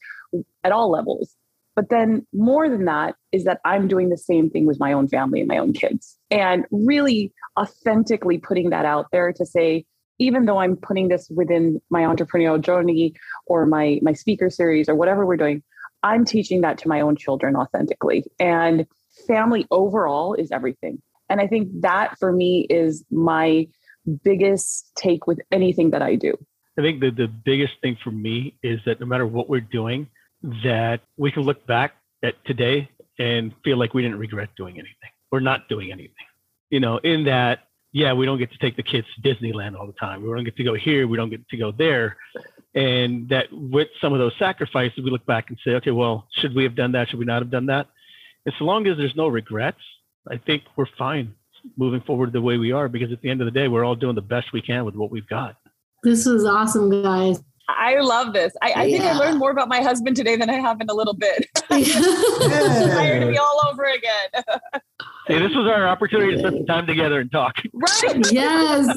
at 0.64 0.72
all 0.72 0.90
levels. 0.90 1.36
But 1.76 1.88
then 1.88 2.26
more 2.34 2.68
than 2.68 2.84
that 2.86 3.14
is 3.30 3.44
that 3.44 3.60
i'm 3.64 3.86
doing 3.86 4.08
the 4.08 4.18
same 4.18 4.50
thing 4.50 4.66
with 4.66 4.80
my 4.80 4.92
own 4.92 5.06
family 5.06 5.38
and 5.38 5.48
my 5.48 5.58
own 5.58 5.72
kids 5.72 6.18
and 6.30 6.66
really 6.72 7.32
authentically 7.58 8.38
putting 8.38 8.70
that 8.70 8.84
out 8.84 9.06
there 9.12 9.32
to 9.32 9.46
say 9.46 9.84
even 10.18 10.46
though 10.46 10.58
i'm 10.58 10.76
putting 10.76 11.08
this 11.08 11.30
within 11.30 11.80
my 11.90 12.02
entrepreneurial 12.02 12.60
journey 12.60 13.14
or 13.46 13.66
my 13.66 14.00
my 14.02 14.12
speaker 14.12 14.50
series 14.50 14.88
or 14.88 14.94
whatever 14.94 15.24
we're 15.24 15.36
doing 15.36 15.62
I'm 16.02 16.24
teaching 16.24 16.62
that 16.62 16.78
to 16.78 16.88
my 16.88 17.00
own 17.00 17.16
children 17.16 17.56
authentically. 17.56 18.24
And 18.38 18.86
family 19.26 19.66
overall 19.70 20.34
is 20.34 20.50
everything. 20.50 21.00
And 21.28 21.40
I 21.40 21.46
think 21.46 21.68
that 21.80 22.18
for 22.18 22.32
me 22.32 22.66
is 22.68 23.04
my 23.10 23.68
biggest 24.24 24.90
take 24.96 25.26
with 25.26 25.40
anything 25.50 25.90
that 25.90 26.02
I 26.02 26.16
do. 26.16 26.34
I 26.78 26.82
think 26.82 27.00
the, 27.00 27.10
the 27.10 27.28
biggest 27.28 27.74
thing 27.82 27.96
for 28.02 28.10
me 28.10 28.56
is 28.62 28.80
that 28.86 29.00
no 29.00 29.06
matter 29.06 29.26
what 29.26 29.48
we're 29.48 29.60
doing, 29.60 30.08
that 30.64 31.00
we 31.16 31.30
can 31.30 31.42
look 31.42 31.66
back 31.66 31.94
at 32.22 32.34
today 32.44 32.88
and 33.18 33.52
feel 33.62 33.76
like 33.76 33.94
we 33.94 34.02
didn't 34.02 34.18
regret 34.18 34.48
doing 34.56 34.74
anything 34.74 35.10
or 35.30 35.40
not 35.40 35.68
doing 35.68 35.92
anything. 35.92 36.12
You 36.70 36.80
know, 36.80 36.96
in 36.98 37.24
that, 37.24 37.60
yeah, 37.92 38.14
we 38.14 38.24
don't 38.24 38.38
get 38.38 38.50
to 38.52 38.58
take 38.58 38.76
the 38.76 38.82
kids 38.82 39.06
to 39.14 39.34
Disneyland 39.34 39.78
all 39.78 39.86
the 39.86 39.92
time. 39.92 40.22
We 40.22 40.28
don't 40.28 40.44
get 40.44 40.56
to 40.56 40.64
go 40.64 40.74
here. 40.74 41.06
We 41.06 41.16
don't 41.16 41.30
get 41.30 41.46
to 41.48 41.56
go 41.56 41.72
there 41.72 42.16
and 42.74 43.28
that 43.28 43.46
with 43.52 43.88
some 44.00 44.12
of 44.12 44.18
those 44.18 44.32
sacrifices 44.38 44.98
we 45.04 45.10
look 45.10 45.26
back 45.26 45.48
and 45.48 45.58
say 45.64 45.72
okay 45.72 45.90
well 45.90 46.26
should 46.38 46.54
we 46.54 46.64
have 46.64 46.74
done 46.74 46.92
that 46.92 47.08
should 47.08 47.18
we 47.18 47.24
not 47.24 47.42
have 47.42 47.50
done 47.50 47.66
that 47.66 47.86
and 48.46 48.54
so 48.58 48.64
long 48.64 48.86
as 48.86 48.96
there's 48.96 49.16
no 49.16 49.28
regrets 49.28 49.80
i 50.30 50.36
think 50.36 50.62
we're 50.76 50.86
fine 50.98 51.34
moving 51.76 52.00
forward 52.00 52.32
the 52.32 52.40
way 52.40 52.56
we 52.56 52.72
are 52.72 52.88
because 52.88 53.12
at 53.12 53.20
the 53.20 53.30
end 53.30 53.40
of 53.40 53.44
the 53.44 53.50
day 53.50 53.68
we're 53.68 53.84
all 53.84 53.94
doing 53.94 54.14
the 54.14 54.22
best 54.22 54.52
we 54.52 54.62
can 54.62 54.84
with 54.84 54.94
what 54.94 55.10
we've 55.10 55.28
got 55.28 55.56
this 56.02 56.26
was 56.26 56.44
awesome 56.44 57.02
guys 57.02 57.42
I 57.68 58.00
love 58.00 58.32
this. 58.32 58.52
I, 58.60 58.72
I 58.72 58.84
yeah. 58.84 58.98
think 58.98 59.04
I 59.04 59.12
learned 59.18 59.38
more 59.38 59.50
about 59.50 59.68
my 59.68 59.80
husband 59.80 60.16
today 60.16 60.36
than 60.36 60.50
I 60.50 60.54
have 60.54 60.80
in 60.80 60.90
a 60.90 60.94
little 60.94 61.14
bit. 61.14 61.46
Inspired 61.70 63.20
to 63.20 63.26
be 63.28 63.38
all 63.38 63.60
over 63.70 63.84
again. 63.84 64.44
hey, 65.26 65.38
this 65.38 65.54
was 65.54 65.66
our 65.66 65.86
opportunity 65.86 66.32
to 66.32 66.38
spend 66.38 66.56
some 66.58 66.66
time 66.66 66.86
together 66.86 67.20
and 67.20 67.30
talk. 67.30 67.56
Right. 67.72 68.26
Yes. 68.32 68.88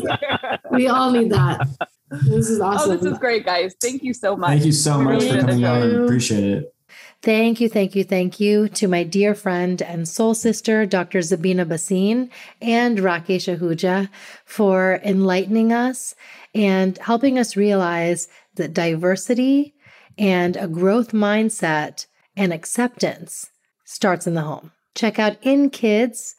we 0.72 0.88
all 0.88 1.12
need 1.12 1.32
that. 1.32 1.68
This 2.10 2.50
is 2.50 2.62
awesome. 2.62 2.92
Oh, 2.92 2.98
this 2.98 3.12
is 3.12 3.18
great, 3.18 3.46
guys. 3.46 3.76
Thank 3.82 4.04
you 4.04 4.14
so 4.14 4.36
much. 4.36 4.50
Thank 4.50 4.66
you 4.66 4.72
so 4.72 5.00
much 5.02 5.24
for 5.24 5.40
coming 5.40 5.66
on. 5.66 6.04
Appreciate 6.04 6.44
it. 6.44 6.76
Thank 7.22 7.60
you, 7.60 7.70
thank 7.70 7.96
you, 7.96 8.04
thank 8.04 8.40
you 8.40 8.68
to 8.70 8.88
my 8.88 9.04
dear 9.04 9.34
friend 9.34 9.82
and 9.82 10.08
soul 10.08 10.36
sister, 10.36 10.86
Dr. 10.86 11.20
Zabina 11.20 11.66
Bhasin 11.66 12.30
and 12.62 13.00
Rakesh 13.00 13.58
Ahuja, 13.58 14.10
for 14.46 15.00
enlightening 15.04 15.74
us 15.74 16.14
and 16.54 16.98
helping 17.00 17.40
us 17.40 17.56
realize 17.56 18.28
that 18.56 18.76
diversity 18.76 19.74
and 20.20 20.56
a 20.56 20.68
growth 20.68 21.14
mindset 21.14 22.06
and 22.38 22.54
acceptance 22.54 23.50
starts 23.86 24.28
in 24.28 24.36
the 24.36 24.42
home. 24.42 24.72
Check 24.96 25.20
out 25.20 25.38
In 25.42 25.70
KidZ 25.70 26.36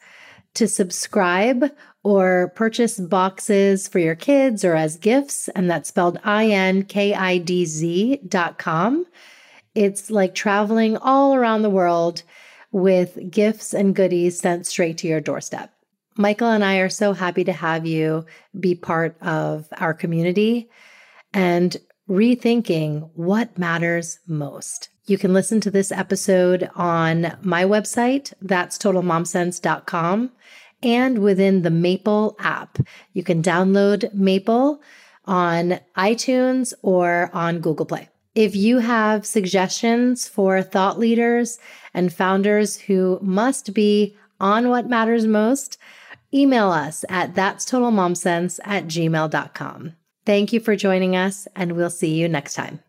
to 0.55 0.67
subscribe 0.67 1.71
or 2.03 2.51
purchase 2.55 2.99
boxes 2.99 3.87
for 3.87 3.99
your 3.99 4.15
kids 4.15 4.65
or 4.65 4.75
as 4.75 4.97
gifts, 4.97 5.47
and 5.49 5.69
that's 5.69 5.89
spelled 5.89 6.19
I 6.23 6.47
N 6.47 6.83
K 6.83 7.13
I 7.13 7.37
D 7.37 7.65
Z 7.65 8.21
dot 8.27 8.57
com. 8.57 9.05
It's 9.75 10.09
like 10.09 10.33
traveling 10.33 10.97
all 10.97 11.35
around 11.35 11.61
the 11.61 11.69
world 11.69 12.23
with 12.71 13.19
gifts 13.29 13.73
and 13.73 13.95
goodies 13.95 14.39
sent 14.39 14.65
straight 14.65 14.97
to 14.99 15.07
your 15.07 15.21
doorstep. 15.21 15.71
Michael 16.17 16.49
and 16.49 16.63
I 16.63 16.77
are 16.77 16.89
so 16.89 17.13
happy 17.13 17.43
to 17.43 17.53
have 17.53 17.85
you 17.85 18.25
be 18.59 18.73
part 18.73 19.15
of 19.21 19.67
our 19.77 19.93
community 19.93 20.69
and 21.33 21.77
rethinking 22.09 23.11
what 23.13 23.57
matters 23.57 24.17
most. 24.27 24.89
You 25.07 25.17
can 25.17 25.33
listen 25.33 25.61
to 25.61 25.71
this 25.71 25.91
episode 25.91 26.69
on 26.75 27.37
my 27.41 27.63
website, 27.63 28.33
that's 28.41 28.77
totalmomsense.com, 28.77 30.31
and 30.83 31.19
within 31.19 31.61
the 31.61 31.69
Maple 31.69 32.35
app. 32.39 32.77
You 33.13 33.23
can 33.23 33.41
download 33.41 34.13
Maple 34.13 34.81
on 35.23 35.79
iTunes 35.97 36.73
or 36.81 37.31
on 37.33 37.59
Google 37.59 37.85
Play. 37.85 38.09
If 38.35 38.53
you 38.53 38.79
have 38.79 39.25
suggestions 39.25 40.27
for 40.27 40.61
thought 40.61 40.99
leaders 40.99 41.57
and 41.93 42.13
founders 42.13 42.77
who 42.77 43.17
must 43.21 43.73
be 43.73 44.15
on 44.41 44.69
what 44.69 44.89
matters 44.89 45.25
most, 45.25 45.77
email 46.33 46.69
us 46.69 47.05
at 47.07 47.33
that's 47.33 47.63
total 47.63 47.91
momsense 47.91 48.59
at 48.65 48.87
gmail.com. 48.87 49.93
Thank 50.25 50.51
you 50.51 50.59
for 50.59 50.75
joining 50.75 51.15
us, 51.15 51.47
and 51.55 51.71
we'll 51.71 51.89
see 51.89 52.13
you 52.13 52.27
next 52.27 52.55
time. 52.55 52.81